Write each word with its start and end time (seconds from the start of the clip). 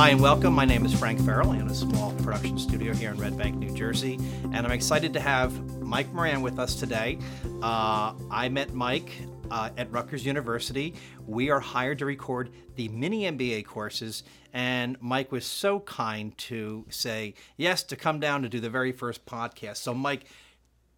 Hi 0.00 0.08
and 0.08 0.20
welcome. 0.22 0.54
My 0.54 0.64
name 0.64 0.86
is 0.86 0.98
Frank 0.98 1.22
Farrell. 1.26 1.50
I 1.50 1.60
own 1.60 1.68
a 1.68 1.74
small 1.74 2.14
production 2.14 2.58
studio 2.58 2.94
here 2.94 3.10
in 3.10 3.18
Red 3.18 3.36
Bank, 3.36 3.56
New 3.56 3.70
Jersey, 3.74 4.18
and 4.44 4.56
I'm 4.56 4.72
excited 4.72 5.12
to 5.12 5.20
have 5.20 5.52
Mike 5.82 6.10
Moran 6.14 6.40
with 6.40 6.58
us 6.58 6.74
today. 6.74 7.18
Uh, 7.62 8.14
I 8.30 8.48
met 8.48 8.72
Mike 8.72 9.12
uh, 9.50 9.68
at 9.76 9.92
Rutgers 9.92 10.24
University. 10.24 10.94
We 11.26 11.50
are 11.50 11.60
hired 11.60 11.98
to 11.98 12.06
record 12.06 12.48
the 12.76 12.88
mini 12.88 13.30
MBA 13.30 13.66
courses, 13.66 14.22
and 14.54 14.96
Mike 15.02 15.30
was 15.32 15.44
so 15.44 15.80
kind 15.80 16.36
to 16.38 16.86
say 16.88 17.34
yes 17.58 17.82
to 17.82 17.94
come 17.94 18.20
down 18.20 18.40
to 18.40 18.48
do 18.48 18.58
the 18.58 18.70
very 18.70 18.92
first 18.92 19.26
podcast. 19.26 19.76
So, 19.76 19.92
Mike, 19.92 20.24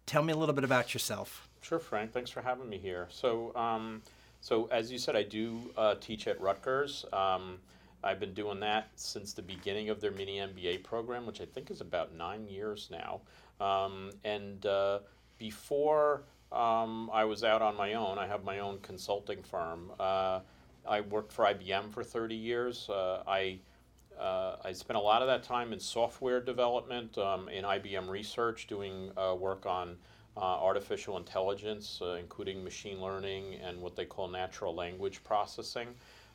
tell 0.05 0.23
me 0.23 0.31
a 0.31 0.37
little 0.37 0.55
bit 0.55 0.63
about 0.63 0.93
yourself. 0.93 1.49
Sure, 1.59 1.77
Frank. 1.77 2.13
Thanks 2.13 2.31
for 2.31 2.41
having 2.41 2.69
me 2.69 2.77
here. 2.77 3.09
So, 3.11 3.53
um, 3.53 4.01
so 4.39 4.69
as 4.71 4.93
you 4.93 4.97
said, 4.97 5.17
I 5.17 5.23
do 5.23 5.59
uh, 5.75 5.95
teach 5.99 6.25
at 6.25 6.39
Rutgers. 6.39 7.03
Um, 7.11 7.59
I've 8.03 8.19
been 8.19 8.33
doing 8.33 8.59
that 8.59 8.89
since 8.95 9.33
the 9.33 9.41
beginning 9.41 9.89
of 9.89 10.01
their 10.01 10.11
mini 10.11 10.37
MBA 10.37 10.83
program, 10.83 11.25
which 11.25 11.41
I 11.41 11.45
think 11.45 11.71
is 11.71 11.81
about 11.81 12.13
nine 12.13 12.47
years 12.47 12.89
now. 12.91 13.21
Um, 13.65 14.11
and 14.23 14.65
uh, 14.65 14.99
before 15.37 16.23
um, 16.51 17.09
I 17.13 17.25
was 17.25 17.43
out 17.43 17.61
on 17.61 17.75
my 17.77 17.93
own, 17.93 18.17
I 18.17 18.27
have 18.27 18.43
my 18.43 18.59
own 18.59 18.79
consulting 18.81 19.41
firm. 19.41 19.91
Uh, 19.99 20.41
I 20.87 21.01
worked 21.01 21.31
for 21.31 21.45
IBM 21.45 21.91
for 21.91 22.03
30 22.03 22.35
years. 22.35 22.89
Uh, 22.89 23.23
I 23.27 23.59
uh, 24.19 24.57
I 24.63 24.71
spent 24.73 24.95
a 24.95 25.01
lot 25.01 25.23
of 25.23 25.27
that 25.27 25.41
time 25.41 25.73
in 25.73 25.79
software 25.79 26.39
development, 26.39 27.17
um, 27.17 27.49
in 27.49 27.63
IBM 27.65 28.07
research, 28.07 28.67
doing 28.67 29.11
uh, 29.17 29.33
work 29.33 29.65
on 29.65 29.97
uh, 30.37 30.39
artificial 30.39 31.17
intelligence, 31.17 31.99
including 32.19 32.63
machine 32.63 33.01
learning 33.01 33.55
and 33.55 33.81
what 33.81 33.95
they 33.95 34.05
call 34.05 34.27
natural 34.27 34.75
language 34.75 35.23
processing. 35.23 35.87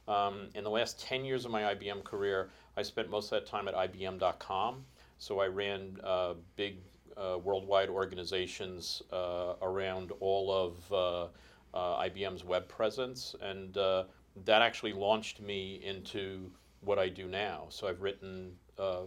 Um, 0.09 0.49
in 0.55 0.65
the 0.65 0.71
last 0.71 0.99
10 1.01 1.25
years 1.25 1.45
of 1.45 1.51
my 1.51 1.75
IBM 1.75 2.03
career, 2.03 2.49
I 2.77 2.83
spent 2.83 3.11
most 3.11 3.27
of 3.27 3.31
that 3.41 3.47
time 3.47 3.69
at 3.69 3.75
IBM.com. 3.75 4.85
So 5.19 5.41
I 5.41 5.47
ran 5.47 5.99
uh, 6.03 6.35
big 6.57 6.79
uh, 7.17 7.39
worldwide 7.39 7.91
organizations 7.91 9.03
uh, 9.13 9.55
around 9.61 10.13
all 10.21 10.51
of 10.51 10.93
uh, 10.93 11.77
uh, 11.77 12.03
IBM's 12.05 12.45
web 12.45 12.69
presence. 12.69 13.35
And 13.43 13.77
uh, 13.77 14.05
that 14.45 14.63
actually 14.63 14.93
launched 14.95 15.41
me 15.41 15.81
into 15.85 16.51
what 16.81 16.99
I 16.99 17.09
do 17.09 17.27
now. 17.27 17.67
So 17.69 17.87
I've 17.87 18.01
written 18.01 18.53
a 18.79 19.03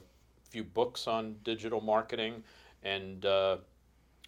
few 0.49 0.63
books 0.63 1.07
on 1.07 1.35
digital 1.43 1.81
marketing, 1.81 2.43
and 2.83 3.25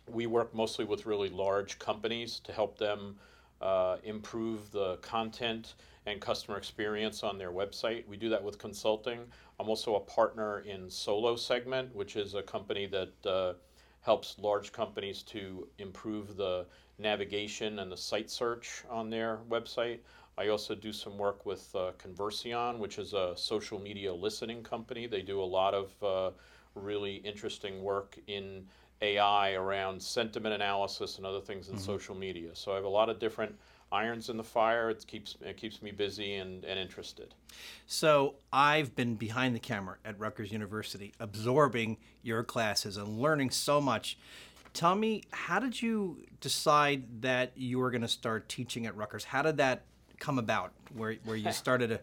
we 0.07 0.27
work 0.27 0.53
mostly 0.53 0.85
with 0.85 1.05
really 1.05 1.29
large 1.29 1.77
companies 1.79 2.39
to 2.45 2.51
help 2.51 2.77
them 2.77 3.17
improve 4.03 4.71
the 4.71 4.97
content 4.97 5.75
and 6.05 6.19
customer 6.19 6.57
experience 6.57 7.23
on 7.23 7.37
their 7.37 7.51
website. 7.51 8.07
We 8.07 8.17
do 8.17 8.29
that 8.29 8.43
with 8.43 8.57
consulting. 8.57 9.21
I'm 9.59 9.69
also 9.69 9.95
a 9.95 9.99
partner 9.99 10.59
in 10.61 10.89
Solo 10.89 11.35
Segment, 11.35 11.95
which 11.95 12.15
is 12.15 12.33
a 12.33 12.43
company 12.43 12.87
that 12.87 13.29
uh, 13.29 13.53
helps 14.01 14.37
large 14.37 14.71
companies 14.71 15.23
to 15.23 15.67
improve 15.79 16.35
the 16.35 16.65
navigation 16.99 17.79
and 17.79 17.91
the 17.91 17.97
site 17.97 18.29
search 18.29 18.83
on 18.89 19.09
their 19.09 19.39
website. 19.49 19.99
I 20.37 20.47
also 20.47 20.75
do 20.75 20.91
some 20.91 21.17
work 21.17 21.45
with 21.45 21.73
uh, 21.75 21.91
Converseon, 21.97 22.79
which 22.79 22.97
is 22.97 23.13
a 23.13 23.33
social 23.37 23.79
media 23.79 24.13
listening 24.13 24.63
company. 24.63 25.07
They 25.07 25.21
do 25.21 25.41
a 25.41 25.45
lot 25.45 25.73
of 25.73 26.03
uh, 26.03 26.31
really 26.75 27.15
interesting 27.17 27.83
work 27.83 28.17
in 28.27 28.65
AI 29.01 29.53
around 29.53 30.01
sentiment 30.01 30.55
analysis 30.55 31.17
and 31.17 31.25
other 31.25 31.41
things 31.41 31.67
in 31.67 31.75
mm-hmm. 31.75 31.83
social 31.83 32.15
media. 32.15 32.49
So 32.53 32.71
I 32.71 32.75
have 32.75 32.85
a 32.85 32.89
lot 32.89 33.09
of 33.09 33.19
different 33.19 33.55
irons 33.93 34.29
in 34.29 34.37
the 34.37 34.43
fire. 34.43 34.89
It 34.89 35.05
keeps 35.07 35.37
it 35.41 35.55
keeps 35.55 35.81
me 35.81 35.91
busy 35.91 36.35
and, 36.35 36.65
and 36.65 36.79
interested. 36.79 37.33
So 37.85 38.35
I've 38.51 38.95
been 38.95 39.15
behind 39.15 39.55
the 39.55 39.59
camera 39.59 39.97
at 40.03 40.19
Rutgers 40.19 40.51
University, 40.51 41.13
absorbing 41.19 41.97
your 42.23 42.43
classes 42.43 42.97
and 42.97 43.19
learning 43.19 43.51
so 43.51 43.79
much. 43.79 44.17
Tell 44.73 44.95
me, 44.95 45.21
how 45.31 45.59
did 45.59 45.79
you 45.81 46.25
decide 46.41 47.21
that 47.21 47.51
you 47.55 47.77
were 47.77 47.91
going 47.91 48.01
to 48.01 48.07
start 48.07 48.49
teaching 48.49 48.87
at 48.87 48.97
Rutgers? 48.97 49.23
How 49.23 49.43
did 49.43 49.57
that 49.57 49.83
come 50.19 50.39
about? 50.39 50.73
Where 50.95 51.15
where 51.23 51.35
you 51.35 51.51
started 51.63 51.89
to 51.89 52.01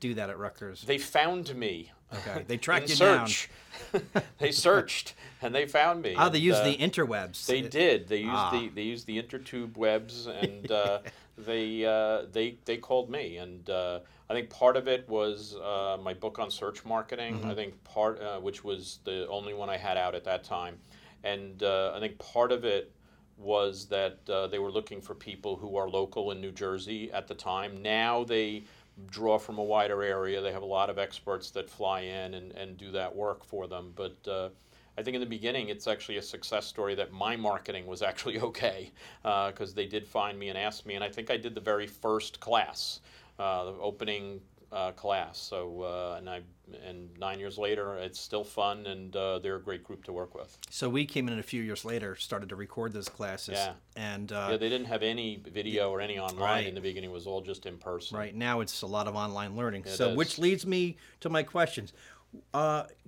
do 0.00 0.14
that 0.14 0.30
at 0.30 0.38
Rutgers? 0.38 0.82
They 0.82 0.98
found 0.98 1.54
me. 1.54 1.92
Okay, 2.14 2.44
they 2.46 2.56
tracked 2.56 2.88
you 2.88 2.94
search. 2.94 3.50
down. 3.92 4.02
they 4.38 4.52
searched 4.52 5.14
and 5.42 5.54
they 5.54 5.66
found 5.66 6.02
me. 6.02 6.14
Oh, 6.16 6.28
they 6.28 6.38
used 6.38 6.60
uh, 6.60 6.64
the 6.64 6.76
interwebs. 6.76 7.46
They 7.46 7.62
did. 7.62 8.08
They 8.08 8.18
used 8.18 8.30
ah. 8.32 8.50
the 8.52 8.68
they 8.68 8.82
used 8.82 9.06
the 9.06 9.18
intertube 9.22 9.76
webs, 9.76 10.26
and 10.26 10.70
uh, 10.70 11.00
they 11.38 11.84
uh, 11.84 12.22
they 12.32 12.58
they 12.64 12.78
called 12.78 13.10
me, 13.10 13.36
and 13.36 13.68
uh, 13.68 14.00
I 14.28 14.34
think 14.34 14.50
part 14.50 14.76
of 14.76 14.88
it 14.88 15.08
was 15.08 15.54
uh, 15.56 15.98
my 16.02 16.14
book 16.14 16.38
on 16.38 16.50
search 16.50 16.84
marketing. 16.84 17.38
Mm-hmm. 17.38 17.50
I 17.50 17.54
think 17.54 17.84
part, 17.84 18.20
uh, 18.20 18.40
which 18.40 18.64
was 18.64 19.00
the 19.04 19.28
only 19.28 19.54
one 19.54 19.68
I 19.68 19.76
had 19.76 19.96
out 19.96 20.14
at 20.14 20.24
that 20.24 20.44
time, 20.44 20.78
and 21.24 21.62
uh, 21.62 21.92
I 21.94 22.00
think 22.00 22.18
part 22.18 22.52
of 22.52 22.64
it 22.64 22.92
was 23.36 23.86
that 23.86 24.18
uh, 24.30 24.46
they 24.46 24.58
were 24.58 24.70
looking 24.70 25.00
for 25.00 25.14
people 25.14 25.56
who 25.56 25.76
are 25.76 25.88
local 25.88 26.30
in 26.30 26.40
New 26.40 26.52
Jersey 26.52 27.12
at 27.12 27.28
the 27.28 27.34
time. 27.34 27.82
Now 27.82 28.24
they 28.24 28.64
draw 29.10 29.38
from 29.38 29.58
a 29.58 29.62
wider 29.62 30.02
area. 30.02 30.40
They 30.40 30.52
have 30.52 30.62
a 30.62 30.66
lot 30.66 30.88
of 30.88 30.98
experts 30.98 31.50
that 31.50 31.68
fly 31.68 32.00
in 32.00 32.32
and, 32.32 32.52
and 32.52 32.78
do 32.78 32.90
that 32.92 33.14
work 33.14 33.44
for 33.44 33.66
them, 33.66 33.92
but 33.94 34.50
I 34.98 35.02
think 35.02 35.14
in 35.14 35.20
the 35.20 35.26
beginning 35.26 35.68
it's 35.68 35.86
actually 35.86 36.16
a 36.16 36.22
success 36.22 36.66
story 36.66 36.94
that 36.94 37.12
my 37.12 37.36
marketing 37.36 37.86
was 37.86 38.02
actually 38.02 38.40
okay 38.48 38.92
because 39.22 39.72
uh, 39.72 39.76
they 39.76 39.86
did 39.86 40.06
find 40.06 40.38
me 40.38 40.48
and 40.48 40.58
ask 40.58 40.86
me, 40.86 40.94
and 40.94 41.04
I 41.04 41.08
think 41.08 41.30
I 41.30 41.36
did 41.36 41.54
the 41.54 41.60
very 41.60 41.86
first 41.86 42.40
class, 42.40 43.00
uh, 43.38 43.64
the 43.64 43.72
opening 43.72 44.40
uh, 44.72 44.92
class. 44.92 45.38
So 45.38 45.82
uh, 45.82 46.16
and 46.18 46.28
I 46.28 46.40
and 46.84 47.16
nine 47.18 47.38
years 47.38 47.58
later, 47.58 47.96
it's 47.96 48.18
still 48.20 48.42
fun, 48.42 48.86
and 48.86 49.14
uh, 49.14 49.38
they're 49.38 49.56
a 49.56 49.62
great 49.62 49.84
group 49.84 50.04
to 50.04 50.12
work 50.12 50.34
with. 50.34 50.58
So 50.68 50.88
we 50.88 51.04
came 51.06 51.28
in 51.28 51.38
a 51.38 51.42
few 51.42 51.62
years 51.62 51.84
later, 51.84 52.16
started 52.16 52.48
to 52.48 52.56
record 52.56 52.92
those 52.92 53.08
classes. 53.08 53.54
Yeah, 53.54 53.74
and 53.94 54.32
uh, 54.32 54.48
yeah, 54.50 54.56
they 54.56 54.68
didn't 54.68 54.88
have 54.88 55.02
any 55.02 55.40
video 55.52 55.90
or 55.90 56.00
any 56.00 56.18
online 56.18 56.40
right. 56.40 56.66
in 56.66 56.74
the 56.74 56.80
beginning. 56.80 57.10
It 57.10 57.12
was 57.12 57.26
all 57.26 57.40
just 57.40 57.66
in 57.66 57.78
person. 57.78 58.18
Right 58.18 58.34
now, 58.34 58.60
it's 58.60 58.82
a 58.82 58.86
lot 58.86 59.06
of 59.06 59.14
online 59.14 59.56
learning. 59.56 59.82
It 59.86 59.90
so, 59.90 60.10
is. 60.10 60.16
which 60.16 60.38
leads 60.38 60.66
me 60.66 60.96
to 61.20 61.28
my 61.28 61.42
questions. 61.42 61.92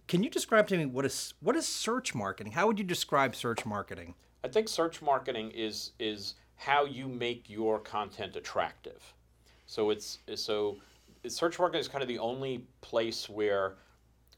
Can 0.09 0.23
you 0.23 0.31
describe 0.31 0.67
to 0.69 0.77
me 0.77 0.87
what 0.87 1.05
is 1.05 1.35
what 1.41 1.55
is 1.55 1.69
search 1.69 2.15
marketing? 2.15 2.53
How 2.53 2.67
would 2.67 2.79
you 2.79 2.85
describe 2.85 3.37
search 3.37 3.67
marketing? 3.67 4.15
I 4.43 4.49
think 4.49 4.69
search 4.69 5.03
marketing 5.03 5.51
is 5.51 5.93
is 5.99 6.35
how 6.57 6.87
you 6.87 7.07
make 7.07 7.49
your 7.49 7.79
content 7.79 8.35
attractive. 8.35 9.15
So 9.67 9.91
it's 9.91 10.19
so 10.35 10.79
search 11.27 11.59
marketing 11.59 11.81
is 11.81 11.89
kind 11.89 12.03
of 12.03 12.09
the 12.09 12.19
only 12.19 12.65
place 12.81 13.29
where 13.29 13.75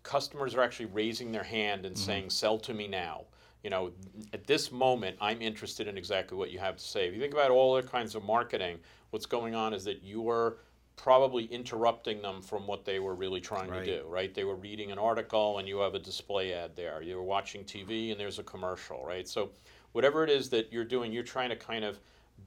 customers 0.03 0.57
are 0.57 0.61
actually 0.61 0.87
raising 0.87 1.31
their 1.31 1.45
hand 1.45 1.87
and 1.87 1.95
mm-hmm. 1.95 2.05
saying, 2.05 2.31
"Sell 2.31 2.59
to 2.59 2.75
me 2.75 2.89
now." 2.89 3.27
You 3.63 3.71
know, 3.71 3.93
at 4.33 4.47
this 4.47 4.73
moment, 4.73 5.19
I'm 5.21 5.41
interested 5.41 5.87
in 5.87 5.97
exactly 5.97 6.37
what 6.37 6.51
you 6.51 6.59
have 6.59 6.77
to 6.79 6.85
say. 6.85 7.07
If 7.07 7.15
you 7.15 7.21
think 7.21 7.35
about 7.35 7.51
all 7.51 7.77
the 7.77 7.83
kinds 7.83 8.15
of 8.15 8.25
marketing, 8.25 8.79
what's 9.11 9.27
going 9.27 9.55
on 9.55 9.73
is 9.73 9.85
that 9.85 10.03
you're 10.03 10.57
probably 11.03 11.47
interrupting 11.47 12.21
them 12.21 12.43
from 12.43 12.67
what 12.67 12.85
they 12.85 12.99
were 12.99 13.15
really 13.15 13.41
trying 13.41 13.71
right. 13.71 13.87
to 13.87 14.03
do, 14.03 14.07
right? 14.07 14.35
They 14.35 14.45
were 14.45 14.55
reading 14.55 14.93
an 14.93 14.99
article 14.99 15.59
and 15.59 15.67
you 15.67 15.79
have 15.79 15.95
a 15.95 15.99
display 15.99 16.53
ad 16.53 16.77
there. 16.77 17.01
You 17.01 17.17
were 17.17 17.23
watching 17.23 17.65
TV 17.65 18.11
and 18.11 18.21
there's 18.21 18.39
a 18.39 18.43
commercial, 18.43 19.03
right? 19.03 19.27
So 19.27 19.51
whatever 19.93 20.25
it 20.25 20.29
is 20.29 20.51
that 20.51 20.71
you're 20.71 20.85
doing, 20.85 21.11
you're 21.11 21.23
trying 21.23 21.49
to 21.49 21.57
kind 21.57 21.85
of 21.85 21.99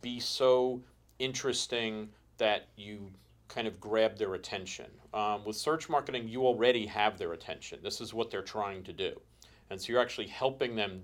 be 0.03 0.19
so 0.19 0.79
interesting 1.17 2.09
that 2.37 2.67
you 2.75 3.09
kind 3.47 3.67
of 3.67 3.79
grab 3.79 4.19
their 4.19 4.35
attention. 4.35 4.85
Um, 5.15 5.43
with 5.45 5.55
search 5.55 5.89
marketing, 5.89 6.27
you 6.27 6.45
already 6.45 6.85
have 6.85 7.17
their 7.17 7.33
attention. 7.33 7.79
This 7.81 8.01
is 8.01 8.13
what 8.13 8.29
they're 8.29 8.43
trying 8.43 8.83
to 8.83 8.93
do. 8.93 9.19
And 9.71 9.81
so 9.81 9.91
you're 9.91 10.01
actually 10.01 10.27
helping 10.27 10.75
them 10.75 11.01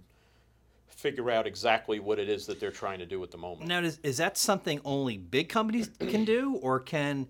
figure 0.88 1.32
out 1.32 1.48
exactly 1.48 2.00
what 2.00 2.20
it 2.20 2.30
is 2.30 2.46
that 2.46 2.60
they're 2.60 2.70
trying 2.70 3.00
to 3.00 3.08
do 3.08 3.24
at 3.24 3.32
the 3.32 3.38
moment. 3.38 3.68
Now, 3.68 3.80
is, 3.80 4.00
is 4.04 4.18
that 4.18 4.38
something 4.38 4.82
only 4.86 5.18
big 5.18 5.50
companies 5.50 5.90
can 6.00 6.26
do, 6.26 6.60
or 6.62 6.80
can 6.80 7.28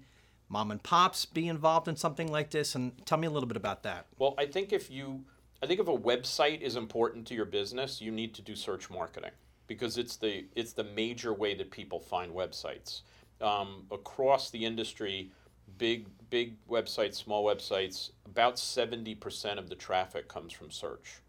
mom 0.49 0.71
and 0.71 0.81
pops 0.83 1.25
be 1.25 1.47
involved 1.47 1.87
in 1.87 1.95
something 1.95 2.31
like 2.31 2.49
this? 2.49 2.75
And 2.75 3.05
tell 3.05 3.17
me 3.17 3.27
a 3.27 3.29
little 3.29 3.47
bit 3.47 3.57
about 3.57 3.83
that. 3.83 4.07
Well, 4.17 4.35
I 4.37 4.45
think 4.45 4.73
if 4.73 4.91
you, 4.91 5.23
I 5.63 5.67
think 5.67 5.79
if 5.79 5.87
a 5.87 5.97
website 5.97 6.61
is 6.61 6.75
important 6.75 7.25
to 7.27 7.35
your 7.35 7.45
business, 7.45 8.01
you 8.01 8.11
need 8.11 8.33
to 8.35 8.41
do 8.41 8.55
search 8.55 8.89
marketing 8.89 9.31
because 9.67 9.97
it's 9.97 10.17
the 10.17 10.45
it's 10.55 10.73
the 10.73 10.83
major 10.83 11.33
way 11.33 11.53
that 11.55 11.71
people 11.71 11.99
find 11.99 12.33
websites 12.33 13.01
um, 13.39 13.85
across 13.91 14.49
the 14.49 14.65
industry. 14.65 15.31
Big 15.77 16.07
big 16.29 16.55
websites, 16.67 17.15
small 17.15 17.45
websites, 17.45 18.09
about 18.25 18.59
seventy 18.59 19.15
percent 19.15 19.59
of 19.59 19.69
the 19.69 19.75
traffic 19.75 20.27
comes 20.27 20.51
from 20.51 20.71
search, 20.71 21.19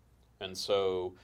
and 0.41 0.57
so 0.57 1.15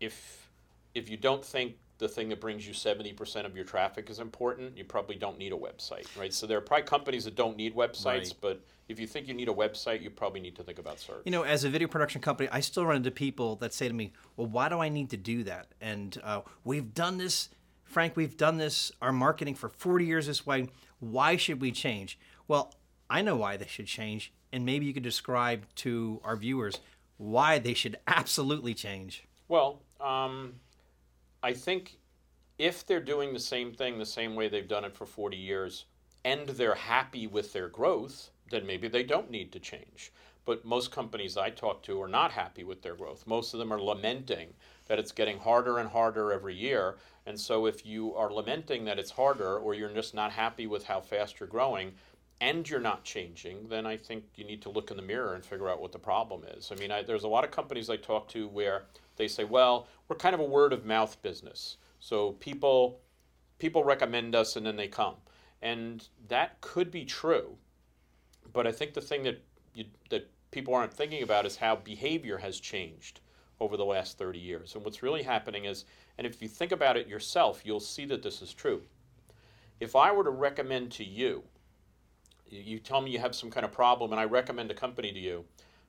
if 0.00 0.48
if 0.94 1.10
you 1.10 1.16
don't 1.16 1.44
think 1.44 1.74
the 2.02 2.08
thing 2.08 2.28
that 2.28 2.40
brings 2.40 2.66
you 2.66 2.74
70% 2.74 3.46
of 3.46 3.54
your 3.54 3.64
traffic 3.64 4.10
is 4.10 4.18
important, 4.18 4.76
you 4.76 4.84
probably 4.84 5.14
don't 5.14 5.38
need 5.38 5.52
a 5.52 5.56
website, 5.56 6.04
right? 6.18 6.34
So 6.34 6.48
there 6.48 6.58
are 6.58 6.60
probably 6.60 6.84
companies 6.84 7.24
that 7.24 7.36
don't 7.36 7.56
need 7.56 7.76
websites, 7.76 8.04
right. 8.04 8.34
but 8.40 8.64
if 8.88 8.98
you 8.98 9.06
think 9.06 9.28
you 9.28 9.34
need 9.34 9.48
a 9.48 9.54
website, 9.54 10.02
you 10.02 10.10
probably 10.10 10.40
need 10.40 10.56
to 10.56 10.64
think 10.64 10.80
about 10.80 10.98
search. 10.98 11.22
You 11.24 11.30
know, 11.30 11.44
as 11.44 11.62
a 11.62 11.70
video 11.70 11.86
production 11.86 12.20
company, 12.20 12.48
I 12.50 12.58
still 12.58 12.84
run 12.84 12.96
into 12.96 13.12
people 13.12 13.54
that 13.56 13.72
say 13.72 13.86
to 13.86 13.94
me, 13.94 14.12
well, 14.36 14.48
why 14.48 14.68
do 14.68 14.80
I 14.80 14.88
need 14.88 15.10
to 15.10 15.16
do 15.16 15.44
that? 15.44 15.68
And 15.80 16.20
uh, 16.24 16.40
we've 16.64 16.92
done 16.92 17.18
this, 17.18 17.50
Frank, 17.84 18.16
we've 18.16 18.36
done 18.36 18.58
this, 18.58 18.90
our 19.00 19.12
marketing 19.12 19.54
for 19.54 19.68
40 19.68 20.04
years 20.04 20.26
this 20.26 20.44
way. 20.44 20.68
Why 20.98 21.36
should 21.36 21.60
we 21.60 21.70
change? 21.70 22.18
Well, 22.48 22.74
I 23.08 23.22
know 23.22 23.36
why 23.36 23.56
they 23.56 23.68
should 23.68 23.86
change, 23.86 24.32
and 24.52 24.66
maybe 24.66 24.86
you 24.86 24.92
could 24.92 25.04
describe 25.04 25.66
to 25.76 26.20
our 26.24 26.34
viewers 26.34 26.80
why 27.16 27.60
they 27.60 27.74
should 27.74 27.96
absolutely 28.08 28.74
change. 28.74 29.24
Well, 29.46 29.82
um, 30.00 30.54
I 31.42 31.52
think 31.52 31.98
if 32.58 32.86
they're 32.86 33.00
doing 33.00 33.32
the 33.32 33.40
same 33.40 33.72
thing 33.72 33.98
the 33.98 34.06
same 34.06 34.36
way 34.36 34.48
they've 34.48 34.68
done 34.68 34.84
it 34.84 34.94
for 34.94 35.06
40 35.06 35.36
years 35.36 35.86
and 36.24 36.48
they're 36.48 36.76
happy 36.76 37.26
with 37.26 37.52
their 37.52 37.68
growth, 37.68 38.30
then 38.50 38.64
maybe 38.66 38.86
they 38.86 39.02
don't 39.02 39.30
need 39.30 39.50
to 39.52 39.58
change. 39.58 40.12
But 40.44 40.64
most 40.64 40.92
companies 40.92 41.36
I 41.36 41.50
talk 41.50 41.82
to 41.84 42.00
are 42.02 42.08
not 42.08 42.32
happy 42.32 42.62
with 42.62 42.82
their 42.82 42.94
growth. 42.94 43.26
Most 43.26 43.54
of 43.54 43.58
them 43.58 43.72
are 43.72 43.80
lamenting 43.80 44.54
that 44.86 44.98
it's 44.98 45.12
getting 45.12 45.38
harder 45.38 45.78
and 45.78 45.88
harder 45.88 46.32
every 46.32 46.54
year. 46.54 46.96
And 47.26 47.38
so 47.38 47.66
if 47.66 47.86
you 47.86 48.14
are 48.14 48.32
lamenting 48.32 48.84
that 48.84 48.98
it's 48.98 49.12
harder 49.12 49.56
or 49.56 49.74
you're 49.74 49.88
just 49.88 50.14
not 50.14 50.32
happy 50.32 50.66
with 50.66 50.84
how 50.84 51.00
fast 51.00 51.40
you're 51.40 51.48
growing, 51.48 51.92
and 52.42 52.68
you're 52.68 52.80
not 52.80 53.04
changing, 53.04 53.68
then 53.68 53.86
I 53.86 53.96
think 53.96 54.24
you 54.34 54.44
need 54.44 54.62
to 54.62 54.68
look 54.68 54.90
in 54.90 54.96
the 54.96 55.02
mirror 55.02 55.34
and 55.34 55.44
figure 55.44 55.68
out 55.68 55.80
what 55.80 55.92
the 55.92 55.98
problem 56.00 56.42
is. 56.56 56.72
I 56.72 56.74
mean, 56.74 56.90
I, 56.90 57.00
there's 57.00 57.22
a 57.22 57.28
lot 57.28 57.44
of 57.44 57.52
companies 57.52 57.88
I 57.88 57.96
talk 57.96 58.28
to 58.30 58.48
where 58.48 58.82
they 59.14 59.28
say, 59.28 59.44
well, 59.44 59.86
we're 60.08 60.16
kind 60.16 60.34
of 60.34 60.40
a 60.40 60.44
word 60.44 60.72
of 60.72 60.84
mouth 60.84 61.22
business. 61.22 61.76
So 62.00 62.32
people 62.32 62.98
people 63.60 63.84
recommend 63.84 64.34
us 64.34 64.56
and 64.56 64.66
then 64.66 64.74
they 64.74 64.88
come. 64.88 65.14
And 65.62 66.08
that 66.26 66.60
could 66.60 66.90
be 66.90 67.04
true. 67.04 67.56
But 68.52 68.66
I 68.66 68.72
think 68.72 68.94
the 68.94 69.00
thing 69.00 69.22
that 69.22 69.40
you, 69.72 69.84
that 70.10 70.28
people 70.50 70.74
aren't 70.74 70.92
thinking 70.92 71.22
about 71.22 71.46
is 71.46 71.54
how 71.54 71.76
behavior 71.76 72.38
has 72.38 72.58
changed 72.58 73.20
over 73.60 73.76
the 73.76 73.84
last 73.84 74.18
30 74.18 74.40
years. 74.40 74.74
And 74.74 74.84
what's 74.84 75.00
really 75.00 75.22
happening 75.22 75.66
is, 75.66 75.84
and 76.18 76.26
if 76.26 76.42
you 76.42 76.48
think 76.48 76.72
about 76.72 76.96
it 76.96 77.06
yourself, 77.06 77.62
you'll 77.64 77.78
see 77.78 78.04
that 78.06 78.24
this 78.24 78.42
is 78.42 78.52
true. 78.52 78.82
If 79.78 79.94
I 79.94 80.10
were 80.10 80.24
to 80.24 80.30
recommend 80.30 80.90
to 80.92 81.04
you, 81.04 81.44
you 82.52 82.78
tell 82.78 83.00
me 83.00 83.10
you 83.10 83.18
have 83.18 83.34
some 83.34 83.50
kind 83.50 83.64
of 83.64 83.72
problem 83.72 84.12
and 84.12 84.20
I 84.20 84.24
recommend 84.24 84.70
a 84.70 84.74
company 84.74 85.12
to 85.12 85.18
you, 85.18 85.44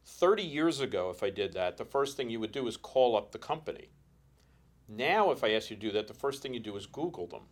30 0.05 0.43
years 0.43 0.79
ago, 0.79 1.09
if 1.09 1.23
I 1.23 1.29
did 1.29 1.53
that, 1.53 1.77
the 1.77 1.85
first 1.85 2.17
thing 2.17 2.29
you 2.29 2.39
would 2.39 2.51
do 2.51 2.67
is 2.67 2.77
call 2.77 3.15
up 3.15 3.31
the 3.31 3.37
company. 3.37 3.89
Now, 4.87 5.31
if 5.31 5.43
I 5.43 5.51
ask 5.51 5.69
you 5.69 5.75
to 5.75 5.81
do 5.81 5.91
that, 5.91 6.07
the 6.07 6.13
first 6.13 6.41
thing 6.41 6.53
you 6.53 6.59
do 6.59 6.75
is 6.75 6.85
Google 6.85 7.27
them. 7.27 7.43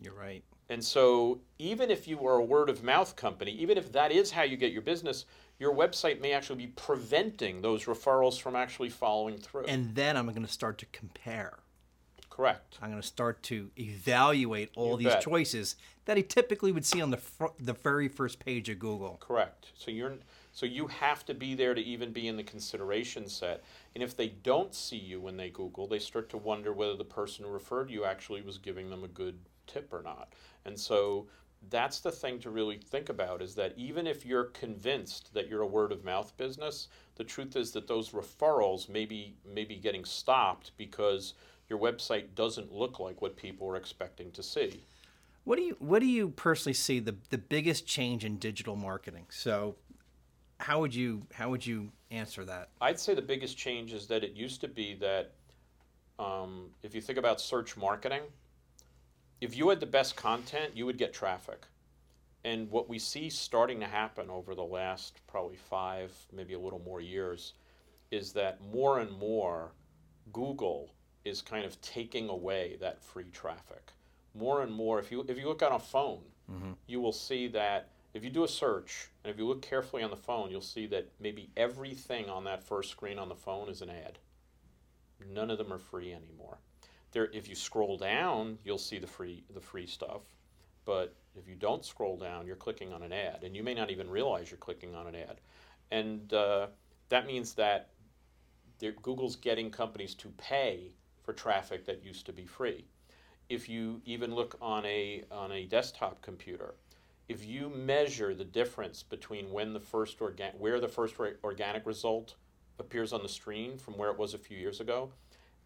You're 0.00 0.14
right. 0.14 0.42
And 0.70 0.82
so, 0.84 1.40
even 1.58 1.90
if 1.90 2.06
you 2.06 2.18
were 2.18 2.36
a 2.36 2.44
word 2.44 2.68
of 2.68 2.82
mouth 2.82 3.16
company, 3.16 3.52
even 3.52 3.78
if 3.78 3.92
that 3.92 4.12
is 4.12 4.30
how 4.30 4.42
you 4.42 4.56
get 4.56 4.72
your 4.72 4.82
business, 4.82 5.24
your 5.58 5.74
website 5.74 6.20
may 6.20 6.32
actually 6.32 6.66
be 6.66 6.72
preventing 6.72 7.62
those 7.62 7.84
referrals 7.84 8.40
from 8.40 8.54
actually 8.54 8.90
following 8.90 9.38
through. 9.38 9.64
And 9.64 9.94
then 9.94 10.16
I'm 10.16 10.26
going 10.26 10.44
to 10.44 10.52
start 10.52 10.78
to 10.78 10.86
compare. 10.86 11.58
Correct. 12.38 12.78
I'm 12.80 12.90
going 12.90 13.02
to 13.02 13.06
start 13.06 13.42
to 13.44 13.68
evaluate 13.76 14.70
all 14.76 14.92
You 14.92 14.98
these 14.98 15.14
bet. 15.14 15.22
choices 15.22 15.74
that 16.04 16.16
he 16.16 16.22
typically 16.22 16.70
would 16.70 16.86
see 16.86 17.02
on 17.02 17.10
the 17.10 17.16
fr- 17.16 17.46
the 17.58 17.72
very 17.72 18.06
first 18.06 18.38
page 18.38 18.68
of 18.68 18.78
Google. 18.78 19.16
Correct. 19.20 19.72
So 19.74 19.90
you're 19.90 20.14
so 20.52 20.64
you 20.64 20.86
have 20.86 21.26
to 21.26 21.34
be 21.34 21.56
there 21.56 21.74
to 21.74 21.80
even 21.80 22.12
be 22.12 22.28
in 22.28 22.36
the 22.36 22.44
consideration 22.44 23.28
set. 23.28 23.64
And 23.96 24.04
if 24.04 24.16
they 24.16 24.28
don't 24.28 24.72
see 24.72 24.96
you 24.96 25.20
when 25.20 25.36
they 25.36 25.50
Google, 25.50 25.88
they 25.88 25.98
start 25.98 26.28
to 26.30 26.36
wonder 26.36 26.72
whether 26.72 26.94
the 26.94 27.04
person 27.04 27.44
who 27.44 27.50
referred 27.50 27.90
you 27.90 28.04
actually 28.04 28.42
was 28.42 28.56
giving 28.56 28.88
them 28.88 29.02
a 29.02 29.08
good 29.08 29.36
tip 29.66 29.92
or 29.92 30.02
not. 30.02 30.32
And 30.64 30.78
so 30.78 31.26
that's 31.70 31.98
the 31.98 32.12
thing 32.12 32.38
to 32.38 32.50
really 32.50 32.76
think 32.76 33.08
about 33.08 33.42
is 33.42 33.56
that 33.56 33.74
even 33.76 34.06
if 34.06 34.24
you're 34.24 34.44
convinced 34.44 35.34
that 35.34 35.48
you're 35.48 35.62
a 35.62 35.66
word 35.66 35.90
of 35.90 36.04
mouth 36.04 36.36
business, 36.36 36.86
the 37.16 37.24
truth 37.24 37.56
is 37.56 37.72
that 37.72 37.88
those 37.88 38.10
referrals 38.10 38.88
may 38.88 39.06
be, 39.06 39.34
may 39.44 39.64
be 39.64 39.74
getting 39.74 40.04
stopped 40.04 40.70
because 40.76 41.34
your 41.68 41.78
website 41.78 42.34
doesn't 42.34 42.72
look 42.72 42.98
like 42.98 43.20
what 43.20 43.36
people 43.36 43.68
are 43.68 43.76
expecting 43.76 44.30
to 44.32 44.42
see. 44.42 44.82
What 45.44 45.56
do 45.56 45.62
you 45.62 45.76
what 45.78 46.00
do 46.00 46.06
you 46.06 46.30
personally 46.30 46.74
see 46.74 47.00
the 47.00 47.16
the 47.30 47.38
biggest 47.38 47.86
change 47.86 48.24
in 48.24 48.36
digital 48.36 48.76
marketing? 48.76 49.26
So, 49.30 49.76
how 50.60 50.80
would 50.80 50.94
you 50.94 51.22
how 51.32 51.50
would 51.50 51.64
you 51.64 51.90
answer 52.10 52.44
that? 52.44 52.68
I'd 52.80 53.00
say 53.00 53.14
the 53.14 53.22
biggest 53.22 53.56
change 53.56 53.92
is 53.92 54.06
that 54.08 54.24
it 54.24 54.32
used 54.32 54.60
to 54.62 54.68
be 54.68 54.94
that 54.96 55.32
um, 56.18 56.70
if 56.82 56.94
you 56.94 57.00
think 57.00 57.18
about 57.18 57.40
search 57.40 57.76
marketing, 57.76 58.22
if 59.40 59.56
you 59.56 59.68
had 59.68 59.80
the 59.80 59.86
best 59.86 60.16
content, 60.16 60.76
you 60.76 60.84
would 60.84 60.98
get 60.98 61.12
traffic. 61.12 61.66
And 62.44 62.70
what 62.70 62.88
we 62.88 62.98
see 62.98 63.30
starting 63.30 63.80
to 63.80 63.86
happen 63.86 64.30
over 64.30 64.54
the 64.54 64.64
last 64.64 65.20
probably 65.26 65.56
five, 65.56 66.12
maybe 66.32 66.54
a 66.54 66.58
little 66.58 66.78
more 66.80 67.00
years, 67.00 67.54
is 68.10 68.32
that 68.32 68.60
more 68.72 69.00
and 69.00 69.10
more 69.18 69.72
Google 70.32 70.90
is 71.28 71.42
kind 71.42 71.64
of 71.64 71.80
taking 71.80 72.28
away 72.28 72.76
that 72.80 73.02
free 73.02 73.30
traffic. 73.32 73.92
More 74.34 74.62
and 74.62 74.72
more, 74.72 74.98
if 74.98 75.10
you 75.10 75.24
if 75.28 75.38
you 75.38 75.48
look 75.48 75.62
on 75.62 75.72
a 75.72 75.78
phone, 75.78 76.22
you 76.86 77.00
will 77.00 77.12
see 77.12 77.48
that 77.48 77.90
if 78.14 78.24
you 78.24 78.30
do 78.30 78.44
a 78.44 78.48
search 78.48 79.08
and 79.22 79.30
if 79.30 79.38
you 79.38 79.46
look 79.46 79.62
carefully 79.62 80.02
on 80.02 80.10
the 80.10 80.16
phone, 80.16 80.50
you'll 80.50 80.60
see 80.62 80.86
that 80.86 81.08
maybe 81.20 81.50
everything 81.56 82.28
on 82.30 82.44
that 82.44 82.62
first 82.62 82.90
screen 82.90 83.18
on 83.18 83.28
the 83.28 83.34
phone 83.34 83.68
is 83.68 83.82
an 83.82 83.90
ad. 83.90 84.18
None 85.32 85.50
of 85.50 85.58
them 85.58 85.72
are 85.72 85.78
free 85.78 86.12
anymore. 86.12 86.58
There, 87.12 87.28
if 87.32 87.48
you 87.48 87.54
scroll 87.54 87.96
down, 87.98 88.58
you'll 88.64 88.78
see 88.78 88.98
the 88.98 89.06
free 89.06 89.44
the 89.52 89.60
free 89.60 89.86
stuff, 89.86 90.22
but 90.84 91.14
if 91.36 91.48
you 91.48 91.54
don't 91.54 91.84
scroll 91.84 92.16
down, 92.16 92.46
you're 92.46 92.56
clicking 92.56 92.92
on 92.92 93.02
an 93.02 93.12
ad, 93.12 93.44
and 93.44 93.56
you 93.56 93.62
may 93.62 93.74
not 93.74 93.90
even 93.90 94.10
realize 94.10 94.50
you're 94.50 94.58
clicking 94.58 94.94
on 94.94 95.06
an 95.06 95.14
ad, 95.14 95.40
and 95.90 96.32
uh, 96.32 96.66
that 97.08 97.26
means 97.26 97.54
that 97.54 97.90
Google's 99.02 99.36
getting 99.36 99.70
companies 99.70 100.14
to 100.14 100.28
pay 100.38 100.92
for 101.28 101.34
traffic 101.34 101.84
that 101.84 102.02
used 102.02 102.24
to 102.24 102.32
be 102.32 102.46
free. 102.46 102.86
If 103.50 103.68
you 103.68 104.00
even 104.06 104.34
look 104.34 104.56
on 104.62 104.86
a 104.86 105.24
on 105.30 105.52
a 105.52 105.66
desktop 105.66 106.22
computer, 106.22 106.74
if 107.28 107.44
you 107.44 107.68
measure 107.68 108.34
the 108.34 108.46
difference 108.46 109.02
between 109.02 109.52
when 109.52 109.74
the 109.74 109.80
first 109.80 110.16
where 110.56 110.80
the 110.80 110.88
first 110.88 111.16
organic 111.44 111.84
result 111.84 112.36
appears 112.78 113.12
on 113.12 113.22
the 113.22 113.28
screen 113.28 113.76
from 113.76 113.98
where 113.98 114.10
it 114.10 114.18
was 114.18 114.32
a 114.32 114.38
few 114.38 114.56
years 114.56 114.80
ago, 114.80 115.12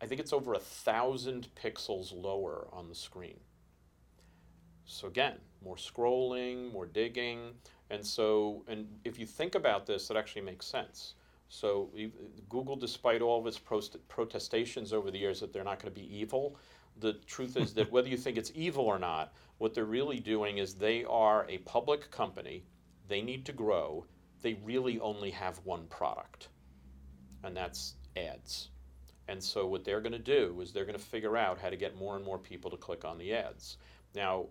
I 0.01 0.07
think 0.07 0.21
it's 0.21 0.33
over 0.33 0.55
a 0.55 0.59
thousand 0.59 1.47
pixels 1.55 2.13
lower 2.13 2.67
on 2.73 2.89
the 2.89 2.97
screen. 2.97 3.39
So 4.85 5.07
again, 5.07 5.37
more 5.65 5.77
scrolling, 5.77 6.73
more 6.73 6.87
digging, 6.87 7.53
and 7.89 8.05
so 8.05 8.65
and 8.67 8.89
if 9.05 9.17
you 9.17 9.27
think 9.27 9.55
about 9.55 9.87
this, 9.87 10.11
it 10.11 10.17
actually 10.17 10.43
makes 10.43 10.67
sense. 10.67 11.15
So 11.53 11.91
Google, 12.49 12.77
despite 12.77 13.21
all 13.21 13.39
of 13.39 13.47
its 13.47 13.61
protestations 14.09 14.95
over 14.95 15.11
the 15.11 15.19
years 15.19 15.39
that 15.41 15.53
they're 15.53 15.63
not 15.63 15.83
going 15.83 15.93
to 15.93 16.01
be 16.01 16.17
evil, 16.17 16.57
the 16.99 17.13
truth 17.27 17.59
is 17.59 17.75
that 17.75 17.93
whether 17.93 18.09
you 18.09 18.17
think 18.17 18.39
it's 18.39 18.51
evil 18.55 18.87
or 18.87 18.99
not, 18.99 19.35
what 19.59 19.75
they're 19.75 19.85
really 19.85 20.19
doing 20.19 20.57
is 20.57 20.73
they 20.73 21.05
are 21.05 21.45
a 21.51 21.59
public 21.59 22.11
company. 22.11 22.65
They 23.07 23.21
need 23.21 23.45
to 23.45 23.53
grow. 23.53 24.07
They 24.41 24.55
really 24.65 24.99
only 25.01 25.31
have 25.31 25.61
one 25.65 25.87
product, 25.89 26.49
and 27.45 27.55
that's 27.55 27.97
ads. 28.17 28.71
And 29.29 29.45
so 29.45 29.67
what 29.67 29.85
they're 29.85 30.01
going 30.01 30.13
to 30.13 30.19
do 30.19 30.59
is 30.63 30.73
they're 30.73 30.87
going 30.87 30.99
to 30.99 31.05
figure 31.05 31.37
out 31.37 31.61
how 31.61 31.69
to 31.69 31.77
get 31.77 31.97
more 31.97 32.17
and 32.17 32.25
more 32.25 32.39
people 32.39 32.71
to 32.71 32.79
click 32.79 33.05
on 33.05 33.19
the 33.19 33.35
ads. 33.35 33.77
Now, 34.15 34.47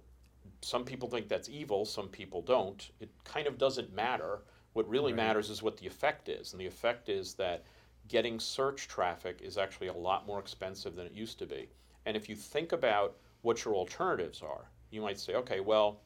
some 0.62 0.86
people 0.86 1.10
think 1.10 1.28
that's 1.28 1.50
evil, 1.50 1.84
some 1.84 2.10
people 2.10 2.44
don't. 2.44 2.92
It 3.00 3.10
kind 3.24 3.48
of 3.48 3.58
doesn't 3.58 3.92
matter. 3.92 4.42
What 4.74 4.88
really 4.88 5.12
Right. 5.12 5.18
matters 5.18 5.50
is 5.50 5.62
what 5.62 5.78
the 5.78 5.88
effect 5.88 6.30
is. 6.30 6.54
And 6.54 6.62
the 6.62 6.66
effect 6.68 7.10
is 7.10 7.34
that 7.36 7.64
getting 8.08 8.40
search 8.40 8.88
traffic 8.88 9.42
is 9.42 9.58
actually 9.58 9.88
a 9.88 9.94
lot 9.94 10.26
more 10.26 10.40
expensive 10.40 10.96
than 10.96 11.06
it 11.06 11.14
used 11.14 11.40
to 11.40 11.46
be. 11.46 11.70
And 12.06 12.18
if 12.18 12.28
you 12.30 12.36
think 12.36 12.72
about 12.72 13.18
what 13.42 13.64
your 13.64 13.76
alternatives 13.76 14.42
are, 14.42 14.70
you 14.90 15.02
might 15.02 15.20
say, 15.20 15.36
okay, 15.36 15.60
well, 15.60 16.02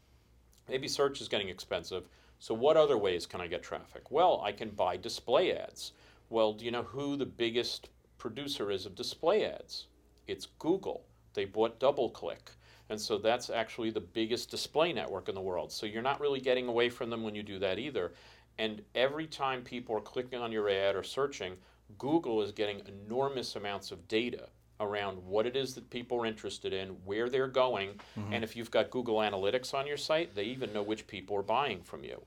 maybe 0.67 0.87
search 0.87 1.21
is 1.21 1.27
getting 1.27 1.49
expensive. 1.49 2.07
So 2.39 2.53
what 2.53 2.77
other 2.77 2.97
ways 2.97 3.25
can 3.25 3.39
I 3.41 3.47
get 3.47 3.63
traffic? 3.63 4.11
Well, 4.11 4.41
I 4.41 4.51
can 4.51 4.69
buy 4.69 4.97
display 4.97 5.55
ads. 5.55 5.93
Well, 6.29 6.53
do 6.53 6.65
you 6.65 6.71
know 6.71 6.83
who 6.83 7.15
the 7.15 7.25
biggest 7.25 7.89
producer 8.17 8.71
is 8.71 8.85
of 8.85 8.95
display 8.95 9.45
ads? 9.45 9.87
It's 10.27 10.47
Google. 10.59 11.05
They 11.33 11.45
bought 11.45 11.79
DoubleClick. 11.79 12.55
And 12.89 12.99
so 13.01 13.17
that's 13.17 13.49
actually 13.49 13.89
the 13.89 14.01
biggest 14.01 14.51
display 14.51 14.93
network 14.93 15.27
in 15.27 15.35
the 15.35 15.41
world. 15.41 15.71
So 15.71 15.85
you're 15.85 16.03
not 16.03 16.19
really 16.19 16.39
getting 16.39 16.67
away 16.67 16.89
from 16.89 17.09
them 17.09 17.23
when 17.23 17.33
you 17.35 17.41
do 17.43 17.57
that 17.59 17.79
either. 17.79 18.13
And 18.57 18.81
every 18.93 19.27
time 19.27 19.61
people 19.61 19.95
are 19.95 20.01
clicking 20.01 20.39
on 20.39 20.51
your 20.51 20.69
ad 20.69 20.95
or 20.95 21.03
searching, 21.03 21.53
Google 21.97 22.41
is 22.41 22.51
getting 22.51 22.81
enormous 22.87 23.55
amounts 23.55 23.91
of 23.91 24.07
data 24.07 24.47
around 24.79 25.17
what 25.25 25.45
it 25.45 25.55
is 25.55 25.73
that 25.75 25.89
people 25.89 26.21
are 26.21 26.25
interested 26.25 26.73
in, 26.73 26.89
where 27.05 27.29
they're 27.29 27.47
going, 27.47 27.89
mm-hmm. 28.17 28.33
and 28.33 28.43
if 28.43 28.55
you've 28.55 28.71
got 28.71 28.89
Google 28.89 29.17
Analytics 29.17 29.73
on 29.73 29.87
your 29.87 29.97
site, 29.97 30.35
they 30.35 30.43
even 30.43 30.73
know 30.73 30.83
which 30.83 31.07
people 31.07 31.37
are 31.37 31.43
buying 31.43 31.81
from 31.81 32.03
you. 32.03 32.21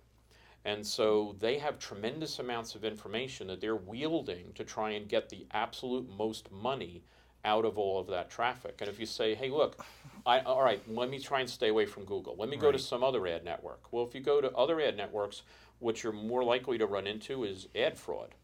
And 0.65 0.87
so 0.87 1.37
they 1.39 1.59
have 1.59 1.79
tremendous 1.79 2.39
amounts 2.39 2.75
of 2.75 2.85
information 2.85 3.47
that 3.47 3.61
they're 3.61 3.77
wielding 3.77 4.53
to 4.55 4.65
try 4.65 4.91
and 4.91 5.09
get 5.09 5.29
the 5.29 5.47
absolute 5.53 6.09
most 6.17 6.51
money 6.51 7.03
out 7.45 7.65
of 7.65 7.79
all 7.79 7.99
of 7.99 8.07
that 8.09 8.31
traffic. 8.31 8.77
And 8.81 8.91
if 8.91 8.99
you 8.99 9.07
say, 9.07 9.35
hey, 9.35 9.51
look, 9.51 9.85
I, 10.27 10.41
all 10.41 10.63
right, 10.63 10.83
let 10.89 11.09
me 11.09 11.19
try 11.19 11.41
and 11.41 11.49
stay 11.49 11.69
away 11.69 11.87
from 11.87 12.05
Google. 12.05 12.35
Let 12.37 12.49
me 12.49 12.57
go 12.57 12.73
to 12.73 12.79
some 12.79 13.05
other 13.05 13.27
ad 13.27 13.45
network. 13.45 13.93
Well, 13.93 14.05
if 14.05 14.15
you 14.15 14.21
go 14.21 14.41
to 14.41 14.51
other 14.53 14.81
ad 14.81 14.97
networks, 14.97 15.43
what 15.81 16.03
you're 16.03 16.13
more 16.13 16.43
likely 16.45 16.79
to 16.79 16.87
run 16.87 17.07
into 17.07 17.45
is 17.45 17.69
ad 17.75 17.97
fraud. 17.99 18.35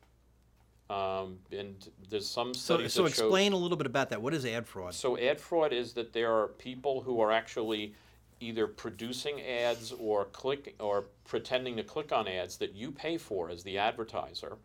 Um, 0.90 1.38
and 1.50 1.88
there's 2.10 2.28
some 2.28 2.52
So, 2.52 2.74
studies 2.76 2.92
so 2.92 3.02
show 3.02 3.06
explain 3.06 3.52
a 3.52 3.56
little 3.56 3.76
bit 3.76 3.86
about 3.86 4.10
that. 4.10 4.20
What 4.20 4.34
is 4.34 4.44
ad 4.44 4.66
fraud? 4.66 4.94
so 4.94 5.18
ad 5.18 5.40
fraud 5.40 5.72
is 5.72 5.94
that 5.94 6.12
there 6.12 6.32
are 6.32 6.48
people 6.48 7.00
who 7.00 7.20
are 7.20 7.32
actually 7.32 7.94
either 8.40 8.66
producing 8.66 9.40
ads 9.40 9.92
or 9.92 10.26
click 10.26 10.74
or 10.78 11.06
pretending 11.24 11.76
to 11.78 11.82
click 11.82 12.12
on 12.12 12.28
ads 12.28 12.58
that 12.58 12.74
you 12.74 12.90
pay 12.90 13.16
for 13.16 13.48
as 13.48 13.62
the 13.62 13.78
advertiser 13.78 14.58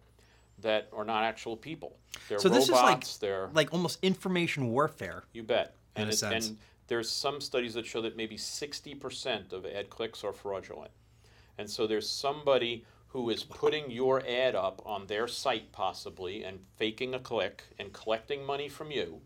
that 0.60 0.90
are 0.92 1.06
not 1.06 1.24
actual 1.24 1.56
people. 1.56 1.96
They're 2.28 2.40
So 2.40 2.50
this 2.50 2.70
robots. 2.70 3.12
is 3.14 3.18
they're 3.20 3.50
like 3.54 3.72
almost 3.72 4.00
information 4.02 4.72
warfare. 4.72 5.24
you 5.32 5.44
bet. 5.44 5.76
In 5.96 6.02
And, 6.04 6.10
a 6.10 6.14
it- 6.14 6.18
sense. 6.18 6.48
and 6.50 6.58
there's 6.88 7.10
some 7.10 7.40
studies 7.40 7.76
that 7.76 7.86
show 7.86 8.02
that 8.02 8.18
maybe 8.18 8.36
60% 8.36 9.54
of 9.54 9.66
ad 9.66 9.90
clicks 9.90 10.24
are 10.26 10.34
fraudulent. 10.34 10.92
And 11.60 11.70
so 11.70 11.86
there's 11.86 12.10
somebody 12.10 12.86
who 13.10 13.30
is 13.30 13.44
putting 13.44 13.92
your 13.92 14.26
ad 14.26 14.56
up 14.56 14.82
on 14.86 15.08
their 15.08 15.28
site 15.28 15.74
possibly 15.74 16.44
and 16.44 16.60
faking 16.78 17.14
a 17.14 17.20
click 17.20 17.64
and 17.78 17.92
collecting 17.92 18.46
money 18.46 18.70
from 18.70 18.92
you. 18.92 19.20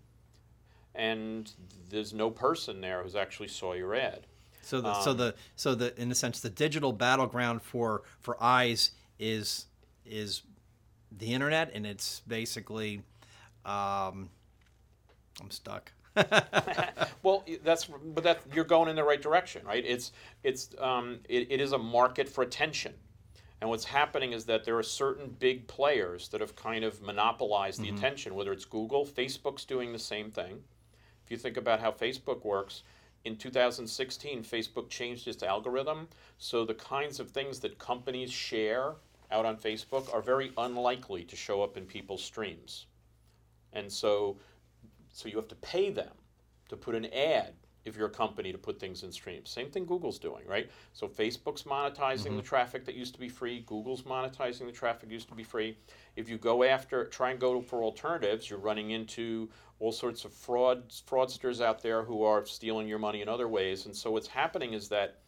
And 0.96 1.52
there's 1.90 2.12
no 2.12 2.32
person 2.32 2.82
there 2.82 3.04
who's 3.04 3.16
actually 3.16 3.50
saw 3.50 3.74
your 3.74 3.94
ad. 3.94 4.26
So 4.64 4.82
the 4.82 5.00
so 5.02 5.12
Um, 5.12 5.18
the 5.18 5.36
so 5.56 5.76
the 5.76 6.02
in 6.02 6.12
a 6.12 6.16
sense 6.16 6.40
the 6.40 6.50
digital 6.50 6.92
battleground 6.92 7.62
for 7.62 8.02
for 8.20 8.42
eyes 8.42 8.92
is 9.20 9.68
is 10.06 10.42
the 11.12 11.34
internet 11.34 11.72
and 11.76 11.86
it's 11.86 12.22
basically 12.28 13.04
um, 13.66 14.30
I'm 15.40 15.52
stuck. 15.52 15.92
Well, 17.24 17.46
that's 17.64 17.86
but 17.86 18.26
that 18.26 18.42
you're 18.54 18.66
going 18.66 18.90
in 18.90 18.98
the 18.98 19.04
right 19.04 19.22
direction, 19.22 19.66
right? 19.66 19.84
It's 19.86 20.12
it's 20.44 20.76
um, 20.78 21.20
it, 21.30 21.48
it 21.50 21.62
is 21.62 21.72
a 21.72 21.78
market 21.78 22.28
for 22.28 22.44
attention, 22.44 22.94
and 23.62 23.70
what's 23.70 23.86
happening 23.86 24.34
is 24.34 24.44
that 24.46 24.66
there 24.66 24.78
are 24.78 24.84
certain 24.84 25.34
big 25.40 25.66
players 25.68 26.28
that 26.30 26.42
have 26.42 26.54
kind 26.58 26.84
of 26.84 27.02
monopolized 27.02 27.82
the 27.82 27.90
attention. 27.90 28.36
Whether 28.36 28.52
it's 28.52 28.66
Google, 28.66 29.06
Facebook's 29.06 29.64
doing 29.64 29.94
the 29.94 30.00
same 30.00 30.32
thing. 30.32 30.62
If 31.24 31.32
you 31.32 31.38
think 31.38 31.56
about 31.56 31.80
how 31.80 31.92
Facebook 31.92 32.44
works, 32.44 32.84
in 33.24 33.38
2016, 33.38 34.44
Facebook 34.44 34.90
changed 34.90 35.30
its 35.30 35.44
algorithm, 35.44 36.10
so 36.38 36.66
the 36.66 36.74
kinds 36.74 37.22
of 37.22 37.30
things 37.30 37.62
that 37.62 37.80
companies 37.80 38.30
share 38.30 38.96
out 39.32 39.46
on 39.46 39.56
Facebook 39.56 40.14
are 40.14 40.22
very 40.22 40.52
unlikely 40.58 41.24
to 41.24 41.38
show 41.38 41.64
up 41.64 41.78
in 41.78 41.86
people's 41.86 42.22
streams, 42.22 42.88
and 43.72 43.90
so 43.90 44.36
so 45.14 45.30
you 45.30 45.38
have 45.38 45.48
to 45.48 45.56
pay 45.56 45.90
them 45.90 46.12
to 46.70 46.76
put 46.76 46.96
an 46.96 47.06
ad 47.06 47.54
if 47.86 47.98
you're 47.98 48.08
a 48.08 48.12
company 48.12 48.52
to 48.52 48.58
put 48.58 48.80
things 48.80 49.04
in 49.04 49.12
streams. 49.12 49.50
Same 49.50 49.70
thing 49.70 49.86
Google's 49.86 50.20
doing, 50.20 50.46
right? 50.48 50.70
So 50.94 51.08
Facebook's 51.08 51.64
monetizing 51.64 52.28
mm-hmm. 52.28 52.38
the 52.38 52.42
traffic 52.42 52.86
that 52.86 52.96
used 52.96 53.14
to 53.14 53.20
be 53.20 53.30
free, 53.30 53.64
Google's 53.68 54.04
monetizing 54.04 54.66
the 54.66 54.72
traffic 54.72 55.12
used 55.12 55.28
to 55.30 55.36
be 55.36 55.44
free. 55.44 55.78
If 56.16 56.30
you 56.30 56.38
go 56.38 56.64
after 56.64 57.06
try 57.06 57.32
and 57.32 57.40
go 57.40 57.62
for 57.62 57.84
alternatives, 57.84 58.50
you're 58.50 58.60
running 58.60 58.92
into 58.92 59.50
all 59.80 59.92
sorts 59.92 60.24
of 60.24 60.34
fraud 60.34 60.90
fraudsters 60.90 61.64
out 61.64 61.82
there 61.82 62.04
who 62.04 62.24
are 62.24 62.46
stealing 62.46 62.88
your 62.88 63.00
money 63.00 63.22
in 63.22 63.30
other 63.30 63.48
ways. 63.48 63.86
And 63.86 63.96
so 63.96 64.12
what's 64.12 64.28
happening 64.28 64.74
is 64.74 64.88
that 64.90 65.20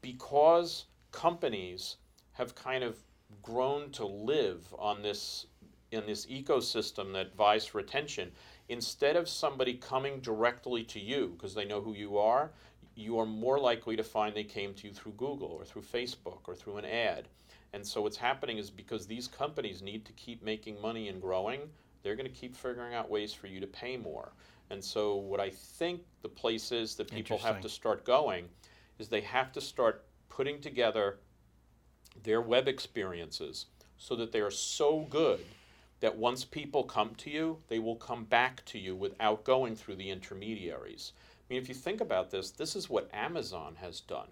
because 0.00 0.84
companies 1.10 1.96
have 2.32 2.54
kind 2.54 2.84
of 2.84 2.96
grown 3.42 3.90
to 3.90 4.06
live 4.06 4.72
on 4.78 5.02
this 5.02 5.46
in 5.90 6.04
this 6.06 6.26
ecosystem 6.26 7.12
that 7.14 7.34
vies 7.34 7.64
for 7.66 7.78
attention, 7.78 8.30
instead 8.68 9.16
of 9.16 9.28
somebody 9.28 9.74
coming 9.74 10.20
directly 10.20 10.84
to 10.84 11.00
you 11.00 11.34
because 11.36 11.54
they 11.54 11.64
know 11.64 11.80
who 11.80 11.94
you 11.94 12.18
are, 12.18 12.50
you 12.94 13.18
are 13.18 13.26
more 13.26 13.58
likely 13.58 13.96
to 13.96 14.02
find 14.02 14.34
they 14.34 14.44
came 14.44 14.74
to 14.74 14.88
you 14.88 14.92
through 14.92 15.12
Google 15.12 15.48
or 15.48 15.64
through 15.64 15.82
Facebook 15.82 16.40
or 16.46 16.54
through 16.54 16.78
an 16.78 16.84
ad. 16.84 17.28
And 17.72 17.86
so 17.86 18.02
what's 18.02 18.16
happening 18.16 18.58
is 18.58 18.70
because 18.70 19.06
these 19.06 19.28
companies 19.28 19.82
need 19.82 20.04
to 20.06 20.12
keep 20.12 20.42
making 20.42 20.80
money 20.80 21.08
and 21.08 21.20
growing, 21.20 21.60
they're 22.02 22.16
going 22.16 22.30
to 22.30 22.34
keep 22.34 22.56
figuring 22.56 22.94
out 22.94 23.10
ways 23.10 23.32
for 23.32 23.46
you 23.46 23.60
to 23.60 23.66
pay 23.66 23.96
more. 23.96 24.32
And 24.70 24.82
so 24.82 25.16
what 25.16 25.40
I 25.40 25.50
think 25.50 26.02
the 26.22 26.28
place 26.28 26.72
is 26.72 26.94
that 26.96 27.10
people 27.10 27.38
have 27.38 27.60
to 27.60 27.68
start 27.68 28.04
going 28.04 28.46
is 28.98 29.08
they 29.08 29.20
have 29.20 29.52
to 29.52 29.60
start 29.60 30.04
putting 30.28 30.60
together 30.60 31.18
their 32.22 32.40
web 32.40 32.68
experiences 32.68 33.66
so 33.96 34.16
that 34.16 34.32
they 34.32 34.40
are 34.40 34.50
so 34.50 35.06
good 35.08 35.40
that 36.00 36.16
once 36.16 36.44
people 36.44 36.84
come 36.84 37.14
to 37.16 37.30
you, 37.30 37.58
they 37.68 37.78
will 37.78 37.96
come 37.96 38.24
back 38.24 38.64
to 38.66 38.78
you 38.78 38.94
without 38.94 39.44
going 39.44 39.74
through 39.74 39.96
the 39.96 40.10
intermediaries. 40.10 41.12
I 41.16 41.54
mean, 41.54 41.62
if 41.62 41.68
you 41.68 41.74
think 41.74 42.00
about 42.00 42.30
this, 42.30 42.50
this 42.50 42.76
is 42.76 42.88
what 42.88 43.08
Amazon 43.12 43.76
has 43.80 44.00
done, 44.00 44.28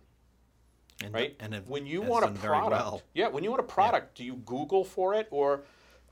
And, 1.03 1.13
right? 1.15 1.35
And 1.41 1.55
it 1.55 1.65
when 1.67 1.87
you 1.87 2.03
want 2.03 2.25
a 2.25 2.29
product, 2.29 2.71
well. 2.71 3.03
yeah, 3.15 3.29
when 3.29 3.43
you 3.43 3.51
want 3.51 3.61
a 3.61 3.65
product, 3.67 4.17
do 4.17 4.25
you 4.25 4.35
Google 4.45 4.85
for 4.85 5.15
it, 5.15 5.27
or 5.31 5.63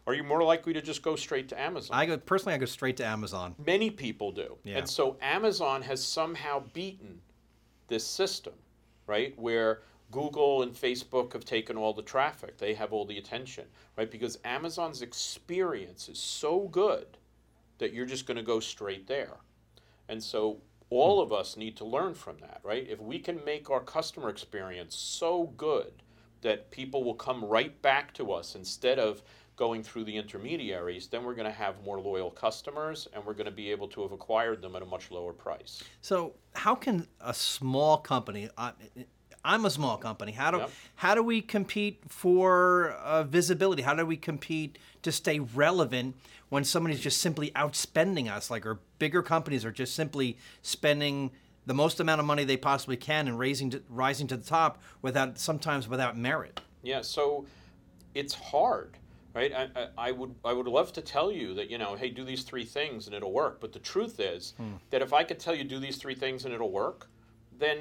are 0.06 0.14
you 0.14 0.24
more 0.24 0.42
likely 0.42 0.72
to 0.72 0.82
just 0.82 1.02
go 1.02 1.14
straight 1.16 1.48
to 1.50 1.60
Amazon? 1.60 1.96
I 1.96 2.06
go 2.06 2.16
personally. 2.16 2.54
I 2.54 2.58
go 2.58 2.66
straight 2.66 2.96
to 2.98 3.06
Amazon. 3.06 3.54
Many 3.64 3.90
people 3.90 4.32
do. 4.32 4.56
Yeah. 4.64 4.78
And 4.78 4.88
so 4.88 5.16
Amazon 5.22 5.82
has 5.82 6.02
somehow 6.04 6.64
beaten 6.72 7.20
this 7.88 8.06
system, 8.06 8.54
right? 9.06 9.38
Where 9.38 9.82
Google 10.10 10.62
and 10.62 10.72
Facebook 10.72 11.32
have 11.32 11.44
taken 11.44 11.76
all 11.76 11.92
the 11.92 12.02
traffic, 12.02 12.58
they 12.58 12.74
have 12.74 12.92
all 12.92 13.04
the 13.04 13.18
attention, 13.18 13.64
right? 13.96 14.10
Because 14.10 14.38
Amazon's 14.44 15.02
experience 15.02 16.08
is 16.08 16.18
so 16.18 16.68
good 16.68 17.06
that 17.78 17.92
you're 17.92 18.06
just 18.06 18.26
going 18.26 18.36
to 18.36 18.42
go 18.42 18.60
straight 18.60 19.06
there. 19.06 19.36
And 20.08 20.22
so 20.22 20.58
all 20.90 21.20
of 21.20 21.32
us 21.32 21.56
need 21.56 21.76
to 21.78 21.84
learn 21.84 22.14
from 22.14 22.36
that, 22.40 22.60
right? 22.62 22.86
If 22.88 23.00
we 23.00 23.18
can 23.18 23.44
make 23.44 23.70
our 23.70 23.80
customer 23.80 24.28
experience 24.28 24.94
so 24.94 25.52
good 25.56 25.92
that 26.42 26.70
people 26.70 27.02
will 27.02 27.14
come 27.14 27.44
right 27.44 27.80
back 27.82 28.12
to 28.14 28.32
us 28.32 28.54
instead 28.54 28.98
of 28.98 29.22
going 29.56 29.82
through 29.82 30.04
the 30.04 30.16
intermediaries, 30.16 31.06
then 31.06 31.24
we're 31.24 31.34
going 31.34 31.50
to 31.50 31.56
have 31.56 31.82
more 31.84 32.00
loyal 32.00 32.30
customers 32.30 33.08
and 33.12 33.24
we're 33.24 33.34
going 33.34 33.46
to 33.46 33.52
be 33.52 33.70
able 33.70 33.88
to 33.88 34.02
have 34.02 34.12
acquired 34.12 34.60
them 34.60 34.76
at 34.76 34.82
a 34.82 34.86
much 34.86 35.10
lower 35.10 35.32
price. 35.32 35.82
So 36.00 36.34
how 36.54 36.74
can 36.74 37.06
a 37.20 37.32
small 37.32 37.98
company? 37.98 38.50
Uh, 38.58 38.72
I'm 39.44 39.64
a 39.66 39.70
small 39.70 39.96
company. 39.98 40.32
How 40.32 40.50
do 40.50 40.58
Yep. 40.58 40.70
how 40.96 41.14
do 41.14 41.22
we 41.22 41.42
compete 41.42 42.00
for 42.08 42.92
uh, 43.02 43.24
visibility? 43.24 43.82
How 43.82 43.94
do 43.94 44.06
we 44.06 44.16
compete 44.16 44.78
to 45.02 45.12
stay 45.12 45.38
relevant 45.38 46.16
when 46.48 46.64
somebody's 46.64 47.00
just 47.00 47.20
simply 47.20 47.50
outspending 47.50 48.30
us? 48.30 48.50
Like 48.50 48.64
our 48.64 48.78
bigger 48.98 49.22
companies 49.22 49.64
are 49.64 49.72
just 49.72 49.94
simply 49.94 50.38
spending 50.62 51.30
the 51.66 51.74
most 51.74 52.00
amount 52.00 52.20
of 52.20 52.26
money 52.26 52.44
they 52.44 52.56
possibly 52.56 52.96
can 52.96 53.26
and 53.28 53.38
raising 53.38 53.70
to, 53.70 53.82
rising 53.88 54.26
to 54.28 54.36
the 54.36 54.44
top 54.44 54.80
without 55.02 55.38
sometimes 55.38 55.88
without 55.88 56.16
merit. 56.16 56.60
Yeah, 56.82 57.00
so 57.02 57.46
it's 58.14 58.34
hard, 58.34 58.96
right? 59.34 59.52
I, 59.52 59.68
I, 59.76 59.88
I 60.08 60.12
would 60.12 60.34
I 60.44 60.52
would 60.54 60.66
love 60.68 60.92
to 60.94 61.02
tell 61.02 61.30
you 61.30 61.52
that 61.54 61.70
you 61.70 61.76
know, 61.76 61.96
hey, 61.96 62.08
do 62.08 62.24
these 62.24 62.44
three 62.44 62.64
things 62.64 63.06
and 63.06 63.14
it'll 63.14 63.32
work. 63.32 63.60
But 63.60 63.72
the 63.74 63.78
truth 63.78 64.20
is 64.20 64.54
that 64.90 65.02
if 65.02 65.12
I 65.12 65.22
could 65.22 65.38
tell 65.38 65.54
you 65.54 65.64
do 65.64 65.78
these 65.78 65.96
three 65.98 66.14
things 66.14 66.46
and 66.46 66.54
it'll 66.54 66.70
work, 66.72 67.08
then 67.58 67.78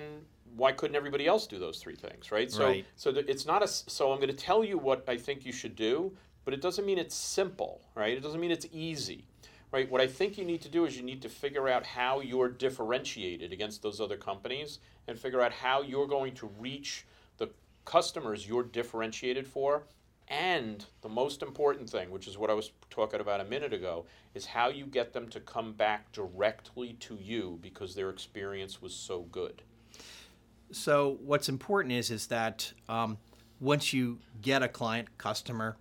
why 0.55 0.72
couldn't 0.72 0.95
everybody 0.95 1.27
else 1.27 1.48
do 1.48 1.60
those 1.60 1.79
three 1.79 1.95
things, 1.95 2.31
right? 2.31 2.51
So 2.51 2.67
Right. 2.67 2.86
so 2.95 3.10
it's 3.12 3.45
not 3.45 3.63
a. 3.63 3.67
so 3.67 4.12
I'm 4.12 4.19
going 4.19 4.29
to 4.29 4.36
tell 4.36 4.63
you 4.63 4.77
what 4.77 5.03
I 5.07 5.17
think 5.17 5.45
you 5.45 5.51
should 5.51 5.75
do, 5.75 6.15
but 6.45 6.53
it 6.53 6.62
doesn't 6.62 6.86
mean 6.86 6.98
it's 6.98 7.15
simple, 7.15 7.81
right? 7.95 8.15
It 8.17 8.22
doesn't 8.22 8.39
mean 8.39 8.51
it's 8.51 8.67
easy. 8.72 9.25
Right? 9.72 9.89
What 9.89 10.01
I 10.01 10.05
think 10.07 10.38
you 10.38 10.45
need 10.45 10.62
to 10.62 10.69
do 10.69 10.86
is 10.86 10.95
you 10.95 11.01
need 11.01 11.24
to 11.24 11.29
figure 11.29 11.67
out 11.67 11.83
how 11.83 12.19
you're 12.19 12.48
differentiated 12.48 13.51
against 13.51 13.81
those 13.81 14.00
other 14.00 14.17
companies 14.17 14.77
and 15.07 15.17
figure 15.17 15.41
out 15.41 15.51
how 15.51 15.81
you're 15.81 16.05
going 16.05 16.36
to 16.36 16.48
reach 16.60 17.07
the 17.38 17.50
customers 17.83 18.48
you're 18.48 18.62
differentiated 18.62 19.48
for. 19.48 19.86
And 20.27 20.86
the 21.01 21.10
most 21.10 21.41
important 21.41 21.89
thing, 21.89 22.12
which 22.12 22.27
is 22.27 22.38
what 22.38 22.51
I 22.51 22.53
was 22.53 22.72
talking 22.91 23.19
about 23.19 23.41
a 23.41 23.45
minute 23.45 23.74
ago, 23.74 24.05
is 24.36 24.45
how 24.45 24.69
you 24.69 24.86
get 24.86 25.12
them 25.12 25.27
to 25.29 25.39
come 25.39 25.74
back 25.74 26.12
directly 26.12 26.93
to 27.01 27.15
you 27.15 27.57
because 27.62 27.95
their 27.95 28.12
experience 28.12 28.79
was 28.79 28.93
so 28.93 29.24
good. 29.31 29.63
So 30.74 31.18
what's 31.24 31.50
important 31.50 31.94
is 31.94 32.12
is 32.12 32.27
that 32.27 32.74
um, 32.89 33.18
once 33.60 33.94
you 33.94 34.20
get 34.42 34.63
a 34.63 34.68
client 34.68 35.18
customer, 35.18 35.77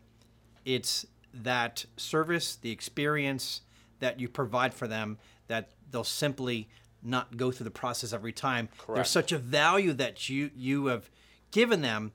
it's 0.65 1.07
that 1.35 1.87
service, 1.97 2.57
the 2.57 2.71
experience 2.71 3.63
that 4.01 4.21
you 4.21 4.29
provide 4.29 4.75
for 4.75 4.87
them 4.87 5.19
that 5.49 5.71
they'll 5.91 6.05
simply 6.05 6.69
not 7.03 7.37
go 7.37 7.51
through 7.51 7.65
the 7.65 7.71
process 7.71 8.13
every 8.13 8.33
time. 8.33 8.69
Correct. 8.79 8.97
There's 8.97 9.11
such 9.11 9.33
a 9.33 9.39
value 9.39 9.93
that 9.95 10.29
you 10.29 10.51
you 10.55 10.87
have 10.87 11.11
given 11.51 11.81
them 11.81 12.13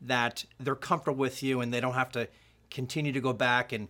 that 0.00 0.44
they're 0.60 0.76
comfortable 0.76 1.18
with 1.18 1.42
you 1.42 1.60
and 1.60 1.72
they 1.72 1.80
don't 1.80 1.94
have 1.94 2.12
to 2.12 2.28
continue 2.70 3.12
to 3.12 3.20
go 3.20 3.32
back 3.32 3.72
and 3.72 3.88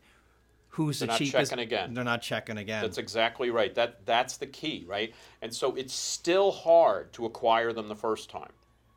who's 0.79 0.99
They're 1.01 1.07
the 1.07 1.13
not 1.13 1.19
cheapest. 1.19 1.51
checking 1.51 1.63
again. 1.63 1.93
They're 1.95 2.05
not 2.05 2.23
checking 2.23 2.57
again. 2.57 2.83
That's 2.83 2.97
exactly 2.99 3.51
right. 3.51 3.75
That 3.75 4.07
that's 4.07 4.39
the 4.39 4.47
key, 4.47 4.85
right? 4.89 5.15
And 5.43 5.55
so 5.55 5.75
it's 5.77 5.93
still 5.95 6.51
hard 6.51 7.13
to 7.13 7.27
acquire 7.27 7.73
them 7.75 7.89
the 7.89 7.95
first 7.97 8.31
time. 8.31 8.53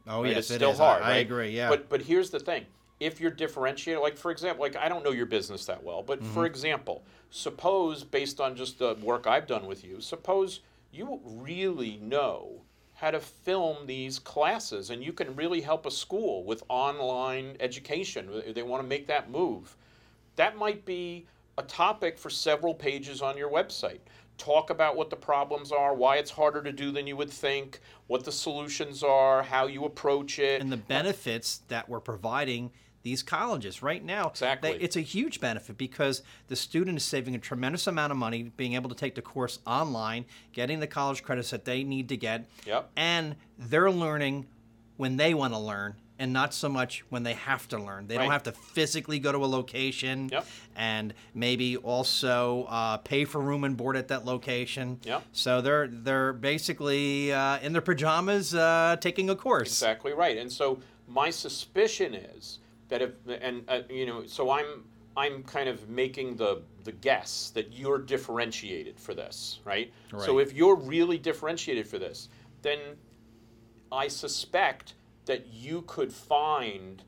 oh 0.07 0.21
right? 0.23 0.29
yes, 0.29 0.37
it's 0.37 0.51
it 0.51 0.55
still 0.55 0.71
is. 0.71 0.77
Hard. 0.77 1.03
I, 1.03 1.09
right? 1.09 1.15
agree. 1.17 1.49
Yeah. 1.49 1.67
But 1.69 1.89
but 1.89 2.01
here's 2.03 2.29
the 2.29 2.39
thing: 2.39 2.65
if 2.99 3.19
you're 3.19 3.31
differentiated, 3.31 4.01
like 4.01 4.15
for 4.17 4.31
example, 4.31 4.61
like 4.63 4.75
I 4.77 4.87
don't 4.87 5.03
know 5.03 5.11
your 5.11 5.25
business 5.25 5.65
that 5.65 5.83
well, 5.83 6.01
but 6.03 6.21
Mm-hmm. 6.21 6.33
for 6.33 6.45
example, 6.45 7.03
suppose 7.29 8.03
based 8.03 8.39
on 8.39 8.55
just 8.55 8.79
the 8.79 8.95
work 9.01 9.27
I've 9.27 9.47
done 9.47 9.65
with 9.65 9.83
you, 9.83 9.99
suppose 10.01 10.61
you 10.91 11.19
really 11.25 11.97
know 12.01 12.61
how 12.95 13.09
to 13.09 13.19
film 13.19 13.87
these 13.87 14.19
classes, 14.19 14.91
and 14.91 15.03
you 15.03 15.11
can 15.11 15.35
really 15.35 15.61
help 15.61 15.85
a 15.87 15.91
school 15.91 16.43
with 16.43 16.61
online 16.69 17.57
education. 17.59 18.29
If 18.45 18.53
They 18.53 18.61
want 18.63 18.83
to 18.83 18.87
make 18.87 19.07
that 19.07 19.31
move. 19.31 19.75
That 20.37 20.55
might 20.57 20.85
be 20.85 21.25
a 21.61 21.67
topic 21.67 22.17
for 22.17 22.29
several 22.29 22.73
pages 22.73 23.21
on 23.21 23.37
your 23.37 23.49
website. 23.49 23.99
talk 24.37 24.71
about 24.71 24.95
what 24.95 25.11
the 25.11 25.15
problems 25.15 25.71
are, 25.71 25.93
why 25.93 26.15
it's 26.17 26.31
harder 26.31 26.63
to 26.63 26.71
do 26.71 26.91
than 26.91 27.05
you 27.05 27.15
would 27.15 27.29
think, 27.29 27.79
what 28.07 28.23
the 28.23 28.31
solutions 28.31 29.03
are, 29.03 29.43
how 29.43 29.67
you 29.67 29.85
approach 29.85 30.39
it. 30.39 30.59
and 30.61 30.71
the 30.71 30.77
benefits 30.77 31.59
that 31.67 31.87
we're 31.87 31.99
providing 31.99 32.71
these 33.03 33.21
colleges 33.21 33.83
right 33.83 34.03
now. 34.03 34.29
Exactly. 34.29 34.71
they- 34.71 34.79
it's 34.79 34.95
a 34.95 35.01
huge 35.01 35.39
benefit 35.39 35.77
because 35.77 36.23
the 36.47 36.55
student 36.55 36.97
is 36.97 37.03
saving 37.03 37.35
a 37.35 37.39
tremendous 37.39 37.85
amount 37.85 38.09
of 38.11 38.17
money 38.17 38.41
being 38.57 38.73
able 38.73 38.89
to 38.89 38.95
take 38.95 39.13
the 39.13 39.21
course 39.21 39.59
online, 39.67 40.25
getting 40.53 40.79
the 40.79 40.87
college 40.87 41.21
credits 41.21 41.51
that 41.51 41.65
they 41.65 41.83
need 41.83 42.09
to 42.09 42.17
get, 42.17 42.45
Yep. 42.65 42.89
and 42.95 43.35
they're 43.59 43.91
learning 43.91 44.47
when 44.97 45.17
they 45.17 45.35
want 45.35 45.53
to 45.53 45.59
learn. 45.59 45.97
And 46.21 46.33
not 46.33 46.53
so 46.53 46.69
much 46.69 47.03
when 47.09 47.23
they 47.23 47.33
have 47.33 47.67
to 47.69 47.79
learn. 47.79 48.05
They 48.05 48.15
don't 48.15 48.29
have 48.29 48.43
to 48.43 48.51
physically 48.51 49.17
go 49.17 49.31
to 49.31 49.39
a 49.39 49.49
location 49.59 50.29
Yep. 50.31 50.45
and 50.75 51.13
maybe 51.33 51.77
also 51.77 52.65
uh, 52.69 52.97
pay 52.97 53.25
for 53.25 53.41
room 53.41 53.63
and 53.63 53.75
board 53.75 53.97
at 53.97 54.07
that 54.09 54.23
location. 54.23 54.99
Yep. 55.03 55.23
So 55.31 55.61
they're 55.61 55.87
they're 55.87 56.33
basically 56.33 57.33
uh, 57.33 57.57
in 57.59 57.73
their 57.73 57.81
pajamas 57.81 58.53
uh, 58.53 58.97
taking 59.01 59.31
a 59.31 59.35
course. 59.35 59.69
Exactly 59.69 60.13
right. 60.13 60.37
And 60.37 60.51
so 60.51 60.79
my 61.07 61.31
suspicion 61.31 62.13
is 62.13 62.59
that 62.89 63.01
if 63.01 63.11
and 63.41 63.63
uh, 63.67 63.81
you 63.89 64.05
know, 64.05 64.25
so 64.27 64.51
I'm 64.51 64.85
I'm 65.17 65.41
kind 65.43 65.67
of 65.67 65.89
making 65.89 66.35
the 66.35 66.61
the 66.83 66.91
guess 66.91 67.51
that 67.55 67.73
you're 67.73 67.97
differentiated 67.99 68.99
for 68.99 69.15
this, 69.15 69.59
right? 69.65 69.91
right? 70.11 70.21
So 70.23 70.39
if 70.39 70.53
you're 70.53 70.75
really 70.75 71.17
differentiated 71.17 71.87
for 71.87 71.99
this, 71.99 72.29
then 72.61 72.79
I 73.91 74.07
suspect 74.07 74.93
that 75.31 75.47
you 75.53 75.81
could 75.83 76.11
find 76.11 77.03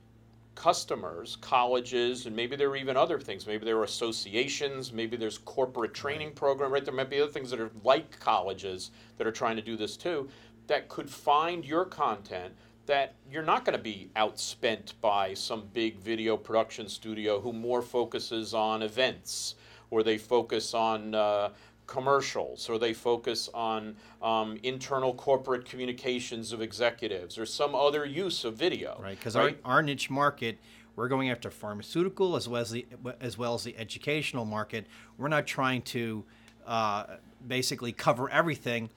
customers, 0.55 1.37
colleges, 1.41 2.25
and 2.25 2.33
maybe 2.33 2.55
there 2.55 2.69
are 2.69 2.77
even 2.77 2.95
other 2.95 3.19
things. 3.19 3.45
Maybe 3.45 3.65
there 3.65 3.77
are 3.79 3.83
associations, 3.83 4.93
maybe 4.93 5.17
there's 5.17 5.39
corporate 5.39 5.93
training 5.93 6.31
program, 6.31 6.71
right? 6.71 6.85
There 6.85 6.93
might 6.93 7.09
be 7.09 7.19
other 7.19 7.29
things 7.29 7.49
that 7.49 7.59
are 7.59 7.71
like 7.83 8.17
colleges 8.21 8.91
that 9.17 9.27
are 9.27 9.31
trying 9.33 9.57
to 9.57 9.61
do 9.61 9.75
this 9.75 9.97
too, 9.97 10.29
that 10.67 10.87
could 10.87 11.09
find 11.09 11.65
your 11.65 11.83
content 11.83 12.53
that 12.85 13.15
you're 13.29 13.43
not 13.43 13.65
going 13.65 13.77
to 13.77 13.83
be 13.83 14.09
outspent 14.15 14.93
by 15.01 15.33
some 15.33 15.67
big 15.73 15.99
video 15.99 16.37
production 16.37 16.87
studio 16.87 17.41
who 17.41 17.51
more 17.51 17.81
focuses 17.81 18.53
on 18.53 18.83
events 18.83 19.55
or 19.89 20.01
they 20.01 20.17
focus 20.17 20.73
on 20.73 21.13
uh, 21.13 21.49
commercials 21.87 22.69
or 22.69 22.77
they 22.79 22.93
focus 22.93 23.49
on 23.53 23.95
um, 24.21 24.57
internal 24.63 25.13
corporate 25.13 25.65
communications 25.65 26.51
of 26.53 26.61
executives 26.61 27.37
or 27.37 27.45
some 27.45 27.75
other 27.75 28.05
use 28.05 28.43
of 28.45 28.55
video 28.55 28.97
right? 29.01 29.17
Because 29.17 29.35
our, 29.35 29.51
our 29.65 29.81
niche 29.81 30.09
market, 30.09 30.57
we're 30.95 31.07
going 31.07 31.29
after 31.29 31.49
pharmaceutical 31.49 32.35
as 32.35 32.47
well 32.47 32.61
as 32.61 32.71
the 32.71 32.85
as 33.19 33.37
well 33.37 33.53
as 33.53 33.63
the 33.63 33.75
educational 33.77 34.45
market. 34.45 34.85
We're 35.17 35.27
not 35.27 35.47
trying 35.47 35.81
to 35.83 36.23
uh, 36.65 37.05
basically 37.47 37.91
cover 37.91 38.29
everything. 38.29 38.89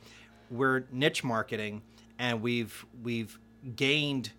We're 0.51 0.85
niche 0.93 1.25
marketing, 1.25 1.83
and 2.19 2.41
we've 2.41 2.87
we've 3.03 3.39
gained 3.75 4.31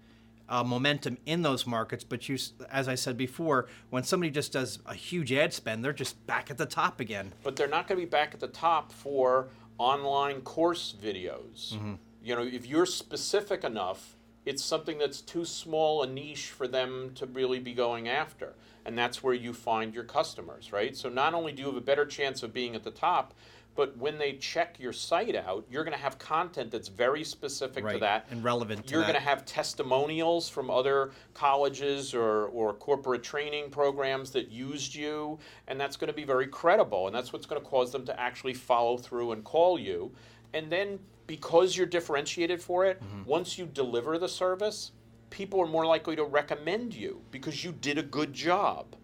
uh, 0.50 0.64
momentum 0.64 1.18
in 1.26 1.42
those 1.42 1.66
markets. 1.68 2.04
But 2.04 2.28
you, 2.30 2.38
as 2.72 2.88
I 2.88 2.96
said 2.96 3.18
before, 3.18 3.68
when 3.90 4.04
somebody 4.04 4.32
just 4.32 4.52
does 4.54 4.80
a 4.86 4.94
huge 4.94 5.32
ad 5.34 5.54
spend, 5.54 5.84
they're 5.84 5.94
just 5.94 6.26
back 6.28 6.50
at 6.52 6.58
the 6.58 6.66
top 6.66 7.00
again. 7.00 7.34
but 7.44 7.56
they're 7.56 7.68
not 7.68 7.88
going 7.88 8.00
to 8.00 8.06
be 8.06 8.10
back 8.10 8.34
at 8.34 8.40
the 8.40 8.48
top 8.48 8.92
for 8.92 9.48
online 9.78 10.42
course 10.42 10.96
videos. 11.02 11.78
You 12.24 12.36
know, 12.36 12.42
if 12.44 12.66
you're 12.66 12.86
specific 12.86 13.64
enough, 13.64 14.16
it's 14.46 14.64
something 14.64 14.98
that's 14.98 15.22
too 15.22 15.46
small 15.46 16.04
a 16.04 16.08
niche 16.08 16.48
for 16.50 16.68
them 16.68 17.12
to 17.16 17.26
really 17.26 17.60
be 17.60 17.74
going 17.74 18.08
after. 18.08 18.54
And 18.86 18.98
that's 18.98 19.22
where 19.22 19.34
you 19.34 19.52
find 19.54 19.94
your 19.94 20.06
customers, 20.06 20.72
right? 20.72 20.96
So 20.96 21.10
not 21.10 21.34
only 21.34 21.52
do 21.52 21.62
you 21.62 21.68
have 21.68 21.76
a 21.76 21.82
better 21.82 22.06
chance 22.06 22.42
of 22.44 22.54
being 22.54 22.74
at 22.74 22.84
the 22.84 22.92
top, 22.92 23.34
but 23.78 23.96
when 23.96 24.18
they 24.18 24.34
check 24.34 24.78
your 24.80 24.92
site 24.92 25.36
out, 25.36 25.64
you're 25.70 25.84
going 25.86 25.96
to 25.96 26.02
have 26.04 26.18
content 26.18 26.72
that's 26.72 26.88
very 26.90 27.24
specific 27.24 27.88
to 27.88 28.00
that 28.00 28.26
and 28.32 28.44
relevant 28.44 28.80
to 28.82 28.84
that. 28.88 28.92
you're 28.92 29.04
going 29.04 29.14
to 29.14 29.20
have 29.22 29.46
testimonials 29.46 30.50
from 30.50 30.70
other 30.72 31.12
colleges 31.36 32.14
or, 32.16 32.48
or 32.48 32.74
corporate 32.74 33.22
training 33.24 33.70
programs 33.70 34.32
that 34.32 34.50
used 34.50 34.96
you, 34.96 35.38
and 35.68 35.80
that's 35.80 35.96
going 35.96 36.08
to 36.08 36.14
be 36.14 36.24
very 36.26 36.48
credible, 36.48 37.06
and 37.06 37.16
that's 37.16 37.32
what's 37.32 37.46
going 37.46 37.62
to 37.62 37.68
cause 37.68 37.92
them 37.92 38.04
to 38.04 38.20
actually 38.20 38.54
follow 38.56 38.98
through 38.98 39.32
and 39.32 39.44
call 39.44 39.80
you. 39.80 40.12
And 40.56 40.72
then 40.72 40.98
because 41.28 41.78
you're 41.78 41.86
differentiated 41.86 42.60
for 42.62 42.86
it, 42.86 43.00
Mm-hmm. 43.02 43.30
once 43.30 43.58
you 43.60 43.68
deliver 43.68 44.18
the 44.18 44.28
service, 44.30 44.92
people 45.30 45.60
are 45.62 45.68
more 45.68 45.86
likely 45.86 46.16
to 46.16 46.24
recommend 46.24 46.96
you 46.96 47.22
because 47.30 47.64
you 47.64 47.72
did 47.74 48.00
a 48.00 48.04
good 48.04 48.34
job. 48.34 48.96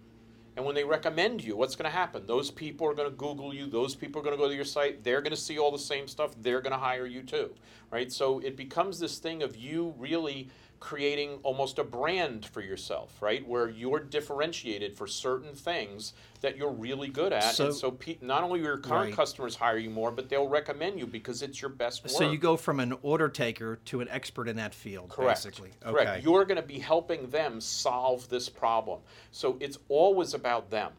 And 0.56 0.66
when 0.66 0.76
they 0.76 0.84
recommend 0.84 1.44
you, 1.44 1.58
what's 1.58 1.76
going 1.76 1.90
to 1.90 1.96
happen? 1.96 2.28
Those 2.28 2.52
people 2.52 2.88
are 2.88 2.94
going 2.94 3.10
to 3.10 3.16
Google 3.16 3.54
you. 3.54 3.66
Those 3.66 3.96
people 3.96 4.22
are 4.22 4.24
going 4.24 4.36
to 4.36 4.42
go 4.42 4.48
to 4.48 4.56
your 4.56 4.66
site. 4.66 5.04
They're 5.04 5.22
going 5.22 5.36
to 5.36 5.42
see 5.42 5.58
all 5.58 5.72
the 5.72 5.80
same 5.80 6.08
stuff. 6.08 6.32
They're 6.40 6.62
going 6.62 6.74
to 6.74 6.78
hire 6.78 7.08
you 7.08 7.24
too, 7.24 7.56
right? 7.92 8.12
So 8.12 8.40
it 8.40 8.56
becomes 8.56 9.00
this 9.00 9.18
thing 9.18 9.42
of 9.42 9.56
you 9.56 9.96
really 9.98 10.50
creating 10.84 11.40
almost 11.44 11.80
a 11.80 11.84
brand 11.84 12.46
for 12.46 12.60
yourself, 12.60 13.22
right? 13.22 13.48
Where 13.48 13.70
you're 13.70 14.02
differentiated 14.02 14.94
for 14.94 15.08
certain 15.08 15.56
things 15.56 16.12
that 16.42 16.58
you're 16.58 16.74
really 16.74 17.08
good 17.08 17.32
at. 17.32 17.56
So- 17.56 17.68
and 17.68 17.74
so 17.74 17.92
pe- 17.92 18.18
not 18.20 18.44
only 18.44 18.60
your 18.60 18.78
current 18.78 19.06
Right. 19.06 19.16
customers 19.16 19.56
hire 19.56 19.78
you 19.78 19.90
more, 19.90 20.12
but 20.12 20.28
they'll 20.28 20.50
recommend 20.50 21.00
you 21.00 21.08
because 21.08 21.42
it's 21.42 21.62
your 21.62 21.70
best 21.70 22.04
work. 22.04 22.12
So 22.12 22.30
you 22.30 22.38
go 22.38 22.58
from 22.58 22.82
an 22.82 22.98
order 23.02 23.30
taker 23.30 23.78
to 23.86 24.02
an 24.02 24.10
expert 24.10 24.50
in 24.50 24.58
that 24.58 24.76
field, 24.76 25.08
Correct. 25.10 25.46
basically. 25.46 25.72
Correct. 25.80 26.10
Okay. 26.10 26.20
You're 26.22 26.44
going 26.44 26.60
to 26.60 26.68
be 26.68 26.80
helping 26.80 27.30
them 27.30 27.62
solve 27.62 28.28
this 28.28 28.50
problem. 28.50 29.00
So 29.32 29.56
it's 29.62 29.80
always 29.88 30.34
about 30.34 30.70
them. 30.70 30.92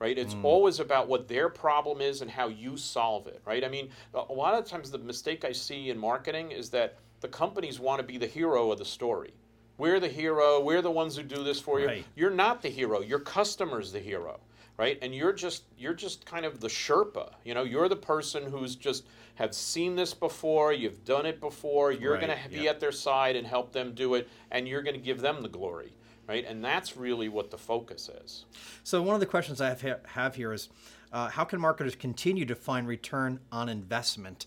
Right? 0.00 0.18
It's 0.18 0.34
Mm. 0.34 0.44
always 0.44 0.80
about 0.80 1.08
what 1.08 1.28
their 1.28 1.48
problem 1.48 2.00
is 2.00 2.20
and 2.20 2.30
how 2.30 2.48
you 2.48 2.76
solve 2.76 3.26
it, 3.26 3.40
right? 3.46 3.62
I 3.64 3.68
mean, 3.68 3.90
a 4.12 4.24
a 4.28 4.32
lot 4.32 4.54
of 4.54 4.64
times 4.66 4.90
the 4.90 4.98
mistake 4.98 5.44
I 5.44 5.52
see 5.52 5.88
in 5.88 5.96
marketing 5.98 6.50
is 6.50 6.68
that 6.70 6.96
the 7.24 7.28
companies 7.28 7.80
want 7.80 8.00
to 8.00 8.06
be 8.06 8.18
the 8.18 8.26
hero 8.26 8.70
of 8.70 8.76
the 8.76 8.84
story. 8.84 9.32
We're 9.78 9.98
the 9.98 10.10
hero, 10.10 10.60
we're 10.60 10.82
the 10.82 10.90
ones 10.90 11.16
who 11.16 11.22
do 11.22 11.42
this 11.42 11.58
for 11.58 11.80
you. 11.80 11.86
Right. 11.86 12.04
You're 12.14 12.28
not 12.28 12.60
the 12.60 12.68
hero, 12.68 13.00
your 13.00 13.18
customer's 13.18 13.92
the 13.92 13.98
hero, 13.98 14.40
right? 14.76 14.98
And 15.00 15.14
you're 15.14 15.32
just 15.32 15.62
you're 15.78 15.94
just 15.94 16.26
kind 16.26 16.44
of 16.44 16.60
the 16.60 16.68
Sherpa. 16.68 17.30
You 17.42 17.54
know, 17.54 17.62
you're 17.62 17.88
the 17.88 17.96
person 17.96 18.42
who's 18.44 18.76
just 18.76 19.06
have 19.36 19.54
seen 19.54 19.96
this 19.96 20.12
before, 20.12 20.74
you've 20.74 21.02
done 21.06 21.24
it 21.24 21.40
before, 21.40 21.92
you're 21.92 22.12
Right, 22.12 22.26
going 22.26 22.38
to 22.38 22.48
be 22.50 22.64
yep. 22.64 22.74
at 22.74 22.80
their 22.80 22.92
side 22.92 23.36
and 23.36 23.46
help 23.46 23.72
them 23.72 23.94
do 23.94 24.16
it, 24.16 24.28
and 24.50 24.68
you're 24.68 24.82
going 24.82 24.96
to 24.96 25.00
give 25.00 25.22
them 25.22 25.40
the 25.40 25.48
glory, 25.48 25.94
right? 26.28 26.44
And 26.46 26.62
that's 26.62 26.94
really 26.94 27.30
what 27.30 27.50
the 27.50 27.58
focus 27.58 28.10
is. 28.22 28.44
So 28.82 29.00
one 29.00 29.14
of 29.14 29.20
the 29.20 29.26
questions 29.26 29.62
I 29.62 29.70
have, 29.70 30.04
have 30.04 30.34
here 30.34 30.52
is, 30.52 30.68
uh, 31.10 31.30
how 31.30 31.44
can 31.44 31.58
marketers 31.58 31.96
continue 31.96 32.44
to 32.44 32.54
find 32.54 32.86
return 32.86 33.40
on 33.50 33.70
investment? 33.70 34.46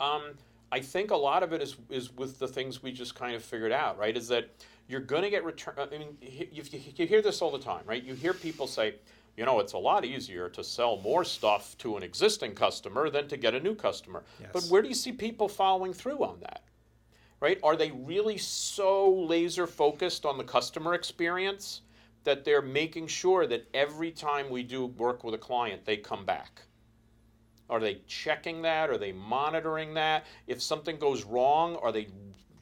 Um, 0.00 0.34
I 0.70 0.80
think 0.80 1.10
a 1.10 1.16
lot 1.16 1.42
of 1.42 1.52
it 1.52 1.62
is 1.62 1.76
is 1.88 2.14
with 2.14 2.38
the 2.38 2.48
things 2.48 2.82
we 2.82 2.92
just 2.92 3.14
kind 3.14 3.34
of 3.34 3.42
figured 3.42 3.72
out, 3.72 3.98
right? 3.98 4.16
Is 4.16 4.28
that 4.28 4.50
you're 4.88 5.00
going 5.00 5.22
to 5.22 5.30
get 5.30 5.44
return. 5.44 5.74
I 5.78 5.86
mean, 5.86 6.16
you, 6.20 6.46
you, 6.52 6.80
you 6.96 7.06
hear 7.06 7.22
this 7.22 7.42
all 7.42 7.50
the 7.50 7.58
time, 7.58 7.82
right? 7.86 8.02
You 8.02 8.14
hear 8.14 8.32
people 8.32 8.66
say, 8.66 8.94
you 9.36 9.44
know, 9.44 9.60
it's 9.60 9.74
a 9.74 9.78
lot 9.78 10.04
easier 10.04 10.48
to 10.48 10.64
sell 10.64 10.98
more 10.98 11.24
stuff 11.24 11.76
to 11.78 11.96
an 11.96 12.02
existing 12.02 12.54
customer 12.54 13.10
than 13.10 13.28
to 13.28 13.36
get 13.36 13.54
a 13.54 13.60
new 13.60 13.74
customer. 13.74 14.24
But 14.52 14.64
where 14.64 14.82
do 14.82 14.88
you 14.88 14.94
see 14.94 15.12
people 15.12 15.48
following 15.48 15.92
through 15.92 16.24
on 16.24 16.40
that? 16.40 16.62
Right? 17.40 17.60
Are 17.62 17.76
they 17.76 17.92
really 17.92 18.36
so 18.36 19.10
laser 19.14 19.66
focused 19.66 20.26
on 20.26 20.38
the 20.38 20.44
customer 20.44 20.94
experience 20.94 21.82
that 22.24 22.44
they're 22.44 22.62
making 22.62 23.06
sure 23.06 23.46
that 23.46 23.68
every 23.74 24.10
time 24.10 24.50
we 24.50 24.64
do 24.64 24.86
work 24.86 25.22
with 25.22 25.34
a 25.34 25.38
client, 25.38 25.84
they 25.84 25.98
come 25.98 26.24
back? 26.24 26.62
Are 27.70 27.80
they 27.80 28.00
checking 28.06 28.62
that? 28.62 28.90
Are 28.90 28.98
they 28.98 29.12
monitoring 29.12 29.94
that? 29.94 30.26
If 30.46 30.62
something 30.62 30.98
goes 30.98 31.24
wrong, 31.24 31.76
are 31.76 31.92
they 31.92 32.08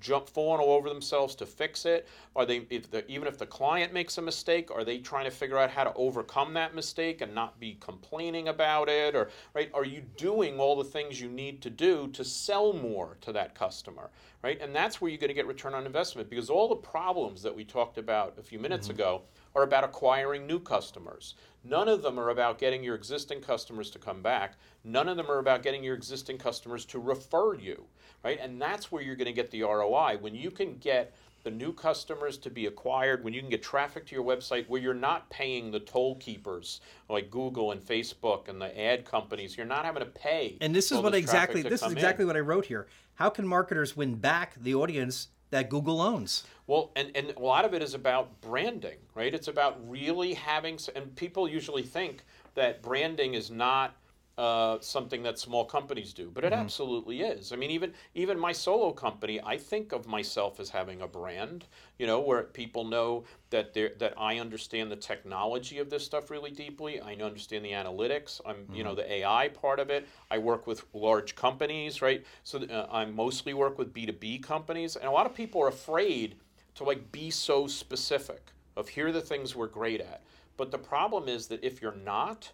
jump 0.00 0.28
falling 0.28 0.60
all 0.60 0.76
over 0.76 0.88
themselves 0.88 1.34
to 1.36 1.46
fix 1.46 1.84
it? 1.84 2.06
Are 2.34 2.46
they 2.46 2.66
if 2.70 2.90
the, 2.90 3.08
even 3.10 3.26
if 3.26 3.38
the 3.38 3.46
client 3.46 3.92
makes 3.92 4.18
a 4.18 4.22
mistake, 4.22 4.70
are 4.70 4.84
they 4.84 4.98
trying 4.98 5.24
to 5.24 5.30
figure 5.30 5.58
out 5.58 5.70
how 5.70 5.84
to 5.84 5.92
overcome 5.94 6.54
that 6.54 6.74
mistake 6.74 7.22
and 7.22 7.34
not 7.34 7.58
be 7.58 7.76
complaining 7.80 8.48
about 8.48 8.88
it? 8.88 9.14
Or 9.14 9.30
right? 9.54 9.70
Are 9.74 9.84
you 9.84 10.02
doing 10.16 10.60
all 10.60 10.76
the 10.76 10.84
things 10.84 11.20
you 11.20 11.28
need 11.28 11.62
to 11.62 11.70
do 11.70 12.08
to 12.08 12.24
sell 12.24 12.72
more 12.72 13.16
to 13.22 13.32
that 13.32 13.54
customer? 13.54 14.10
Right? 14.44 14.60
And 14.60 14.74
that's 14.74 15.00
where 15.00 15.10
you're 15.10 15.18
going 15.18 15.28
to 15.28 15.34
get 15.34 15.46
return 15.46 15.74
on 15.74 15.86
investment 15.86 16.30
because 16.30 16.50
all 16.50 16.68
the 16.68 16.76
problems 16.76 17.42
that 17.42 17.54
we 17.54 17.64
talked 17.64 17.98
about 17.98 18.38
a 18.38 18.42
few 18.42 18.60
minutes 18.60 18.88
mm-hmm. 18.88 19.00
ago 19.00 19.22
are 19.56 19.62
about 19.62 19.84
acquiring 19.84 20.46
new 20.46 20.60
customers. 20.60 21.34
None 21.64 21.88
of 21.88 22.02
them 22.02 22.20
are 22.20 22.28
about 22.28 22.58
getting 22.58 22.84
your 22.84 22.94
existing 22.94 23.40
customers 23.40 23.90
to 23.90 23.98
come 23.98 24.22
back. 24.22 24.56
None 24.84 25.08
of 25.08 25.16
them 25.16 25.30
are 25.30 25.38
about 25.38 25.62
getting 25.62 25.82
your 25.82 25.94
existing 25.94 26.38
customers 26.38 26.84
to 26.84 27.00
refer 27.00 27.54
you, 27.54 27.86
right? 28.22 28.38
And 28.40 28.60
that's 28.60 28.92
where 28.92 29.02
you're 29.02 29.16
going 29.16 29.26
to 29.26 29.32
get 29.32 29.50
the 29.50 29.62
ROI. 29.62 30.18
When 30.20 30.34
you 30.34 30.50
can 30.50 30.76
get 30.76 31.14
the 31.42 31.50
new 31.50 31.72
customers 31.72 32.36
to 32.38 32.50
be 32.50 32.66
acquired, 32.66 33.24
when 33.24 33.32
you 33.32 33.40
can 33.40 33.48
get 33.48 33.62
traffic 33.62 34.06
to 34.06 34.14
your 34.14 34.24
website 34.24 34.68
where 34.68 34.80
you're 34.80 34.94
not 34.94 35.28
paying 35.30 35.70
the 35.70 35.80
toll 35.80 36.16
keepers 36.16 36.80
like 37.08 37.30
Google 37.30 37.72
and 37.72 37.80
Facebook 37.80 38.48
and 38.48 38.60
the 38.60 38.78
ad 38.80 39.04
companies, 39.04 39.56
you're 39.56 39.66
not 39.66 39.84
having 39.84 40.00
to 40.00 40.10
pay. 40.10 40.58
And 40.60 40.74
this 40.74 40.92
is 40.92 40.98
what 40.98 41.14
exactly 41.14 41.62
this 41.62 41.74
is 41.74 41.80
come 41.80 41.92
in. 41.92 41.98
exactly 41.98 42.24
what 42.24 42.36
I 42.36 42.40
wrote 42.40 42.66
here. 42.66 42.86
How 43.14 43.30
can 43.30 43.46
marketers 43.46 43.96
win 43.96 44.16
back 44.16 44.54
the 44.60 44.74
audience 44.74 45.28
that 45.50 45.70
Google 45.70 46.02
owns? 46.02 46.44
Well, 46.66 46.90
and, 46.96 47.12
and 47.14 47.32
a 47.36 47.40
lot 47.40 47.64
of 47.64 47.74
it 47.74 47.82
is 47.82 47.94
about 47.94 48.40
branding, 48.40 48.98
right? 49.14 49.32
It's 49.32 49.48
about 49.48 49.78
really 49.88 50.34
having, 50.34 50.78
and 50.94 51.14
people 51.14 51.48
usually 51.48 51.84
think 51.84 52.24
that 52.54 52.82
branding 52.82 53.34
is 53.34 53.50
not 53.50 53.94
uh, 54.38 54.78
something 54.80 55.22
that 55.22 55.38
small 55.38 55.64
companies 55.64 56.12
do, 56.12 56.30
but 56.30 56.44
it 56.44 56.52
absolutely 56.52 57.22
is. 57.22 57.52
I 57.52 57.56
mean, 57.56 57.70
even 57.70 57.94
even 58.14 58.38
my 58.38 58.52
solo 58.52 58.92
company, 58.92 59.40
I 59.42 59.56
think 59.56 59.92
of 59.92 60.06
myself 60.06 60.60
as 60.60 60.68
having 60.68 61.00
a 61.00 61.08
brand. 61.08 61.64
You 61.98 62.06
know, 62.06 62.20
where 62.20 62.42
people 62.42 62.84
know 62.84 63.24
that 63.48 63.72
that 63.72 64.12
I 64.18 64.38
understand 64.38 64.92
the 64.92 64.96
technology 64.96 65.78
of 65.78 65.88
this 65.88 66.04
stuff 66.04 66.30
really 66.30 66.50
deeply. 66.50 67.00
I 67.00 67.14
understand 67.14 67.64
the 67.64 67.70
analytics. 67.70 68.42
I'm 68.44 68.68
you 68.74 68.84
know 68.84 68.94
the 68.94 69.10
AI 69.10 69.48
part 69.48 69.80
of 69.80 69.88
it. 69.88 70.06
I 70.30 70.36
work 70.36 70.66
with 70.66 70.84
large 70.92 71.34
companies, 71.34 72.02
right? 72.02 72.22
So 72.44 72.62
uh, 72.62 72.88
I 72.90 73.06
mostly 73.06 73.54
work 73.54 73.78
with 73.78 73.94
B 73.94 74.04
two 74.04 74.12
B 74.12 74.38
companies, 74.38 74.96
and 74.96 75.06
a 75.06 75.12
lot 75.12 75.24
of 75.24 75.34
people 75.34 75.62
are 75.62 75.68
afraid 75.68 76.36
to 76.76 76.84
like 76.84 77.10
be 77.12 77.30
so 77.30 77.66
specific 77.66 78.52
of 78.76 78.88
here 78.88 79.08
are 79.08 79.12
the 79.12 79.20
things 79.20 79.56
we're 79.56 79.66
great 79.66 80.00
at. 80.00 80.22
But 80.56 80.70
the 80.70 80.78
problem 80.78 81.28
is 81.28 81.46
that 81.48 81.62
if 81.64 81.82
you're 81.82 81.96
not, 82.04 82.50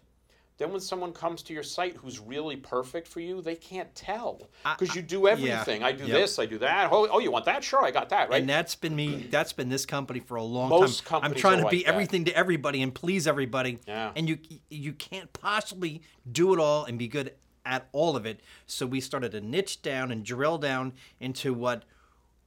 then 0.57 0.71
when 0.71 0.81
someone 0.81 1.11
comes 1.13 1.41
to 1.43 1.53
your 1.53 1.63
site 1.63 1.95
who's 1.97 2.19
really 2.19 2.55
perfect 2.55 3.07
for 3.07 3.19
you, 3.19 3.41
they 3.41 3.55
can't 3.55 3.93
tell 3.95 4.47
because 4.77 4.95
you 4.95 5.01
do 5.01 5.27
everything. 5.27 5.83
I 5.83 5.91
do 5.91 6.05
Yep. 6.05 6.11
this, 6.11 6.37
I 6.39 6.45
do 6.45 6.57
that. 6.59 6.89
Oh, 6.91 7.07
oh, 7.11 7.19
you 7.19 7.31
want 7.31 7.45
that? 7.45 7.63
Sure, 7.63 7.83
I 7.83 7.91
got 7.91 8.09
that. 8.09 8.29
Right? 8.29 8.39
And 8.39 8.49
that's 8.49 8.75
been 8.75 8.95
me. 8.95 9.27
That's 9.31 9.51
been 9.51 9.69
this 9.69 9.85
company 9.85 10.19
for 10.19 10.35
a 10.35 10.43
long 10.43 10.69
Most 10.69 11.05
time. 11.05 11.21
I'm 11.23 11.33
trying 11.33 11.63
to 11.63 11.69
be 11.69 11.77
like 11.77 11.85
that. 11.85 11.91
everything 11.93 12.25
to 12.25 12.35
everybody 12.35 12.81
and 12.81 12.93
please 12.93 13.25
everybody. 13.27 13.79
Yeah. 13.87 14.11
And 14.15 14.29
you 14.29 14.37
you 14.69 14.93
can't 14.93 15.31
possibly 15.33 16.01
do 16.31 16.53
it 16.53 16.59
all 16.59 16.85
and 16.85 16.99
be 16.99 17.07
good 17.07 17.33
at 17.65 17.87
all 17.91 18.15
of 18.15 18.25
it. 18.25 18.41
So 18.67 18.85
we 18.85 18.99
started 19.01 19.31
to 19.31 19.41
niche 19.41 19.81
down 19.81 20.11
and 20.11 20.23
drill 20.23 20.57
down 20.57 20.93
into 21.19 21.53
what 21.53 21.83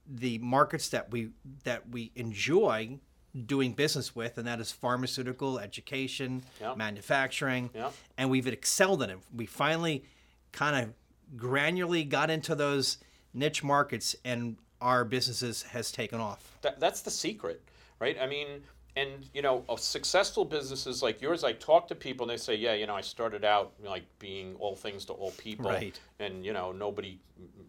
the 0.09 0.38
markets 0.38 0.88
that 0.90 1.11
we 1.11 1.31
that 1.64 1.88
we 1.90 2.12
enjoy 2.14 2.99
doing 3.47 3.73
business 3.73 4.14
with, 4.16 4.38
and 4.38 4.47
that 4.47 4.61
is 4.61 4.73
pharmaceutical, 4.73 5.59
education, 5.59 6.42
Yep. 6.61 6.77
manufacturing, 6.79 7.69
Yep. 7.75 7.92
and 8.16 8.31
we've 8.31 8.47
excelled 8.47 9.03
in 9.03 9.11
it. 9.11 9.19
We 9.35 9.45
finally 9.47 10.05
kind 10.53 10.77
of 10.77 10.95
granularly 11.38 12.09
got 12.09 12.31
into 12.31 12.55
those 12.55 12.99
niche 13.35 13.62
markets, 13.62 14.16
and 14.25 14.57
our 14.81 15.05
businesses 15.05 15.64
has 15.64 15.90
taken 15.92 16.21
off. 16.21 16.57
that, 16.62 16.81
that's 16.81 17.03
the 17.03 17.11
secret, 17.11 17.62
right? 18.01 18.16
I 18.19 18.27
mean, 18.27 18.62
and 18.97 19.29
you 19.35 19.43
know, 19.43 19.63
successful 19.77 20.45
businesses 20.45 21.03
like 21.03 21.21
yours, 21.21 21.45
I 21.45 21.53
talk 21.53 21.87
to 21.89 21.95
people 21.95 22.25
and 22.25 22.31
they 22.31 22.43
say, 22.43 22.55
yeah, 22.55 22.73
you 22.73 22.87
know, 22.87 22.95
I 22.97 23.03
started 23.03 23.45
out 23.45 23.75
like 23.85 24.05
being 24.19 24.57
all 24.59 24.75
things 24.75 25.05
to 25.07 25.13
all 25.13 25.33
people, 25.33 25.71
Right. 25.71 25.99
and 26.19 26.45
you 26.45 26.53
know, 26.55 26.73
nobody, 26.73 27.19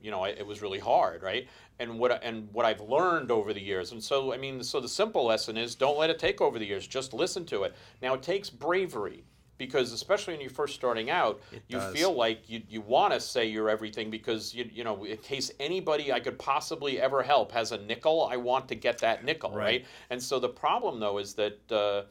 you 0.01 0.09
know, 0.09 0.23
I, 0.23 0.29
it 0.29 0.47
was 0.47 0.61
really 0.61 0.79
hard, 0.79 1.21
right? 1.21 1.47
And 1.79 1.99
what 1.99 2.23
and 2.23 2.47
what 2.53 2.65
I've 2.65 2.81
learned 2.81 3.29
over 3.29 3.53
the 3.53 3.61
years, 3.61 3.91
and 3.91 4.01
so 4.01 4.33
I 4.33 4.37
mean, 4.37 4.63
so 4.63 4.79
the 4.79 4.87
simple 4.87 5.25
lesson 5.25 5.57
is, 5.57 5.75
don't 5.75 5.97
let 5.97 6.09
it 6.09 6.17
take 6.17 6.39
over 6.41 6.57
the 6.57 6.65
years, 6.65 6.87
just 6.87 7.13
listen 7.13 7.45
to 7.47 7.63
it. 7.63 7.75
Now, 8.01 8.13
it 8.13 8.23
takes 8.23 8.49
bravery. 8.49 9.23
Because 9.57 9.91
especially 9.91 10.35
when 10.35 10.41
you're 10.41 10.49
first 10.49 10.75
starting 10.75 11.09
out, 11.09 11.41
you 11.67 11.77
does. 11.77 11.93
feel 11.93 12.13
like 12.13 12.47
you, 12.47 12.61
you 12.69 12.81
want 12.81 13.13
to 13.13 13.19
say 13.19 13.45
you're 13.45 13.69
everything 13.69 14.11
because 14.11 14.53
you 14.53 14.69
you 14.71 14.83
know 14.83 15.03
in 15.03 15.17
case 15.17 15.51
anybody 15.59 16.13
I 16.13 16.19
could 16.19 16.37
possibly 16.37 16.99
ever 17.01 17.23
help 17.23 17.51
has 17.51 17.71
a 17.71 17.77
nickel, 17.77 18.27
I 18.31 18.37
want 18.37 18.67
to 18.69 18.75
get 18.75 18.99
that 18.99 19.23
nickel, 19.23 19.51
right? 19.51 19.57
Right. 19.57 19.85
And 20.11 20.21
so 20.21 20.39
the 20.39 20.49
problem 20.49 20.99
though 20.99 21.17
is 21.17 21.33
that 21.33 21.71
uh, 21.71 22.03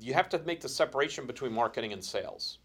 you 0.00 0.14
have 0.14 0.28
to 0.30 0.38
make 0.40 0.60
the 0.60 0.68
separation 0.68 1.26
between 1.26 1.52
marketing 1.52 1.92
and 1.92 2.04
sales, 2.04 2.58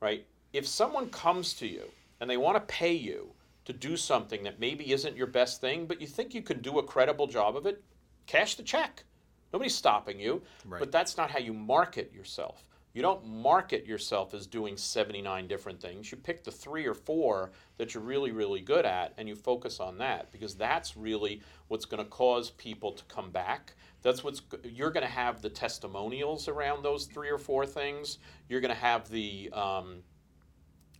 right? 0.00 0.26
If 0.52 0.66
someone 0.66 1.08
comes 1.10 1.54
to 1.54 1.66
you 1.66 1.84
and 2.20 2.28
they 2.28 2.36
want 2.36 2.56
to 2.56 2.72
pay 2.72 2.92
you 2.92 3.30
to 3.64 3.72
do 3.72 3.96
something 3.96 4.42
that 4.42 4.58
maybe 4.58 4.92
isn't 4.92 5.16
your 5.16 5.26
best 5.26 5.60
thing, 5.60 5.86
but 5.86 6.00
you 6.00 6.06
think 6.06 6.34
you 6.34 6.42
can 6.42 6.60
do 6.60 6.78
a 6.78 6.82
credible 6.82 7.26
job 7.26 7.56
of 7.56 7.66
it, 7.66 7.82
cash 8.26 8.56
the 8.56 8.62
check. 8.62 9.04
Nobody's 9.52 9.74
stopping 9.74 10.20
you, 10.20 10.42
Right. 10.64 10.78
but 10.78 10.92
that's 10.92 11.16
not 11.16 11.30
how 11.30 11.38
you 11.38 11.52
market 11.52 12.12
yourself. 12.12 12.64
You 12.92 13.02
don't 13.02 13.24
market 13.24 13.86
yourself 13.86 14.34
as 14.34 14.48
doing 14.48 14.76
79 14.76 15.46
different 15.46 15.80
things. 15.80 16.10
You 16.10 16.18
pick 16.18 16.42
the 16.42 16.50
three 16.50 16.86
or 16.86 16.94
four 16.94 17.52
that 17.76 17.94
you're 17.94 18.02
really, 18.02 18.32
really 18.32 18.60
good 18.60 18.84
at 18.84 19.14
and 19.16 19.28
you 19.28 19.36
focus 19.36 19.78
on 19.78 19.98
that 19.98 20.32
because 20.32 20.56
that's 20.56 20.96
really 20.96 21.40
what's 21.68 21.84
going 21.84 22.02
to 22.02 22.10
cause 22.10 22.50
people 22.50 22.90
to 22.92 23.04
come 23.04 23.30
back. 23.30 23.74
That's 24.02 24.24
what's 24.24 24.42
you're 24.64 24.90
going 24.90 25.06
to 25.06 25.12
have 25.12 25.40
the 25.40 25.50
testimonials 25.50 26.48
around 26.48 26.82
those 26.82 27.06
three 27.06 27.30
or 27.30 27.38
four 27.38 27.64
things. 27.64 28.18
You're 28.48 28.60
going 28.60 28.74
to 28.74 28.80
have 28.80 29.08
the 29.08 29.50
um, 29.52 30.02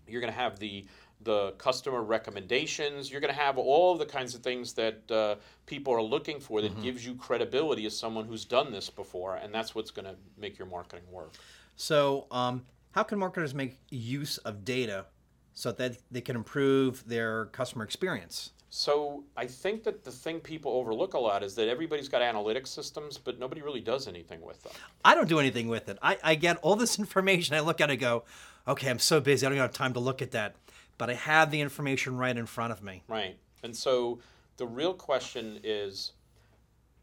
you're 0.07 0.21
going 0.21 0.33
to 0.33 0.39
have 0.39 0.59
the 0.59 0.87
the 1.23 1.53
customer 1.53 2.03
recommendations. 2.03 3.11
You're 3.11 3.21
going 3.21 3.35
to 3.35 3.41
have 3.41 3.59
all 3.59 3.93
of 3.93 3.99
the 3.99 4.07
kinds 4.07 4.35
of 4.35 4.43
things 4.43 4.73
that 4.75 5.11
uh, 5.11 5.37
people 5.67 5.93
are 5.93 6.03
looking 6.03 6.41
for 6.41 6.63
that 6.63 6.83
gives 6.83 7.05
you 7.05 7.15
credibility 7.15 7.87
as 7.87 7.97
someone 7.97 8.25
who's 8.25 8.45
done 8.45 8.73
this 8.73 8.89
before, 8.89 9.37
and 9.37 9.55
that's 9.55 9.75
what's 9.75 9.91
going 9.91 10.07
to 10.07 10.17
make 10.39 10.59
your 10.59 10.69
marketing 10.69 11.05
work. 11.11 11.33
So, 11.77 12.27
um, 12.31 12.65
how 12.93 13.03
can 13.03 13.19
marketers 13.19 13.55
make 13.55 13.79
use 13.91 14.39
of 14.39 14.65
data 14.65 15.07
so 15.55 15.73
that 15.73 15.99
they 16.11 16.21
can 16.21 16.37
improve 16.37 17.07
their 17.07 17.47
customer 17.47 17.85
experience? 17.85 18.51
So 18.71 19.25
I 19.37 19.47
think 19.47 19.83
that 19.83 20.05
the 20.05 20.13
thing 20.13 20.39
people 20.39 20.73
overlook 20.73 21.15
a 21.15 21.19
lot 21.19 21.43
is 21.43 21.57
that 21.57 21.69
everybody's 21.69 22.09
got 22.09 22.23
analytics 22.23 22.69
systems, 22.69 23.19
but 23.19 23.39
nobody 23.39 23.63
really 23.63 23.81
does 23.81 24.07
anything 24.07 24.41
with 24.41 24.63
them. 24.63 24.73
I 25.05 25.17
don't 25.17 25.29
do 25.29 25.41
anything 25.41 25.69
with 25.69 25.89
it. 25.89 25.99
I, 26.01 26.19
I 26.23 26.35
get 26.37 26.57
all 26.59 26.77
this 26.77 26.99
information. 26.99 27.57
I 27.57 27.61
look 27.61 27.81
at 27.81 27.91
it 27.91 27.95
and 27.95 28.01
go, 28.01 28.25
okay, 28.69 28.89
I'm 28.89 29.01
so 29.01 29.21
busy. 29.21 29.45
I 29.45 29.51
don't 29.51 29.59
have 29.59 29.73
time 29.73 29.93
to 29.95 30.01
look 30.01 30.23
at 30.23 30.31
that. 30.31 30.55
But 31.01 31.09
I 31.09 31.15
have 31.15 31.51
the 31.51 31.63
information 31.63 32.19
right 32.19 32.37
in 32.37 32.45
front 32.45 32.75
of 32.75 32.83
me. 32.83 33.03
Right. 33.09 33.39
And 33.63 33.75
so 33.75 34.19
the 34.59 34.67
real 34.67 34.93
question 34.93 35.59
is 35.65 36.13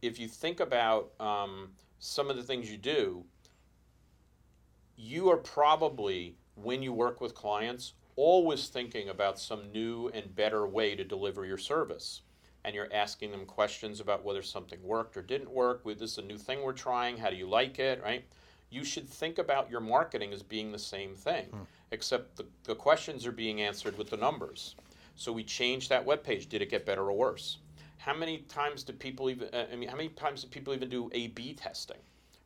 if 0.03 0.19
you 0.19 0.27
think 0.27 0.60
about 0.60 1.13
um, 1.19 1.69
some 1.97 2.29
of 2.29 2.36
the 2.36 2.43
things 2.43 2.69
you 2.69 2.77
do, 2.77 3.25
you 4.97 5.31
are 5.31 5.38
probably, 5.38 6.36
when 6.53 6.83
you 6.83 6.93
work 6.93 7.19
with 7.21 7.33
clients, 7.33 7.93
always 8.15 8.67
thinking 8.67 9.10
about 9.10 9.39
some 9.39 9.71
new 9.71 10.12
and 10.13 10.36
better 10.36 10.67
way 10.67 10.95
to 10.95 11.03
deliver 11.03 11.43
your 11.43 11.57
service. 11.57 12.21
And 12.65 12.75
you're 12.75 12.93
asking 12.93 13.31
them 13.31 13.47
questions 13.47 13.99
about 13.99 14.23
whether 14.23 14.43
something 14.43 14.79
worked 14.83 15.17
or 15.17 15.23
didn't 15.23 15.49
work. 15.49 15.83
With 15.86 15.97
this 15.97 16.12
is 16.12 16.17
a 16.19 16.21
new 16.21 16.38
thing 16.38 16.62
we're 16.62 16.73
trying. 16.73 17.17
How 17.17 17.31
do 17.31 17.36
you 17.36 17.49
like 17.49 17.79
it? 17.79 18.03
Right? 18.03 18.25
You 18.69 18.83
should 18.83 19.10
think 19.10 19.39
about 19.39 19.71
your 19.71 19.79
marketing 19.81 20.33
as 20.33 20.43
being 20.43 20.71
the 20.71 20.77
same 20.77 21.15
thing, 21.15 21.47
except 21.91 22.38
the, 22.38 22.45
the 22.63 22.76
questions 22.76 23.26
are 23.26 23.32
being 23.32 23.62
answered 23.62 23.97
with 23.97 24.10
the 24.10 24.17
numbers. 24.17 24.76
So 25.15 25.32
we 25.32 25.43
changed 25.43 25.89
that 25.89 26.06
web 26.06 26.23
page. 26.23 26.47
Did 26.47 26.62
it 26.62 26.69
get 26.69 26.86
better 26.86 27.10
or 27.10 27.13
worse? 27.13 27.58
How 27.97 28.13
many 28.13 28.39
times 28.50 28.84
do 28.84 28.93
people 28.93 29.30
even? 29.30 29.50
uh, 29.54 29.65
I 29.71 29.76
mean, 29.76 29.89
how 29.89 29.95
many 29.95 30.10
times 30.10 30.43
do 30.43 30.47
people 30.47 30.73
even 30.73 30.89
do 30.89 31.10
A/B 31.13 31.54
testing? 31.54 31.97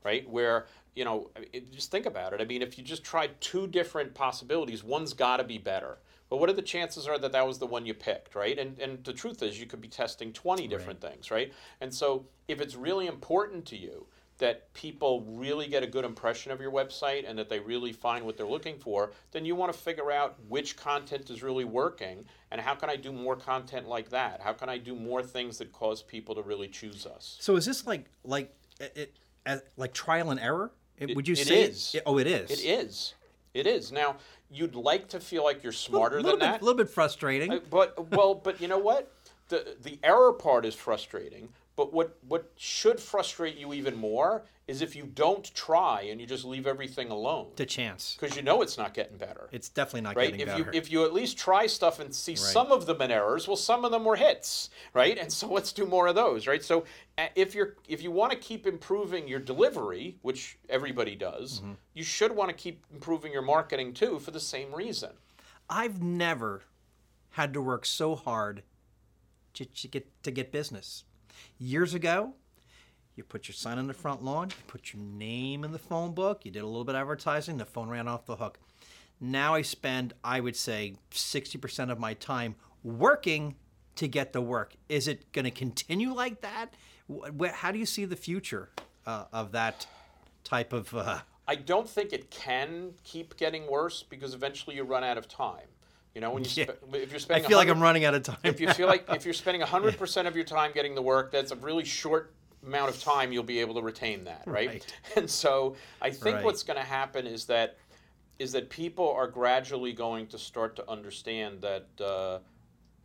Right, 0.03 0.27
where 0.27 0.65
you 0.95 1.05
know, 1.05 1.29
I 1.35 1.41
mean, 1.41 1.67
just 1.71 1.91
think 1.91 2.07
about 2.07 2.33
it. 2.33 2.41
I 2.41 2.45
mean, 2.45 2.61
if 2.61 2.77
you 2.77 2.83
just 2.83 3.03
tried 3.03 3.39
two 3.39 3.67
different 3.67 4.15
possibilities, 4.15 4.83
one's 4.83 5.13
got 5.13 5.37
to 5.37 5.43
be 5.43 5.59
better. 5.59 5.99
But 6.29 6.37
what 6.37 6.49
are 6.49 6.53
the 6.53 6.61
chances 6.61 7.07
are 7.07 7.19
that 7.19 7.33
that 7.33 7.45
was 7.45 7.59
the 7.59 7.67
one 7.67 7.85
you 7.85 7.93
picked, 7.93 8.35
right? 8.35 8.57
And 8.57 8.79
and 8.79 9.03
the 9.03 9.13
truth 9.13 9.43
is, 9.43 9.59
you 9.59 9.67
could 9.67 9.81
be 9.81 9.87
testing 9.87 10.33
twenty 10.33 10.67
different 10.67 11.01
things, 11.01 11.29
right? 11.29 11.53
And 11.81 11.93
so, 11.93 12.25
if 12.47 12.61
it's 12.61 12.75
really 12.75 13.07
important 13.07 13.65
to 13.67 13.77
you 13.77 14.07
that 14.41 14.73
people 14.73 15.23
really 15.27 15.67
get 15.67 15.83
a 15.83 15.87
good 15.87 16.03
impression 16.03 16.51
of 16.51 16.59
your 16.59 16.71
website 16.71 17.29
and 17.29 17.37
that 17.37 17.47
they 17.47 17.59
really 17.59 17.93
find 17.93 18.25
what 18.25 18.35
they're 18.35 18.47
looking 18.47 18.75
for, 18.75 19.11
then 19.31 19.45
you 19.45 19.55
want 19.55 19.71
to 19.71 19.77
figure 19.77 20.11
out 20.11 20.35
which 20.49 20.75
content 20.75 21.29
is 21.29 21.43
really 21.43 21.63
working 21.63 22.25
and 22.49 22.59
how 22.59 22.73
can 22.73 22.89
I 22.89 22.95
do 22.95 23.11
more 23.11 23.35
content 23.35 23.87
like 23.87 24.09
that? 24.09 24.41
How 24.41 24.51
can 24.51 24.67
I 24.67 24.79
do 24.79 24.95
more 24.95 25.21
things 25.21 25.59
that 25.59 25.71
cause 25.71 26.01
people 26.01 26.33
to 26.35 26.41
really 26.41 26.67
choose 26.67 27.05
us? 27.05 27.37
So 27.39 27.55
is 27.55 27.67
this 27.67 27.85
like 27.85 28.05
like 28.23 28.51
it, 28.79 28.93
it 28.95 29.15
as, 29.45 29.61
like 29.77 29.93
trial 29.93 30.31
and 30.31 30.39
error? 30.39 30.71
It- 30.97 31.15
Would 31.15 31.27
you 31.27 31.33
it 31.33 31.47
say 31.47 31.61
is. 31.61 31.95
oh, 32.07 32.17
it 32.17 32.25
is. 32.25 32.49
It 32.49 32.65
is. 32.65 33.13
It 33.53 33.67
is. 33.67 33.91
Now, 33.91 34.15
you'd 34.49 34.75
like 34.75 35.07
to 35.09 35.19
feel 35.19 35.43
like 35.43 35.61
you're 35.61 35.71
smarter 35.71 36.15
little 36.17 36.31
than 36.31 36.39
bit, 36.39 36.51
that. 36.53 36.61
A 36.61 36.65
little 36.65 36.77
bit 36.77 36.89
frustrating. 36.89 37.51
Uh, 37.51 37.59
but 37.69 38.09
well, 38.11 38.33
but 38.33 38.59
you 38.59 38.67
know 38.67 38.79
what? 38.79 39.13
The 39.49 39.75
the 39.83 39.99
error 40.03 40.33
part 40.33 40.65
is 40.65 40.73
frustrating. 40.73 41.49
But 41.75 41.93
what 41.93 42.17
what 42.27 42.51
should 42.57 42.99
frustrate 42.99 43.57
you 43.57 43.73
even 43.73 43.95
more 43.95 44.43
is 44.67 44.81
if 44.81 44.95
you 44.95 45.03
don't 45.03 45.53
try 45.53 46.01
and 46.03 46.19
you 46.21 46.27
just 46.27 46.45
leave 46.45 46.67
everything 46.67 47.09
alone 47.09 47.47
to 47.55 47.65
chance. 47.65 48.15
because 48.19 48.35
you 48.35 48.41
know 48.41 48.61
it's 48.61 48.77
not 48.77 48.93
getting 48.93 49.17
better. 49.17 49.47
It's 49.51 49.69
definitely 49.69 50.01
not 50.01 50.15
right? 50.15 50.25
getting 50.31 50.41
If 50.41 50.47
better. 50.47 50.63
you 50.63 50.69
if 50.73 50.91
you 50.91 51.05
at 51.05 51.13
least 51.13 51.37
try 51.37 51.65
stuff 51.67 51.99
and 51.99 52.13
see 52.13 52.35
some 52.35 52.71
of 52.71 52.85
them 52.85 53.01
in 53.01 53.09
errors, 53.09 53.47
well, 53.47 53.57
some 53.57 53.83
of 53.85 53.91
them 53.91 54.03
were 54.05 54.17
hits, 54.17 54.69
right? 54.93 55.17
And 55.17 55.31
so 55.31 55.47
let's 55.47 55.71
do 55.73 55.85
more 55.85 56.07
of 56.07 56.15
those, 56.15 56.45
right? 56.45 56.63
So 56.63 56.85
uh, 57.17 57.27
if 57.35 57.55
you're 57.55 57.75
if 57.87 58.03
you 58.03 58.11
want 58.11 58.31
to 58.33 58.37
keep 58.37 58.67
improving 58.67 59.27
your 59.27 59.39
delivery, 59.39 60.17
which 60.21 60.57
everybody 60.69 61.15
does, 61.15 61.59
Mm-hmm. 61.61 61.71
you 61.93 62.03
should 62.03 62.33
want 62.35 62.49
to 62.49 62.55
keep 62.55 62.83
improving 62.93 63.31
your 63.31 63.41
marketing 63.41 63.93
too 63.93 64.19
for 64.19 64.31
the 64.31 64.39
same 64.41 64.73
reason. 64.75 65.11
I've 65.69 66.01
never 66.01 66.63
had 67.31 67.53
to 67.53 67.61
work 67.61 67.85
so 67.85 68.15
hard 68.15 68.63
to, 69.53 69.65
to 69.65 69.87
get 69.87 70.23
to 70.23 70.31
get 70.31 70.51
business. 70.51 71.05
Years 71.57 71.93
ago, 71.93 72.33
you 73.15 73.23
put 73.23 73.47
your 73.47 73.55
sign 73.55 73.77
on 73.77 73.87
the 73.87 73.93
front 73.93 74.23
lawn, 74.23 74.49
you 74.49 74.63
put 74.67 74.93
your 74.93 75.01
name 75.01 75.63
in 75.63 75.71
the 75.71 75.79
phone 75.79 76.13
book, 76.13 76.45
you 76.45 76.51
did 76.51 76.63
a 76.63 76.65
little 76.65 76.83
bit 76.83 76.95
of 76.95 77.01
advertising, 77.01 77.57
the 77.57 77.65
phone 77.65 77.89
ran 77.89 78.07
off 78.07 78.25
the 78.25 78.37
hook. 78.37 78.59
Now 79.19 79.53
I 79.53 79.61
spend, 79.61 80.13
I 80.23 80.39
would 80.39 80.55
say, 80.55 80.95
60% 81.11 81.91
of 81.91 81.99
my 81.99 82.13
time 82.15 82.55
working 82.83 83.55
to 83.95 84.07
get 84.07 84.33
the 84.33 84.41
work. 84.41 84.73
Is 84.89 85.07
it 85.07 85.31
going 85.31 85.45
to 85.45 85.51
continue 85.51 86.13
like 86.13 86.41
that? 86.41 86.73
How 87.53 87.71
do 87.71 87.77
you 87.77 87.85
see 87.85 88.05
the 88.05 88.15
future 88.15 88.69
uh, 89.05 89.25
of 89.31 89.51
that 89.51 89.85
type 90.43 90.73
of 90.73 90.93
uh, 90.95 91.19
I 91.47 91.55
don't 91.55 91.89
think 91.89 92.13
it 92.13 92.31
can 92.31 92.93
keep 93.03 93.35
getting 93.35 93.69
worse 93.69 94.03
because 94.03 94.33
eventually 94.33 94.77
you 94.77 94.83
run 94.83 95.03
out 95.03 95.17
of 95.17 95.27
time. 95.27 95.67
You 96.13 96.21
know, 96.21 96.31
when 96.31 96.43
you 96.43 96.49
Yeah. 96.55 96.65
spe- 96.65 96.95
if 96.95 97.11
you're 97.11 97.19
spending, 97.19 97.45
I 97.45 97.47
feel 97.47 97.57
like 97.57 97.69
I'm 97.69 97.81
running 97.81 98.05
out 98.05 98.13
of 98.13 98.23
time. 98.23 98.37
if 98.43 98.59
you 98.59 98.71
feel 98.73 98.87
like 98.87 99.05
if 99.11 99.25
you're 99.25 99.33
spending 99.45 99.61
100% 99.61 100.27
of 100.27 100.35
your 100.35 100.45
time 100.45 100.71
getting 100.73 100.95
the 100.95 101.01
work, 101.01 101.31
that's 101.31 101.51
a 101.51 101.55
really 101.55 101.85
short 101.85 102.33
amount 102.65 102.89
of 102.89 103.01
time 103.01 103.31
you'll 103.31 103.43
be 103.43 103.59
able 103.59 103.73
to 103.75 103.81
retain 103.81 104.23
that, 104.25 104.43
right? 104.45 104.67
Right. 104.69 104.95
And 105.15 105.29
so 105.29 105.75
I 106.01 106.11
think 106.11 106.35
Right. 106.37 106.45
what's 106.45 106.63
going 106.63 106.77
to 106.77 106.85
happen 106.85 107.25
is 107.27 107.45
that 107.45 107.77
is 108.39 108.51
that 108.53 108.69
people 108.71 109.07
are 109.11 109.27
gradually 109.27 109.93
going 109.93 110.25
to 110.25 110.37
start 110.37 110.75
to 110.75 110.89
understand 110.89 111.61
that 111.61 111.87
uh, 112.03 112.39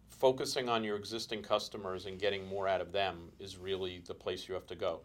focusing 0.08 0.66
on 0.66 0.82
your 0.82 0.96
existing 0.96 1.42
customers 1.42 2.06
and 2.06 2.18
getting 2.18 2.46
more 2.46 2.66
out 2.66 2.80
of 2.80 2.90
them 2.90 3.30
is 3.38 3.58
really 3.58 4.02
the 4.06 4.14
place 4.14 4.48
you 4.48 4.54
have 4.54 4.66
to 4.66 4.74
go. 4.74 5.00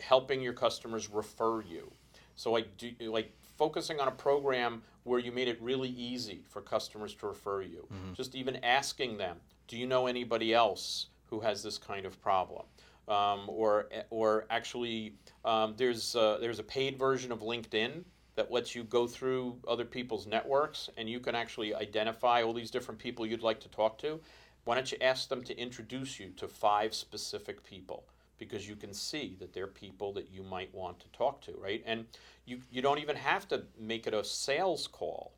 Helping 0.00 0.40
your 0.40 0.52
customers 0.52 1.10
refer 1.10 1.62
you. 1.62 1.92
So 2.36 2.52
like 2.52 2.76
do 2.76 2.92
like 3.00 3.32
focusing 3.56 4.00
on 4.00 4.08
a 4.08 4.12
program 4.12 4.82
where 5.04 5.18
you 5.18 5.32
made 5.32 5.48
it 5.48 5.60
really 5.60 5.90
easy 5.90 6.42
for 6.48 6.60
customers 6.62 7.14
to 7.14 7.26
refer 7.26 7.62
you. 7.62 7.86
Just 8.14 8.34
even 8.34 8.56
asking 8.64 9.18
them, 9.18 9.36
do 9.68 9.76
you 9.76 9.86
know 9.86 10.06
anybody 10.06 10.52
else 10.54 11.06
who 11.30 11.40
has 11.40 11.62
this 11.62 11.78
kind 11.78 12.06
of 12.06 12.20
problem? 12.22 12.64
Um, 13.06 13.44
or 13.48 13.88
or 14.10 14.46
actually, 14.48 15.14
um, 15.44 15.74
there's 15.76 16.16
uh, 16.16 16.38
there's 16.40 16.58
a 16.58 16.62
paid 16.62 16.98
version 16.98 17.32
of 17.32 17.40
LinkedIn 17.40 18.04
that 18.36 18.50
lets 18.50 18.74
you 18.74 18.82
go 18.84 19.06
through 19.06 19.56
other 19.68 19.84
people's 19.84 20.26
networks 20.26 20.90
and 20.96 21.08
you 21.08 21.20
can 21.20 21.34
actually 21.34 21.74
identify 21.74 22.42
all 22.42 22.52
these 22.52 22.70
different 22.70 22.98
people 22.98 23.24
you'd 23.24 23.42
like 23.42 23.60
to 23.60 23.68
talk 23.68 23.98
to. 23.98 24.20
Why 24.64 24.74
don't 24.74 24.90
you 24.90 24.98
ask 25.00 25.28
them 25.28 25.42
to 25.44 25.56
introduce 25.56 26.18
you 26.18 26.30
to 26.36 26.48
five 26.48 26.94
specific 26.94 27.62
people? 27.62 28.04
Because 28.38 28.68
you 28.68 28.76
can 28.76 28.92
see 28.92 29.36
that 29.38 29.52
they're 29.52 29.66
people 29.66 30.12
that 30.14 30.30
you 30.30 30.42
might 30.42 30.74
want 30.74 30.98
to 31.00 31.08
talk 31.08 31.40
to, 31.42 31.52
right? 31.58 31.82
And 31.86 32.04
you, 32.46 32.60
you 32.70 32.82
don't 32.82 32.98
even 32.98 33.16
have 33.16 33.46
to 33.48 33.62
make 33.78 34.06
it 34.06 34.14
a 34.14 34.24
sales 34.24 34.86
call. 34.86 35.32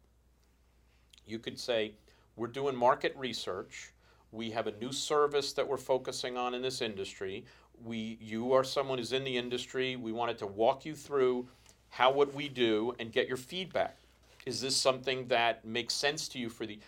You 1.27 1.39
could 1.39 1.59
say, 1.59 1.93
We're 2.37 2.47
doing 2.47 2.75
market 2.75 3.15
research. 3.17 3.93
We 4.33 4.51
have 4.51 4.67
a 4.67 4.73
new 4.73 4.93
service 4.93 5.53
that 5.53 5.67
we're 5.67 5.77
focusing 5.77 6.37
on 6.37 6.55
in 6.55 6.63
this 6.63 6.81
industry. 6.81 7.45
We, 7.85 8.19
you 8.21 8.53
are 8.53 8.65
someone 8.65 8.99
who's 8.99 9.13
in 9.13 9.25
the 9.25 9.37
industry. 9.37 9.97
We 9.97 10.13
wanted 10.13 10.39
to 10.39 10.47
walk 10.47 10.85
you 10.85 10.95
through 10.95 11.49
how 11.91 12.11
what 12.11 12.35
we 12.35 12.49
do 12.49 12.95
and 12.99 13.13
get 13.13 13.29
your 13.29 13.37
feedback. 13.37 13.97
Is 14.45 14.61
this 14.61 14.77
something 14.77 15.27
that 15.29 15.65
makes 15.65 15.95
sense 15.95 16.29
to 16.29 16.39
you 16.39 16.49
for 16.49 16.67
the 16.67 16.79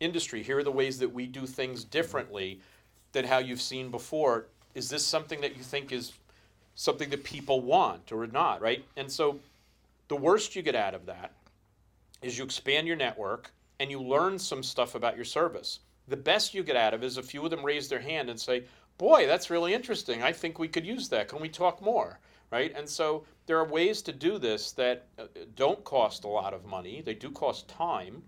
industry? 0.00 0.42
Here 0.42 0.58
are 0.58 0.64
the 0.64 0.72
ways 0.72 0.98
that 0.98 1.12
we 1.12 1.26
do 1.26 1.46
things 1.46 1.84
differently 1.84 2.60
than 3.12 3.24
how 3.24 3.38
you've 3.38 3.62
seen 3.62 3.90
before. 3.90 4.46
Is 4.74 4.88
this 4.88 5.06
something 5.06 5.40
that 5.40 5.56
you 5.56 5.62
think 5.62 5.92
is 5.92 6.12
something 6.74 7.10
that 7.10 7.24
people 7.24 7.60
want 7.60 8.12
or 8.12 8.26
not, 8.26 8.60
right? 8.60 8.84
And 8.96 9.10
so 9.10 9.38
the 10.08 10.16
worst 10.16 10.56
you 10.56 10.62
get 10.62 10.74
out 10.74 10.94
of 10.94 11.06
that 11.06 11.32
is 12.22 12.36
you 12.36 12.44
expand 12.44 12.86
your 12.86 12.96
network 12.96 13.52
and 13.80 13.90
you 13.90 14.00
learn 14.00 14.38
some 14.38 14.62
stuff 14.62 14.94
about 14.94 15.16
your 15.16 15.24
service. 15.24 15.80
The 16.08 16.16
best 16.16 16.54
you 16.54 16.62
get 16.62 16.76
out 16.76 16.94
of 16.94 17.02
is 17.02 17.16
a 17.16 17.22
few 17.22 17.44
of 17.44 17.50
them 17.50 17.64
raise 17.64 17.88
their 17.88 18.00
hand 18.00 18.28
and 18.28 18.38
say, 18.38 18.64
Boy, 18.96 19.26
that's 19.26 19.50
really 19.50 19.74
interesting. 19.74 20.22
I 20.22 20.32
think 20.32 20.58
we 20.58 20.68
could 20.68 20.86
use 20.86 21.08
that. 21.08 21.26
Can 21.28 21.40
we 21.40 21.48
talk 21.48 21.82
more? 21.82 22.20
Right? 22.52 22.72
And 22.76 22.88
so 22.88 23.24
there 23.46 23.58
are 23.58 23.66
ways 23.66 24.02
to 24.02 24.12
do 24.12 24.38
this 24.38 24.70
that 24.72 25.06
uh, 25.18 25.24
don't 25.56 25.82
cost 25.82 26.22
a 26.24 26.28
lot 26.28 26.54
of 26.54 26.64
money. 26.64 27.02
They 27.04 27.14
do 27.14 27.30
cost 27.30 27.66
time, 27.66 28.22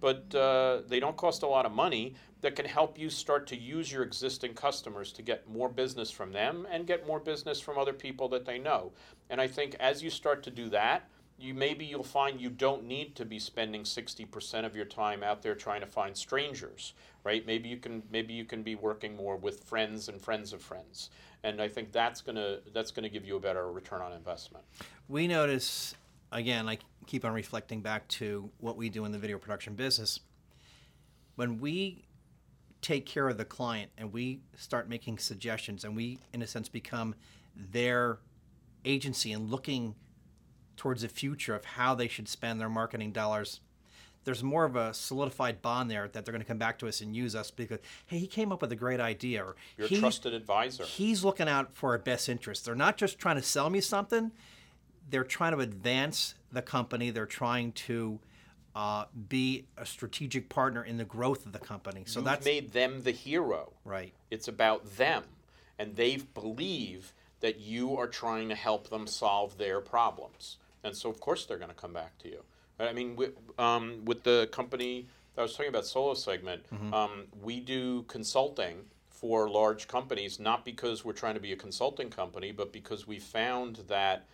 but 0.00 0.34
uh, 0.34 0.80
they 0.88 1.00
don't 1.00 1.16
cost 1.16 1.42
a 1.42 1.46
lot 1.46 1.66
of 1.66 1.72
money 1.72 2.14
that 2.40 2.56
can 2.56 2.64
help 2.64 2.98
you 2.98 3.10
start 3.10 3.46
to 3.48 3.56
use 3.56 3.92
your 3.92 4.02
existing 4.02 4.54
customers 4.54 5.12
to 5.12 5.22
get 5.22 5.48
more 5.48 5.68
business 5.68 6.10
from 6.10 6.32
them 6.32 6.66
and 6.70 6.86
get 6.86 7.06
more 7.06 7.20
business 7.20 7.60
from 7.60 7.78
other 7.78 7.92
people 7.92 8.28
that 8.28 8.46
they 8.46 8.58
know. 8.58 8.92
And 9.28 9.40
I 9.40 9.46
think 9.46 9.76
as 9.78 10.02
you 10.02 10.10
start 10.10 10.42
to 10.44 10.50
do 10.50 10.70
that, 10.70 11.08
you 11.38 11.54
maybe 11.54 11.84
you'll 11.84 12.02
find 12.02 12.40
you 12.40 12.50
don't 12.50 12.84
need 12.84 13.14
to 13.16 13.24
be 13.24 13.38
spending 13.38 13.82
60% 13.82 14.64
of 14.66 14.76
your 14.76 14.84
time 14.84 15.22
out 15.22 15.42
there 15.42 15.54
trying 15.54 15.80
to 15.80 15.86
find 15.86 16.16
strangers 16.16 16.94
right? 17.24 17.44
Maybe 17.46 17.68
you 17.68 17.76
can 17.76 18.02
maybe 18.10 18.32
you 18.32 18.44
can 18.44 18.62
be 18.62 18.74
working 18.74 19.16
more 19.16 19.36
with 19.36 19.64
friends 19.64 20.08
and 20.08 20.20
friends 20.20 20.52
of 20.52 20.62
friends. 20.62 21.10
And 21.42 21.62
i 21.62 21.68
think 21.68 21.90
that's 21.90 22.20
going 22.20 22.36
to 22.36 22.60
that's 22.74 22.90
going 22.90 23.04
to 23.04 23.08
give 23.08 23.24
you 23.24 23.36
a 23.36 23.40
better 23.40 23.70
return 23.72 24.02
on 24.02 24.12
investment. 24.12 24.64
We 25.08 25.26
notice 25.26 25.94
again 26.32 26.68
i 26.68 26.78
keep 27.10 27.24
on 27.24 27.32
reflecting 27.32 27.80
back 27.80 28.06
to 28.06 28.50
what 28.58 28.76
we 28.76 28.88
do 28.88 29.04
in 29.04 29.10
the 29.10 29.18
video 29.18 29.36
production 29.36 29.74
business. 29.74 30.20
When 31.34 31.58
we 31.58 32.04
take 32.82 33.04
care 33.04 33.28
of 33.28 33.36
the 33.36 33.44
client 33.44 33.90
and 33.98 34.12
we 34.12 34.40
start 34.56 34.88
making 34.88 35.18
suggestions 35.18 35.84
and 35.84 35.96
we 35.96 36.20
in 36.32 36.40
a 36.40 36.46
sense 36.46 36.68
become 36.68 37.16
their 37.56 38.20
agency 38.84 39.32
and 39.32 39.50
looking 39.50 39.96
towards 40.76 41.02
the 41.02 41.08
future 41.08 41.54
of 41.54 41.64
how 41.64 41.96
they 41.96 42.06
should 42.06 42.28
spend 42.28 42.60
their 42.60 42.68
marketing 42.68 43.10
dollars 43.10 43.60
there's 44.24 44.42
more 44.42 44.64
of 44.64 44.76
a 44.76 44.94
solidified 44.94 45.60
bond 45.60 45.90
there 45.90 46.08
that 46.08 46.24
they're 46.24 46.32
going 46.32 46.42
to 46.42 46.46
come 46.46 46.58
back 46.58 46.78
to 46.78 46.86
us 46.86 47.00
and 47.00 47.14
use 47.16 47.34
us 47.34 47.50
because 47.50 47.78
hey 48.06 48.18
he 48.18 48.26
came 48.26 48.52
up 48.52 48.62
with 48.62 48.72
a 48.72 48.76
great 48.76 49.00
idea 49.00 49.44
or 49.44 49.56
you're 49.76 49.88
trusted 49.88 50.32
advisor. 50.32 50.84
he's 50.84 51.24
looking 51.24 51.48
out 51.48 51.74
for 51.74 51.90
our 51.90 51.98
best 51.98 52.28
interest. 52.28 52.64
They're 52.64 52.74
not 52.74 52.96
just 52.96 53.18
trying 53.18 53.36
to 53.36 53.42
sell 53.42 53.68
me 53.68 53.80
something; 53.80 54.32
they're 55.10 55.24
trying 55.24 55.52
to 55.52 55.60
advance 55.60 56.34
the 56.52 56.62
company. 56.62 57.10
They're 57.10 57.26
trying 57.26 57.72
to 57.72 58.18
uh, 58.74 59.04
be 59.28 59.66
a 59.76 59.84
strategic 59.84 60.48
partner 60.48 60.84
in 60.84 60.96
the 60.96 61.04
growth 61.04 61.44
of 61.46 61.52
the 61.52 61.58
company. 61.58 62.04
So 62.06 62.20
you've 62.20 62.24
that's 62.26 62.44
made 62.44 62.72
them 62.72 63.02
the 63.02 63.10
hero 63.10 63.72
right. 63.84 64.12
it's 64.30 64.48
about 64.48 64.96
them 64.96 65.24
and 65.80 65.96
they 65.96 66.16
believe 66.34 67.12
that 67.40 67.58
you 67.58 67.96
are 67.96 68.06
trying 68.06 68.50
to 68.50 68.54
help 68.54 68.90
them 68.90 69.06
solve 69.06 69.58
their 69.58 69.80
problems 69.80 70.58
and 70.84 70.94
so 70.94 71.10
of 71.10 71.18
course 71.20 71.46
they're 71.46 71.58
going 71.58 71.70
to 71.70 71.74
come 71.74 71.92
back 71.92 72.16
to 72.18 72.28
you 72.28 72.42
i 72.78 72.92
mean 72.92 73.16
with, 73.16 73.32
um, 73.58 74.04
with 74.04 74.22
the 74.22 74.48
company 74.52 75.06
that 75.34 75.40
i 75.40 75.42
was 75.42 75.52
talking 75.52 75.68
about 75.68 75.86
solo 75.86 76.14
segment 76.14 76.62
um, 76.92 77.24
we 77.42 77.60
do 77.60 78.02
consulting 78.02 78.76
for 79.08 79.48
large 79.48 79.88
companies 79.88 80.38
not 80.38 80.64
because 80.64 81.04
we're 81.04 81.12
trying 81.12 81.34
to 81.34 81.40
be 81.40 81.52
a 81.52 81.56
consulting 81.56 82.10
company 82.10 82.52
but 82.52 82.72
because 82.72 83.06
we 83.06 83.18
found 83.18 83.76
that 83.88 84.26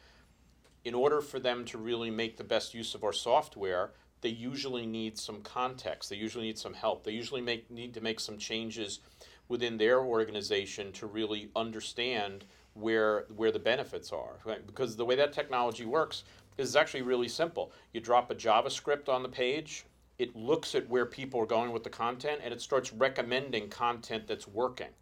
in 0.87 0.94
order 0.94 1.20
for 1.20 1.40
them 1.40 1.64
to 1.64 1.79
really 1.79 2.12
make 2.12 2.37
the 2.37 2.44
best 2.44 2.72
use 2.72 2.94
of 2.94 3.03
our 3.03 3.12
software, 3.12 3.90
they 4.20 4.29
usually 4.29 4.87
need 4.87 5.18
some 5.18 5.42
context. 5.42 6.09
They 6.09 6.14
usually 6.14 6.44
need 6.44 6.59
some 6.59 6.75
help. 6.75 7.03
They 7.03 7.11
usually 7.11 7.40
make, 7.40 7.68
need 7.68 7.92
to 7.94 8.01
make 8.01 8.20
some 8.20 8.38
changes 8.38 9.01
within 9.49 9.79
their 9.79 10.01
organization 10.01 10.92
to 10.92 11.09
really 11.09 11.51
understand 11.57 12.44
where 12.75 13.25
where 13.35 13.51
the 13.51 13.59
benefits 13.59 14.12
are. 14.12 14.37
Right? 14.44 14.64
Because 14.64 14.94
the 14.94 15.05
way 15.05 15.16
that 15.16 15.33
technology 15.33 15.85
works 15.85 16.22
is 16.57 16.77
actually 16.77 17.03
really 17.03 17.29
simple. 17.29 17.72
You 17.92 18.01
drop 18.01 18.31
a 18.31 18.37
JavaScript 18.37 19.09
on 19.09 19.25
the 19.25 19.29
page, 19.29 19.87
it 20.18 20.37
looks 20.37 20.77
at 20.77 20.88
where 20.88 21.05
people 21.05 21.40
are 21.40 21.46
going 21.46 21.72
with 21.72 21.83
the 21.83 21.90
content, 21.90 22.42
and 22.44 22.55
it 22.55 22.61
starts 22.61 22.92
recommending 22.92 23.68
content 23.70 24.29
that's 24.29 24.46
working 24.46 24.92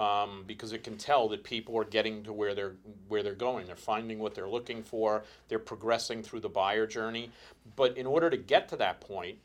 um, 0.00 0.44
because 0.46 0.72
it 0.72 0.82
can 0.82 0.96
tell 0.96 1.28
that 1.28 1.44
people 1.44 1.78
are 1.78 1.84
getting 1.84 2.24
to 2.24 2.32
where 2.32 2.54
they're 2.54 2.76
where 3.08 3.22
they're 3.22 3.34
going. 3.34 3.66
They're 3.66 3.76
finding 3.76 4.18
what 4.18 4.34
they're 4.34 4.48
looking 4.48 4.82
for. 4.82 5.24
They're 5.48 5.58
progressing 5.58 6.22
through 6.22 6.40
the 6.40 6.48
buyer 6.48 6.86
journey. 6.86 7.30
But 7.76 7.98
in 7.98 8.06
order 8.06 8.30
to 8.30 8.38
get 8.38 8.66
to 8.70 8.76
that 8.76 9.02
point, 9.02 9.36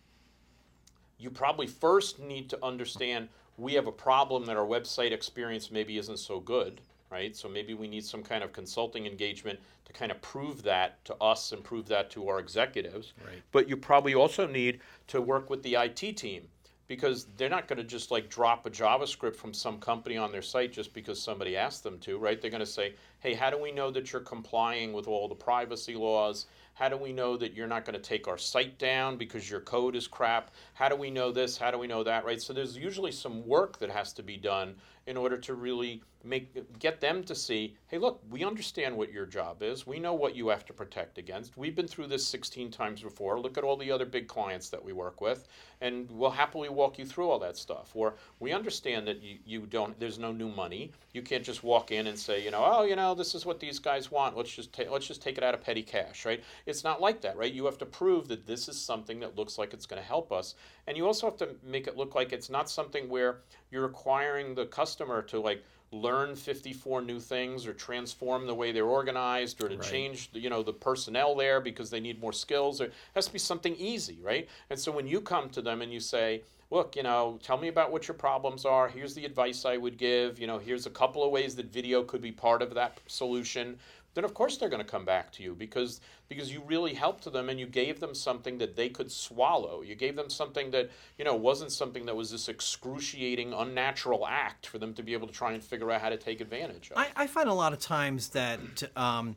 you 1.20 1.30
probably 1.30 1.68
first 1.68 2.20
need 2.20 2.50
to 2.52 2.60
understand 2.64 3.28
we 3.58 3.74
have 3.74 3.88
a 3.88 3.92
problem 3.92 4.46
that 4.46 4.56
our 4.56 4.66
website 4.66 5.12
experience 5.12 5.72
maybe 5.72 5.98
isn't 5.98 6.20
so 6.20 6.40
good, 6.40 6.80
right? 7.12 7.36
So 7.36 7.50
maybe 7.50 7.74
we 7.74 7.88
need 7.88 8.06
some 8.06 8.24
kind 8.24 8.44
of 8.44 8.54
consulting 8.54 9.06
engagement 9.06 9.60
to 9.86 9.94
kind 9.94 10.12
of 10.12 10.22
prove 10.22 10.64
that 10.64 11.04
to 11.06 11.16
us 11.16 11.52
and 11.52 11.64
prove 11.66 11.88
that 11.90 12.10
to 12.12 12.30
our 12.30 12.40
executives. 12.40 13.14
Right. 13.26 13.42
But 13.52 13.68
you 13.68 13.76
probably 13.76 14.16
also 14.16 14.48
need 14.48 14.80
to 15.08 15.22
work 15.22 15.50
with 15.50 15.64
the 15.64 15.76
IT 15.76 16.16
team 16.18 16.48
because 16.88 17.26
they're 17.38 17.50
not 17.50 17.68
going 17.68 17.78
to 17.78 17.84
just 17.84 18.12
like 18.12 18.30
drop 18.30 18.66
a 18.66 18.70
JavaScript 18.70 19.36
from 19.36 19.54
some 19.54 19.80
company 19.80 20.18
on 20.18 20.32
their 20.32 20.42
site 20.42 20.72
just 20.72 20.94
because 20.94 21.22
somebody 21.22 21.58
asked 21.58 21.84
them 21.84 21.98
to, 22.00 22.18
right? 22.18 22.40
They're 22.40 22.52
going 22.52 22.60
to 22.60 22.66
say, 22.66 22.94
hey, 23.20 23.34
how 23.34 23.50
do 23.50 23.60
we 23.60 23.72
know 23.72 23.90
that 23.92 24.12
you're 24.14 24.22
complying 24.22 24.94
with 24.94 25.08
all 25.08 25.28
the 25.28 25.36
privacy 25.36 25.96
laws? 25.96 26.46
How 26.76 26.90
do 26.90 26.98
we 26.98 27.14
know 27.14 27.38
that 27.38 27.54
you're 27.54 27.68
not 27.68 27.86
going 27.86 27.96
to 27.96 28.02
take 28.02 28.28
our 28.28 28.38
site 28.38 28.78
down 28.78 29.18
because 29.18 29.50
your 29.50 29.62
code 29.62 29.96
is 29.96 30.08
crap? 30.08 30.52
How 30.74 30.90
do 30.90 30.96
we 30.96 31.10
know 31.10 31.32
this? 31.32 31.58
How 31.58 31.72
do 31.72 31.78
we 31.78 31.88
know 31.88 32.04
that, 32.04 32.26
right? 32.26 32.42
So 32.42 32.54
there's 32.54 32.78
usually 32.78 33.14
some 33.14 33.48
work 33.48 33.80
that 33.80 33.90
has 33.90 34.14
to 34.14 34.24
be 34.24 34.38
done 34.38 34.76
in 35.08 35.18
order 35.18 35.38
to 35.38 35.54
really 35.54 36.02
make 36.26 36.80
get 36.80 37.00
them 37.00 37.24
to 37.24 37.36
see, 37.36 37.76
hey, 37.88 37.98
look, 37.98 38.22
we 38.30 38.44
understand 38.44 38.98
what 38.98 39.12
your 39.12 39.26
job 39.26 39.62
is. 39.62 39.86
We 39.86 40.00
know 40.00 40.14
what 40.14 40.36
you 40.36 40.48
have 40.48 40.66
to 40.66 40.74
protect 40.74 41.18
against. 41.18 41.56
We've 41.56 41.76
been 41.76 41.88
through 41.88 42.08
this 42.08 42.28
16 42.28 42.72
times 42.72 43.02
before. 43.02 43.40
Look 43.40 43.58
at 43.58 43.64
all 43.64 43.78
the 43.78 43.92
other 43.92 44.06
big 44.06 44.28
clients 44.28 44.70
that 44.70 44.84
we 44.84 44.92
work 44.92 45.22
with, 45.22 45.48
and 45.82 46.10
we'll 46.10 46.32
happily 46.32 46.70
walk 46.70 46.98
you 46.98 47.06
through 47.06 47.30
all 47.30 47.40
that 47.40 47.58
stuff. 47.58 47.92
Or 47.94 48.16
we 48.40 48.52
understand 48.52 49.08
that 49.08 49.22
you, 49.22 49.38
you 49.46 49.62
don't. 49.68 49.98
There's 50.00 50.18
no 50.18 50.32
new 50.32 50.50
money. 50.50 50.92
You 51.14 51.22
can't 51.22 51.44
just 51.44 51.64
walk 51.64 51.92
in 51.92 52.08
and 52.08 52.18
say, 52.18 52.44
you 52.44 52.52
know, 52.52 52.64
oh, 52.66 52.84
you 52.84 52.96
know, 52.96 53.14
this 53.14 53.36
is 53.36 53.46
what 53.46 53.60
these 53.60 53.78
guys 53.78 54.12
want. 54.12 54.36
Let's 54.36 54.54
just 54.54 54.74
take 54.74 54.90
let's 54.90 55.08
just 55.08 55.22
take 55.22 55.38
it 55.38 55.44
out 55.44 55.54
of 55.54 55.62
petty 55.62 55.84
cash, 55.84 56.26
right? 56.26 56.44
It's 56.66 56.84
not 56.84 57.00
like 57.00 57.22
that, 57.22 57.38
right? 57.38 57.54
You 57.54 57.66
have 57.66 57.78
to 57.78 57.86
prove 57.86 58.28
that 58.30 58.48
this 58.48 58.68
is 58.68 58.82
something 58.82 59.20
that 59.20 59.38
looks 59.38 59.60
like 59.60 59.74
it's 59.74 59.86
going 59.86 60.02
to 60.02 60.08
help 60.08 60.32
us, 60.32 60.56
and 60.88 60.98
you 60.98 61.06
also 61.06 61.28
have 61.28 61.38
to 61.38 61.50
make 61.64 61.88
it 61.88 61.96
look 61.96 62.16
like 62.16 62.34
it's 62.34 62.50
not 62.50 62.70
something 62.70 63.08
where 63.08 63.42
you're 63.72 63.86
acquiring 63.86 64.56
the 64.56 64.66
customer 64.66 64.95
to 64.98 65.40
like 65.40 65.64
learn 65.92 66.36
54 66.36 67.02
new 67.02 67.20
things 67.20 67.68
or 67.68 67.74
transform 67.74 68.48
the 68.48 68.54
way 68.56 68.72
they're 68.72 68.86
organized 68.86 69.64
or 69.64 69.70
to 69.70 69.76
Right. 69.78 69.84
change 69.90 70.32
the, 70.32 70.40
you 70.40 70.50
know 70.50 70.64
the 70.64 70.74
personnel 70.74 71.36
there 71.36 71.62
because 71.62 71.90
they 71.90 72.00
need 72.00 72.20
more 72.20 72.34
skills 72.34 72.82
or 72.82 72.86
it 72.86 72.94
has 73.14 73.28
to 73.28 73.34
be 73.34 73.40
something 73.40 73.76
easy 73.76 74.18
right? 74.22 74.48
And 74.70 74.80
so 74.80 74.92
when 74.92 75.08
you 75.08 75.22
come 75.22 75.50
to 75.52 75.62
them 75.62 75.82
and 75.82 75.94
you 75.94 76.00
say 76.00 76.42
look 76.72 76.96
you 76.96 77.04
know 77.04 77.40
tell 77.44 77.58
me 77.58 77.68
about 77.68 77.92
what 77.92 78.08
your 78.08 78.16
problems 78.16 78.66
are. 78.66 78.90
Here's 78.90 79.14
the 79.14 79.26
advice 79.26 79.66
i 79.66 79.78
would 79.78 79.98
give. 79.98 80.40
You 80.40 80.48
know 80.48 80.58
here's 80.58 80.86
a 80.86 80.90
couple 80.90 81.24
of 81.24 81.32
ways 81.32 81.56
that 81.56 81.72
video 81.72 82.04
could 82.04 82.22
be 82.22 82.32
part 82.32 82.62
of 82.62 82.74
that 82.74 83.00
solution 83.08 83.78
then 84.16 84.24
of 84.24 84.34
course 84.34 84.58
they're 84.58 84.70
going 84.70 84.84
to 84.84 84.90
come 84.90 85.06
back 85.06 85.32
to 85.34 85.44
you 85.44 85.54
because 85.54 86.02
because 86.28 86.52
you 86.52 86.64
really 86.66 86.94
helped 86.94 87.32
them 87.32 87.50
and 87.50 87.60
you 87.60 87.68
gave 87.68 88.00
them 88.00 88.16
something 88.16 88.58
that 88.58 88.76
they 88.76 88.90
could 88.90 89.12
swallow. 89.12 89.82
You 89.84 89.94
gave 89.94 90.16
them 90.16 90.30
something 90.30 90.72
that 90.72 90.90
you 91.20 91.26
know 91.26 91.36
wasn't 91.36 91.72
something 91.72 92.06
that 92.08 92.16
was 92.16 92.32
this 92.32 92.50
excruciating, 92.50 93.54
unnatural 93.54 94.26
act 94.26 94.66
for 94.66 94.80
them 94.80 94.94
to 94.96 95.04
be 95.04 95.14
able 95.14 95.28
to 95.28 95.34
try 95.34 95.52
and 95.52 95.64
figure 95.64 95.92
out 95.92 96.02
how 96.02 96.10
to 96.10 96.18
take 96.18 96.42
advantage 96.42 96.90
of. 96.92 96.98
I, 96.98 97.10
I 97.16 97.28
find 97.28 97.48
a 97.48 97.54
lot 97.54 97.74
of 97.74 97.80
times 97.80 98.30
that 98.30 98.84
um, 98.98 99.36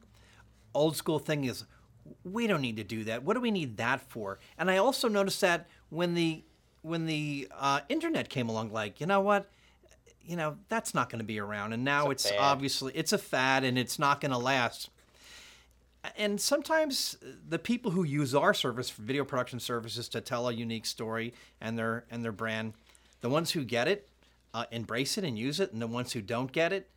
old 0.75 0.97
school 0.97 1.19
thing 1.19 1.45
is 1.45 1.65
we 2.25 2.47
don't 2.47 2.63
need 2.63 2.77
to 2.77 2.85
do 2.85 3.05
that. 3.05 3.23
What 3.23 3.35
do 3.35 3.41
we 3.41 3.51
need 3.51 3.77
that 3.77 4.01
for? 4.01 4.39
And 4.57 4.71
I 4.71 4.79
also 4.79 5.09
noticed 5.09 5.41
that 5.43 5.67
when 5.91 6.15
the 6.15 6.45
when 6.83 7.07
the 7.07 7.49
uh, 7.55 7.81
internet 7.89 8.29
came 8.29 8.49
along, 8.49 8.73
like 8.73 9.01
you 9.01 9.07
know 9.07 9.21
what, 9.21 9.51
you 10.29 10.37
know 10.37 10.57
that's 10.69 10.95
not 10.95 11.09
going 11.09 11.21
to 11.21 11.25
be 11.25 11.41
around, 11.41 11.73
and 11.73 11.85
now 11.85 12.11
It's 12.11 12.27
it's, 12.27 12.35
obviously 12.39 12.93
it's 12.95 13.13
a 13.13 13.19
fad 13.19 13.65
and 13.65 13.79
it's 13.79 13.99
not 13.99 14.21
going 14.21 14.33
to 14.33 14.39
last. 14.39 14.91
And 16.17 16.41
sometimes 16.41 17.17
the 17.49 17.59
people 17.59 17.91
who 17.91 18.05
use 18.05 18.35
our 18.35 18.55
service 18.55 18.89
for 18.89 19.03
video 19.03 19.25
production 19.25 19.59
services 19.59 20.09
to 20.11 20.21
tell 20.21 20.49
a 20.49 20.53
unique 20.53 20.87
story 20.87 21.35
and 21.61 21.79
their 21.79 22.05
and 22.11 22.23
their 22.23 22.33
brand, 22.33 22.75
the 23.21 23.29
ones 23.29 23.53
who 23.53 23.65
get 23.65 23.89
it, 23.89 24.09
uh, 24.55 24.67
embrace 24.71 25.19
it 25.19 25.25
and 25.25 25.39
use 25.39 25.61
it, 25.61 25.73
and 25.73 25.81
the 25.81 25.87
ones 25.87 26.13
who 26.13 26.21
don't 26.21 26.53
get 26.53 26.73
it, 26.73 26.91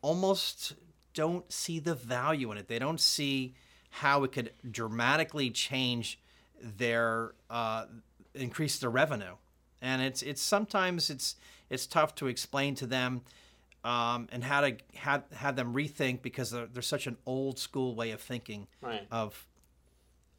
almost 0.00 0.74
don't 1.14 1.50
see 1.52 1.78
the 1.78 1.94
value 1.94 2.50
in 2.52 2.58
it. 2.58 2.68
They 2.68 2.78
don't 2.78 3.00
see 3.00 3.54
how 3.90 4.24
it 4.24 4.32
could 4.32 4.52
dramatically 4.70 5.50
change 5.50 6.18
their 6.60 7.34
uh, 7.50 7.86
increase 8.34 8.78
their 8.78 8.90
revenue, 8.90 9.34
and 9.80 10.00
it's 10.00 10.22
it's 10.22 10.40
sometimes 10.40 11.10
it's 11.10 11.36
it's 11.72 11.86
tough 11.86 12.14
to 12.16 12.26
explain 12.26 12.74
to 12.76 12.86
them 12.86 13.22
um, 13.82 14.28
and 14.30 14.44
how 14.44 14.60
to 14.60 14.76
have 14.94 15.24
have 15.34 15.56
them 15.56 15.72
rethink 15.74 16.22
because 16.22 16.50
they're, 16.50 16.66
they're 16.66 16.82
such 16.82 17.06
an 17.06 17.16
old 17.26 17.58
school 17.58 17.94
way 17.96 18.12
of 18.12 18.20
thinking 18.20 18.68
Right. 18.80 19.06
of 19.10 19.46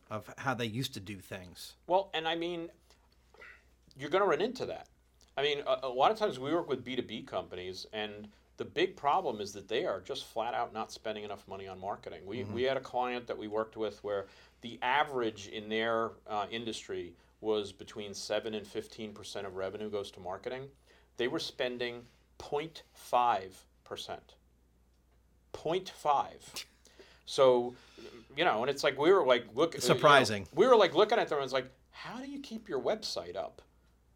of 0.10 0.32
how 0.38 0.54
they 0.54 0.66
used 0.66 0.94
to 0.94 1.00
do 1.00 1.18
things. 1.18 1.74
Well, 1.88 2.12
and 2.14 2.28
I 2.28 2.36
mean, 2.36 2.70
you're 3.98 4.12
going 4.12 4.24
to 4.24 4.30
run 4.30 4.42
into 4.42 4.66
that. 4.68 4.88
I 5.36 5.42
mean, 5.42 5.64
a, 5.66 5.88
a 5.88 5.90
lot 5.90 6.12
of 6.12 6.18
times 6.20 6.38
we 6.40 6.54
work 6.54 6.70
with 6.70 6.86
B2B 6.86 7.26
companies, 7.26 7.88
and 7.94 8.28
the 8.58 8.66
big 8.66 8.96
problem 8.96 9.42
is 9.42 9.54
that 9.54 9.68
they 9.68 9.86
are 9.86 10.02
just 10.02 10.26
flat 10.26 10.54
out 10.54 10.72
not 10.72 10.92
spending 10.92 11.24
enough 11.24 11.48
money 11.48 11.68
on 11.68 11.80
marketing. 11.80 12.22
We, 12.28 12.44
we 12.44 12.62
had 12.62 12.78
a 12.78 12.82
client 12.82 13.26
that 13.26 13.36
we 13.38 13.48
worked 13.48 13.76
with 13.76 14.04
where 14.04 14.28
the 14.62 14.78
average 14.84 15.48
in 15.48 15.68
their 15.68 16.12
uh, 16.28 16.46
industry 16.52 17.14
was 17.42 17.72
between 17.72 18.14
7 18.14 18.54
and 18.54 18.68
15% 18.68 19.46
of 19.48 19.56
revenue 19.56 19.90
goes 19.90 20.12
to 20.12 20.20
marketing. 20.20 20.68
They 21.18 21.28
were 21.28 21.40
spending 21.40 22.02
0.5%. 22.40 24.20
0.5. 25.54 26.66
So, 27.26 27.74
you 28.36 28.44
know, 28.46 28.62
and 28.62 28.70
it's 28.70 28.84
like 28.84 28.98
we 29.00 29.12
were 29.12 29.26
like 29.26 29.46
look 29.56 29.74
you 29.74 29.80
know, 29.80 29.86
Surprising. 29.86 30.48
we 30.54 30.68
were 30.68 30.76
like 30.76 30.94
looking 30.94 31.20
at 31.20 31.30
them 31.30 31.38
and 31.38 31.44
it's 31.46 31.54
like, 31.54 31.70
how 31.92 32.18
do 32.20 32.30
you 32.30 32.40
keep 32.40 32.68
your 32.68 32.82
website 32.82 33.36
up? 33.36 33.62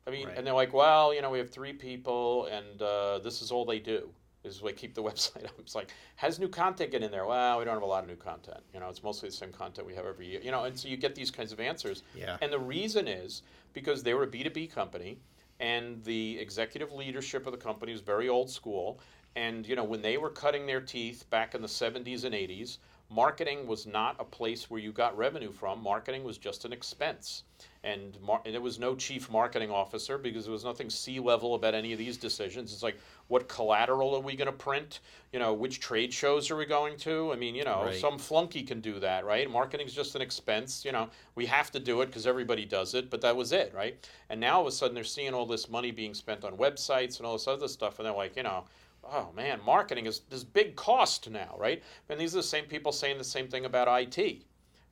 I 0.05 0.09
mean, 0.09 0.27
Right. 0.27 0.37
and 0.37 0.45
they're 0.47 0.53
like, 0.53 0.73
well, 0.73 1.13
you 1.13 1.21
know, 1.21 1.29
we 1.29 1.37
have 1.37 1.49
three 1.49 1.73
people, 1.73 2.45
and 2.45 2.81
uh, 2.81 3.19
this 3.19 3.41
is 3.41 3.51
all 3.51 3.65
they 3.65 3.79
do 3.79 4.09
is 4.45 4.61
like 4.61 4.77
keep 4.77 4.93
the 4.95 5.03
website 5.09 5.43
up. 5.45 5.51
It's 5.59 5.75
like, 5.75 5.91
has 6.15 6.39
new 6.39 6.47
content 6.47 6.91
get 6.91 7.03
in 7.03 7.11
there? 7.11 7.25
Well, 7.25 7.59
we 7.59 7.65
don't 7.65 7.73
have 7.73 7.83
a 7.83 7.85
lot 7.85 8.03
of 8.03 8.09
new 8.09 8.15
content. 8.15 8.59
You 8.73 8.79
know, 8.79 8.87
it's 8.89 9.03
mostly 9.03 9.27
the 9.29 9.35
same 9.35 9.51
content 9.51 9.85
we 9.85 9.93
have 9.95 10.05
every 10.05 10.25
year. 10.27 10.39
You 10.41 10.51
know, 10.51 10.63
and 10.63 10.77
so 10.79 10.87
you 10.87 10.95
get 10.97 11.13
these 11.13 11.29
kinds 11.29 11.51
of 11.51 11.59
answers. 11.59 12.03
Yeah. 12.15 12.37
And 12.41 12.51
the 12.53 12.59
reason 12.59 13.07
is 13.07 13.41
because 13.73 14.01
they 14.01 14.13
were 14.13 14.23
a 14.23 14.27
B 14.27 14.43
two 14.43 14.49
B 14.49 14.65
company, 14.65 15.17
and 15.59 16.03
the 16.03 16.39
executive 16.39 16.91
leadership 16.91 17.45
of 17.45 17.51
the 17.51 17.57
company 17.57 17.91
was 17.91 18.01
very 18.01 18.29
old 18.29 18.49
school. 18.49 18.99
And 19.35 19.67
you 19.67 19.75
know, 19.75 19.83
when 19.83 20.01
they 20.01 20.17
were 20.17 20.29
cutting 20.29 20.65
their 20.65 20.81
teeth 20.81 21.29
back 21.29 21.55
in 21.55 21.61
the 21.61 21.67
'70s 21.67 22.23
and 22.23 22.33
'80s, 22.33 22.77
marketing 23.09 23.67
was 23.67 23.85
not 23.87 24.15
a 24.19 24.23
place 24.23 24.69
where 24.69 24.79
you 24.79 24.91
got 24.91 25.17
revenue 25.17 25.51
from. 25.51 25.81
Marketing 25.81 26.23
was 26.23 26.37
just 26.37 26.65
an 26.65 26.73
expense. 26.73 27.43
And, 27.83 28.17
mar- 28.21 28.41
and 28.45 28.53
there 28.53 28.61
was 28.61 28.79
no 28.79 28.95
chief 28.95 29.31
marketing 29.31 29.71
officer 29.71 30.17
because 30.17 30.43
there 30.43 30.51
was 30.51 30.65
nothing 30.65 30.89
C 30.89 31.19
level 31.19 31.55
about 31.55 31.73
any 31.73 31.93
of 31.93 31.99
these 31.99 32.17
decisions. 32.17 32.73
It's 32.73 32.83
like, 32.83 32.97
what 33.29 33.47
collateral 33.47 34.13
are 34.15 34.19
we 34.19 34.35
going 34.35 34.47
to 34.47 34.51
print? 34.51 34.99
You 35.31 35.39
know, 35.39 35.53
which 35.53 35.79
trade 35.79 36.11
shows 36.13 36.51
are 36.51 36.57
we 36.57 36.65
going 36.65 36.97
to? 36.97 37.31
I 37.31 37.35
mean, 37.37 37.55
you 37.55 37.63
know, 37.63 37.85
Right. 37.85 37.95
some 37.95 38.17
flunky 38.17 38.63
can 38.63 38.81
do 38.81 38.99
that, 38.99 39.25
right? 39.25 39.49
Marketing's 39.49 39.93
just 39.93 40.15
an 40.15 40.21
expense. 40.21 40.83
You 40.83 40.91
know, 40.91 41.09
we 41.35 41.45
have 41.45 41.71
to 41.71 41.79
do 41.79 42.01
it 42.01 42.07
because 42.07 42.27
everybody 42.27 42.65
does 42.65 42.93
it, 42.93 43.09
but 43.09 43.21
that 43.21 43.35
was 43.35 43.53
it, 43.53 43.73
right? 43.73 44.05
And 44.29 44.39
now 44.39 44.55
all 44.55 44.61
of 44.61 44.67
a 44.67 44.71
sudden 44.71 44.93
they're 44.95 45.03
seeing 45.03 45.33
all 45.33 45.45
this 45.45 45.69
money 45.69 45.91
being 45.91 46.13
spent 46.13 46.43
on 46.43 46.57
websites 46.57 47.17
and 47.17 47.25
all 47.25 47.33
this 47.33 47.47
other 47.47 47.67
stuff, 47.69 47.99
and 47.99 48.05
they're 48.05 48.13
like, 48.13 48.35
you 48.35 48.43
know, 48.43 48.65
oh 49.11 49.29
man, 49.35 49.59
marketing 49.65 50.05
is 50.05 50.21
this 50.29 50.43
big 50.43 50.75
cost 50.75 51.29
now, 51.29 51.55
right? 51.57 51.83
And 52.09 52.19
these 52.19 52.33
are 52.33 52.39
the 52.39 52.43
same 52.43 52.65
people 52.65 52.91
saying 52.91 53.17
the 53.17 53.23
same 53.23 53.47
thing 53.47 53.65
about 53.65 53.87
IT. 53.87 54.43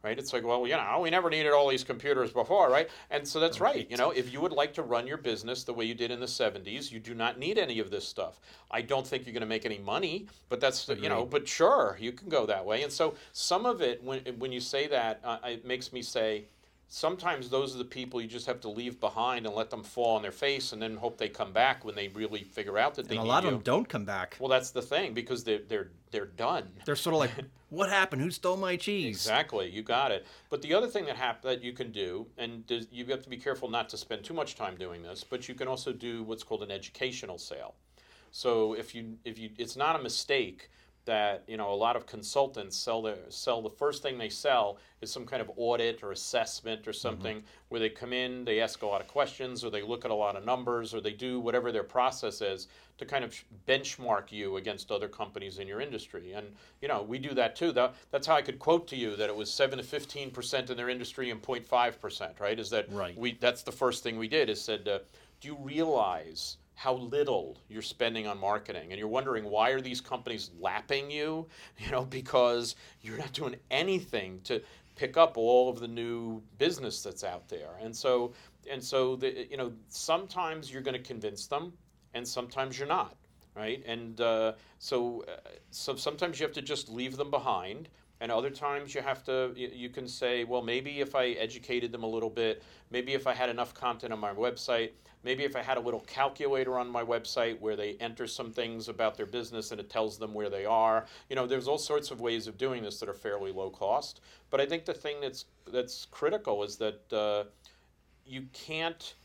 Right? 0.03 0.19
It's 0.19 0.33
like, 0.33 0.43
well, 0.43 0.67
you 0.67 0.75
know, 0.75 0.99
we 1.01 1.09
never 1.09 1.31
needed 1.31 1.51
all 1.51 1.67
these 1.67 1.83
computers 1.83 2.31
before, 2.31 2.69
right? 2.69 2.87
And 3.09 3.27
so 3.27 3.39
that's 3.39 3.59
right. 3.59 3.89
You 3.89 3.97
know, 3.97 4.11
if 4.11 4.31
you 4.31 4.39
would 4.39 4.51
like 4.51 4.71
to 4.75 4.83
run 4.83 5.07
your 5.07 5.17
business 5.17 5.63
the 5.63 5.73
way 5.73 5.85
you 5.85 5.95
did 5.95 6.11
in 6.11 6.19
the 6.19 6.27
70s, 6.27 6.91
you 6.91 6.99
do 6.99 7.15
not 7.15 7.39
need 7.39 7.57
any 7.57 7.79
of 7.79 7.89
this 7.89 8.07
stuff. 8.07 8.39
I 8.69 8.83
don't 8.83 9.07
think 9.07 9.25
you're 9.25 9.33
going 9.33 9.41
to 9.41 9.47
make 9.47 9.65
any 9.65 9.79
money, 9.79 10.27
but 10.47 10.59
that's, 10.59 10.85
the 10.85 10.95
you 10.95 11.09
know, 11.09 11.25
but 11.25 11.47
sure, 11.47 11.97
you 11.99 12.11
can 12.11 12.29
go 12.29 12.45
that 12.45 12.63
way. 12.63 12.83
And 12.83 12.93
so 12.93 13.15
some 13.33 13.65
of 13.65 13.81
it, 13.81 14.03
when, 14.03 14.19
when 14.37 14.51
you 14.51 14.59
say 14.59 14.85
that, 14.89 15.21
uh, 15.23 15.39
it 15.43 15.65
makes 15.65 15.91
me 15.91 16.03
say, 16.03 16.45
sometimes 16.87 17.49
those 17.49 17.75
are 17.75 17.77
the 17.77 17.85
people 17.85 18.21
you 18.21 18.27
just 18.27 18.45
have 18.45 18.61
to 18.61 18.69
leave 18.69 18.99
behind 18.99 19.45
and 19.45 19.55
let 19.55 19.69
them 19.69 19.83
fall 19.83 20.15
on 20.15 20.21
their 20.21 20.31
face 20.31 20.71
and 20.71 20.81
then 20.81 20.95
hope 20.97 21.17
they 21.17 21.29
come 21.29 21.51
back 21.51 21.83
when 21.83 21.95
they 21.95 22.07
really 22.09 22.43
figure 22.43 22.77
out 22.77 22.95
that 22.95 23.07
they 23.07 23.15
And 23.17 23.25
a 23.25 23.27
lot 23.27 23.43
you. 23.43 23.49
of 23.49 23.55
them 23.55 23.63
don't 23.63 23.89
come 23.89 24.05
back. 24.05 24.37
Well, 24.39 24.49
that's 24.49 24.71
the 24.71 24.81
thing 24.81 25.13
because 25.13 25.43
they're 25.43 25.61
they're 25.67 25.89
they're 26.11 26.25
done. 26.25 26.69
They're 26.85 26.95
sort 26.95 27.15
of 27.15 27.19
like, 27.19 27.31
what 27.69 27.89
happened? 27.89 28.21
Who 28.21 28.31
stole 28.31 28.57
my 28.57 28.77
cheese? 28.77 29.15
Exactly, 29.15 29.69
you 29.69 29.81
got 29.81 30.11
it. 30.11 30.25
But 30.49 30.61
the 30.61 30.73
other 30.73 30.87
thing 30.87 31.05
that 31.05 31.17
hap- 31.17 31.41
that 31.41 31.61
you 31.61 31.73
can 31.73 31.91
do, 31.91 32.27
and 32.37 32.65
does, 32.67 32.87
you 32.91 33.05
have 33.07 33.21
to 33.23 33.29
be 33.29 33.37
careful 33.37 33.69
not 33.69 33.89
to 33.89 33.97
spend 33.97 34.23
too 34.23 34.33
much 34.33 34.55
time 34.55 34.75
doing 34.77 35.01
this, 35.03 35.23
but 35.23 35.49
you 35.49 35.55
can 35.55 35.67
also 35.67 35.91
do 35.91 36.23
what's 36.23 36.43
called 36.43 36.63
an 36.63 36.71
educational 36.71 37.37
sale. 37.37 37.75
So 38.31 38.73
if 38.73 38.93
you 38.95 39.17
if 39.25 39.39
you, 39.39 39.49
it's 39.57 39.75
not 39.75 39.99
a 39.99 40.03
mistake 40.03 40.69
that 41.05 41.43
you 41.47 41.55
know 41.57 41.71
a 41.71 41.75
lot 41.75 41.95
of 41.95 42.05
consultants 42.05 42.75
sell 42.75 43.01
the 43.01 43.17
sell 43.29 43.61
the 43.61 43.69
first 43.69 44.01
thing 44.03 44.17
they 44.17 44.29
sell 44.29 44.77
is 45.01 45.11
some 45.11 45.25
kind 45.25 45.41
of 45.41 45.51
audit 45.55 46.01
or 46.03 46.11
assessment 46.11 46.87
or 46.87 46.93
something 46.93 47.43
where 47.69 47.79
they 47.79 47.89
come 47.89 48.13
in, 48.13 48.43
they 48.45 48.59
ask 48.61 48.81
a 48.81 48.85
lot 48.87 49.01
of 49.01 49.07
questions, 49.07 49.63
or 49.63 49.69
they 49.69 49.81
look 49.81 50.05
at 50.05 50.11
a 50.11 50.15
lot 50.15 50.35
of 50.35 50.45
numbers, 50.45 50.93
or 50.93 51.01
they 51.01 51.11
do 51.11 51.39
whatever 51.39 51.71
their 51.71 51.83
process 51.83 52.41
is 52.41 52.67
to 52.97 53.05
kind 53.05 53.23
of 53.23 53.35
benchmark 53.67 54.31
you 54.31 54.55
against 54.57 54.91
other 54.91 55.07
companies 55.07 55.59
in 55.59 55.67
your 55.67 55.81
industry. 55.81 56.33
And 56.33 56.47
you 56.81 56.87
know 56.87 57.03
we 57.03 57.19
do 57.19 57.33
that 57.35 57.55
too. 57.55 57.71
That, 57.71 57.95
that's 58.11 58.25
how 58.27 58.35
I 58.35 58.41
could 58.41 58.59
quote 58.59 58.87
to 58.89 58.95
you 58.95 59.15
that 59.15 59.29
it 59.29 59.35
was 59.35 59.51
seven 59.51 59.77
to 59.77 59.83
fifteen 59.83 60.31
percent 60.31 60.69
in 60.69 60.77
their 60.77 60.89
industry 60.89 61.29
and 61.29 61.41
0.5 61.41 61.99
percent. 61.99 62.33
Right? 62.39 62.59
Is 62.59 62.69
that 62.71 62.91
Right. 62.91 63.17
we? 63.17 63.37
That's 63.39 63.63
the 63.63 63.71
first 63.71 64.01
thing 64.03 64.17
we 64.17 64.27
did. 64.27 64.49
Is 64.49 64.61
said, 64.61 64.87
uh, 64.87 64.99
do 65.41 65.49
you 65.49 65.57
realize? 65.61 66.57
How 66.75 66.93
little 66.93 67.57
you're 67.69 67.81
spending 67.81 68.27
on 68.27 68.39
marketing. 68.39 68.91
And 68.91 68.99
you're 68.99 69.07
wondering 69.07 69.45
why 69.45 69.71
are 69.71 69.81
these 69.81 70.01
companies 70.01 70.51
lapping 70.59 71.09
you? 71.09 71.47
You 71.77 71.91
know 71.91 72.05
because 72.05 72.75
you're 73.01 73.17
not 73.17 73.33
doing 73.33 73.55
anything 73.71 74.41
to 74.45 74.61
pick 74.95 75.17
up 75.17 75.37
all 75.37 75.69
of 75.69 75.79
the 75.79 75.87
new 75.87 76.41
business 76.57 77.01
that's 77.03 77.23
out 77.23 77.47
there. 77.49 77.71
And 77.81 77.95
so 77.95 78.33
and 78.69 78.83
so 78.83 79.15
the, 79.15 79.47
you 79.49 79.57
know 79.57 79.73
sometimes 79.89 80.71
you're 80.71 80.81
going 80.81 80.97
to 80.97 81.07
convince 81.07 81.47
them 81.47 81.73
and 82.13 82.27
sometimes 82.27 82.77
you're 82.77 82.87
not 82.87 83.15
right? 83.55 83.81
And 83.85 84.19
uh, 84.21 84.53
so 84.79 85.23
uh, 85.27 85.49
so 85.71 85.95
sometimes 85.95 86.39
you 86.39 86.45
have 86.45 86.53
to 86.55 86.61
just 86.61 86.89
leave 86.89 87.17
them 87.17 87.31
behind 87.31 87.89
and 88.21 88.31
other 88.31 88.49
times 88.49 88.95
you 88.95 89.01
have 89.01 89.23
to 89.23 89.51
you, 89.55 89.89
can 89.89 90.07
say 90.07 90.43
well 90.43 90.61
maybe 90.61 91.01
if 91.01 91.15
i 91.15 91.29
educated 91.29 91.91
them 91.91 92.03
a 92.03 92.07
little 92.07 92.29
bit 92.29 92.63
maybe 92.91 93.13
if 93.13 93.27
i 93.27 93.33
had 93.33 93.49
enough 93.49 93.73
content 93.73 94.13
on 94.13 94.19
my 94.19 94.33
website 94.33 94.91
maybe 95.23 95.43
if 95.43 95.55
i 95.55 95.61
had 95.61 95.77
a 95.77 95.79
little 95.79 96.01
calculator 96.01 96.77
on 96.77 96.89
my 96.89 97.03
website 97.03 97.59
where 97.59 97.75
they 97.75 97.95
enter 97.99 98.27
some 98.27 98.51
things 98.51 98.87
about 98.87 99.15
their 99.15 99.25
business 99.25 99.71
and 99.71 99.79
it 99.79 99.89
tells 99.89 100.17
them 100.17 100.33
where 100.33 100.49
they 100.49 100.65
are 100.65 101.05
you 101.29 101.35
know 101.35 101.45
there's 101.45 101.67
all 101.67 101.77
sorts 101.77 102.11
of 102.11 102.21
ways 102.21 102.47
of 102.47 102.57
doing 102.57 102.83
this 102.83 102.99
that 102.99 103.09
are 103.09 103.13
fairly 103.13 103.51
low 103.51 103.69
cost 103.69 104.21
but 104.49 104.59
i 104.61 104.65
think 104.65 104.85
the 104.85 104.93
thing 104.93 105.17
that's 105.21 105.45
that's 105.71 106.05
critical 106.11 106.63
is 106.63 106.77
that 106.77 107.13
uh, 107.13 107.43
you 108.25 108.45
can't 108.53 109.15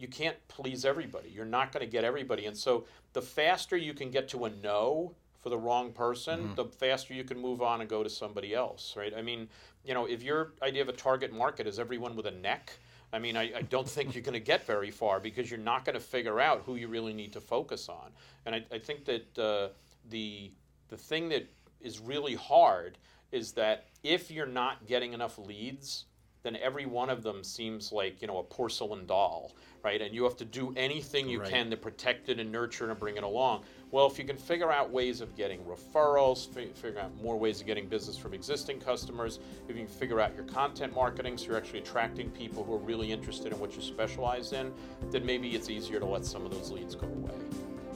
you 0.00 0.08
can't 0.08 0.36
please 0.48 0.86
everybody. 0.86 1.28
You're 1.28 1.44
not 1.44 1.72
going 1.72 1.84
to 1.84 1.90
get 1.90 2.04
everybody. 2.04 2.46
And 2.46 2.56
so 2.56 2.86
the 3.12 3.20
faster 3.20 3.76
you 3.76 3.92
can 3.92 4.10
get 4.10 4.28
to 4.30 4.46
a 4.46 4.50
no 4.50 5.14
for 5.40 5.48
the 5.48 5.58
wrong 5.58 5.92
person, 5.92 6.54
the 6.54 6.64
faster 6.64 7.14
you 7.14 7.24
can 7.24 7.40
move 7.40 7.62
on 7.62 7.80
and 7.80 7.88
go 7.88 8.02
to 8.02 8.10
somebody 8.10 8.54
else, 8.54 8.94
right? 8.96 9.12
I 9.16 9.22
mean, 9.22 9.48
you 9.84 9.94
know, 9.94 10.04
if 10.06 10.22
your 10.22 10.52
idea 10.62 10.82
of 10.82 10.88
a 10.88 10.92
target 10.92 11.32
market 11.32 11.66
is 11.66 11.78
everyone 11.78 12.14
with 12.14 12.26
a 12.26 12.30
neck, 12.30 12.72
I 13.12 13.18
mean, 13.18 13.36
I, 13.36 13.52
I 13.56 13.62
don't 13.62 13.88
think 13.88 14.14
you're 14.14 14.22
going 14.22 14.34
to 14.34 14.40
get 14.40 14.66
very 14.66 14.90
far 14.90 15.18
because 15.18 15.50
you're 15.50 15.58
not 15.58 15.84
going 15.84 15.94
to 15.94 16.00
figure 16.00 16.40
out 16.40 16.62
who 16.66 16.76
you 16.76 16.88
really 16.88 17.12
need 17.14 17.32
to 17.32 17.40
focus 17.40 17.88
on. 17.88 18.10
And 18.46 18.54
I, 18.54 18.64
I 18.72 18.78
think 18.78 19.04
that 19.06 19.38
uh, 19.38 19.68
the 20.08 20.52
the 20.88 20.96
thing 20.96 21.28
that 21.30 21.48
is 21.80 22.00
really 22.00 22.34
hard 22.34 22.98
is 23.32 23.52
that 23.52 23.86
if 24.02 24.30
you're 24.30 24.46
not 24.46 24.86
getting 24.86 25.12
enough 25.12 25.38
leads, 25.38 26.04
then 26.42 26.56
every 26.56 26.86
one 26.86 27.10
of 27.10 27.22
them 27.22 27.44
seems 27.44 27.92
like 27.92 28.20
you 28.22 28.28
know 28.28 28.38
a 28.38 28.42
porcelain 28.42 29.06
doll, 29.06 29.52
right? 29.84 30.00
And 30.00 30.14
you 30.14 30.24
have 30.24 30.36
to 30.38 30.44
do 30.44 30.72
anything 30.76 31.28
you 31.28 31.40
Right. 31.40 31.50
can 31.50 31.70
to 31.70 31.76
protect 31.76 32.28
it 32.28 32.38
and 32.38 32.50
nurture 32.50 32.86
it 32.86 32.90
and 32.90 32.98
bring 33.00 33.16
it 33.16 33.22
along. 33.24 33.64
Well, 33.90 34.06
if 34.06 34.18
you 34.18 34.24
can 34.24 34.36
figure 34.36 34.70
out 34.70 34.90
ways 34.90 35.20
of 35.20 35.34
getting 35.36 35.60
referrals, 35.64 36.48
fi- 36.48 36.68
figure 36.68 37.00
out 37.00 37.10
more 37.22 37.36
ways 37.38 37.60
of 37.60 37.66
getting 37.66 37.88
business 37.88 38.16
from 38.16 38.34
existing 38.34 38.80
customers, 38.80 39.40
if 39.68 39.76
you 39.76 39.84
can 39.84 39.92
figure 39.92 40.20
out 40.20 40.34
your 40.34 40.44
content 40.44 40.94
marketing 40.94 41.36
so 41.36 41.46
you're 41.48 41.56
actually 41.56 41.80
attracting 41.80 42.30
people 42.30 42.62
who 42.62 42.74
are 42.74 42.78
really 42.78 43.10
interested 43.10 43.52
in 43.52 43.58
what 43.58 43.74
you 43.74 43.82
specialize 43.82 44.52
in, 44.52 44.72
then 45.10 45.26
maybe 45.26 45.50
it's 45.56 45.68
easier 45.68 45.98
to 45.98 46.06
let 46.06 46.24
some 46.24 46.44
of 46.46 46.52
those 46.52 46.70
leads 46.70 46.94
go 46.94 47.06
away. 47.06 47.34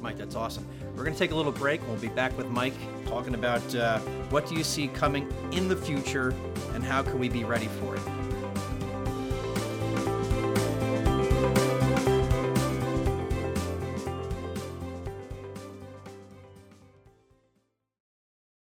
Mike, 0.00 0.18
that's 0.18 0.34
awesome. 0.34 0.66
We're 0.96 1.04
going 1.04 1.14
to 1.14 1.18
take 1.18 1.30
a 1.30 1.34
little 1.34 1.52
break. 1.52 1.80
We'll 1.86 1.96
be 1.96 2.08
back 2.08 2.36
with 2.36 2.48
Mike 2.48 2.74
talking 3.06 3.34
about 3.34 3.74
uh, 3.74 4.00
what 4.30 4.46
do 4.46 4.54
you 4.54 4.62
see 4.64 4.88
coming 4.88 5.32
in 5.52 5.66
the 5.68 5.76
future 5.76 6.34
and 6.74 6.84
how 6.84 7.02
can 7.02 7.18
we 7.18 7.28
be 7.30 7.44
ready 7.44 7.68
for 7.68 7.96
it. 7.96 8.02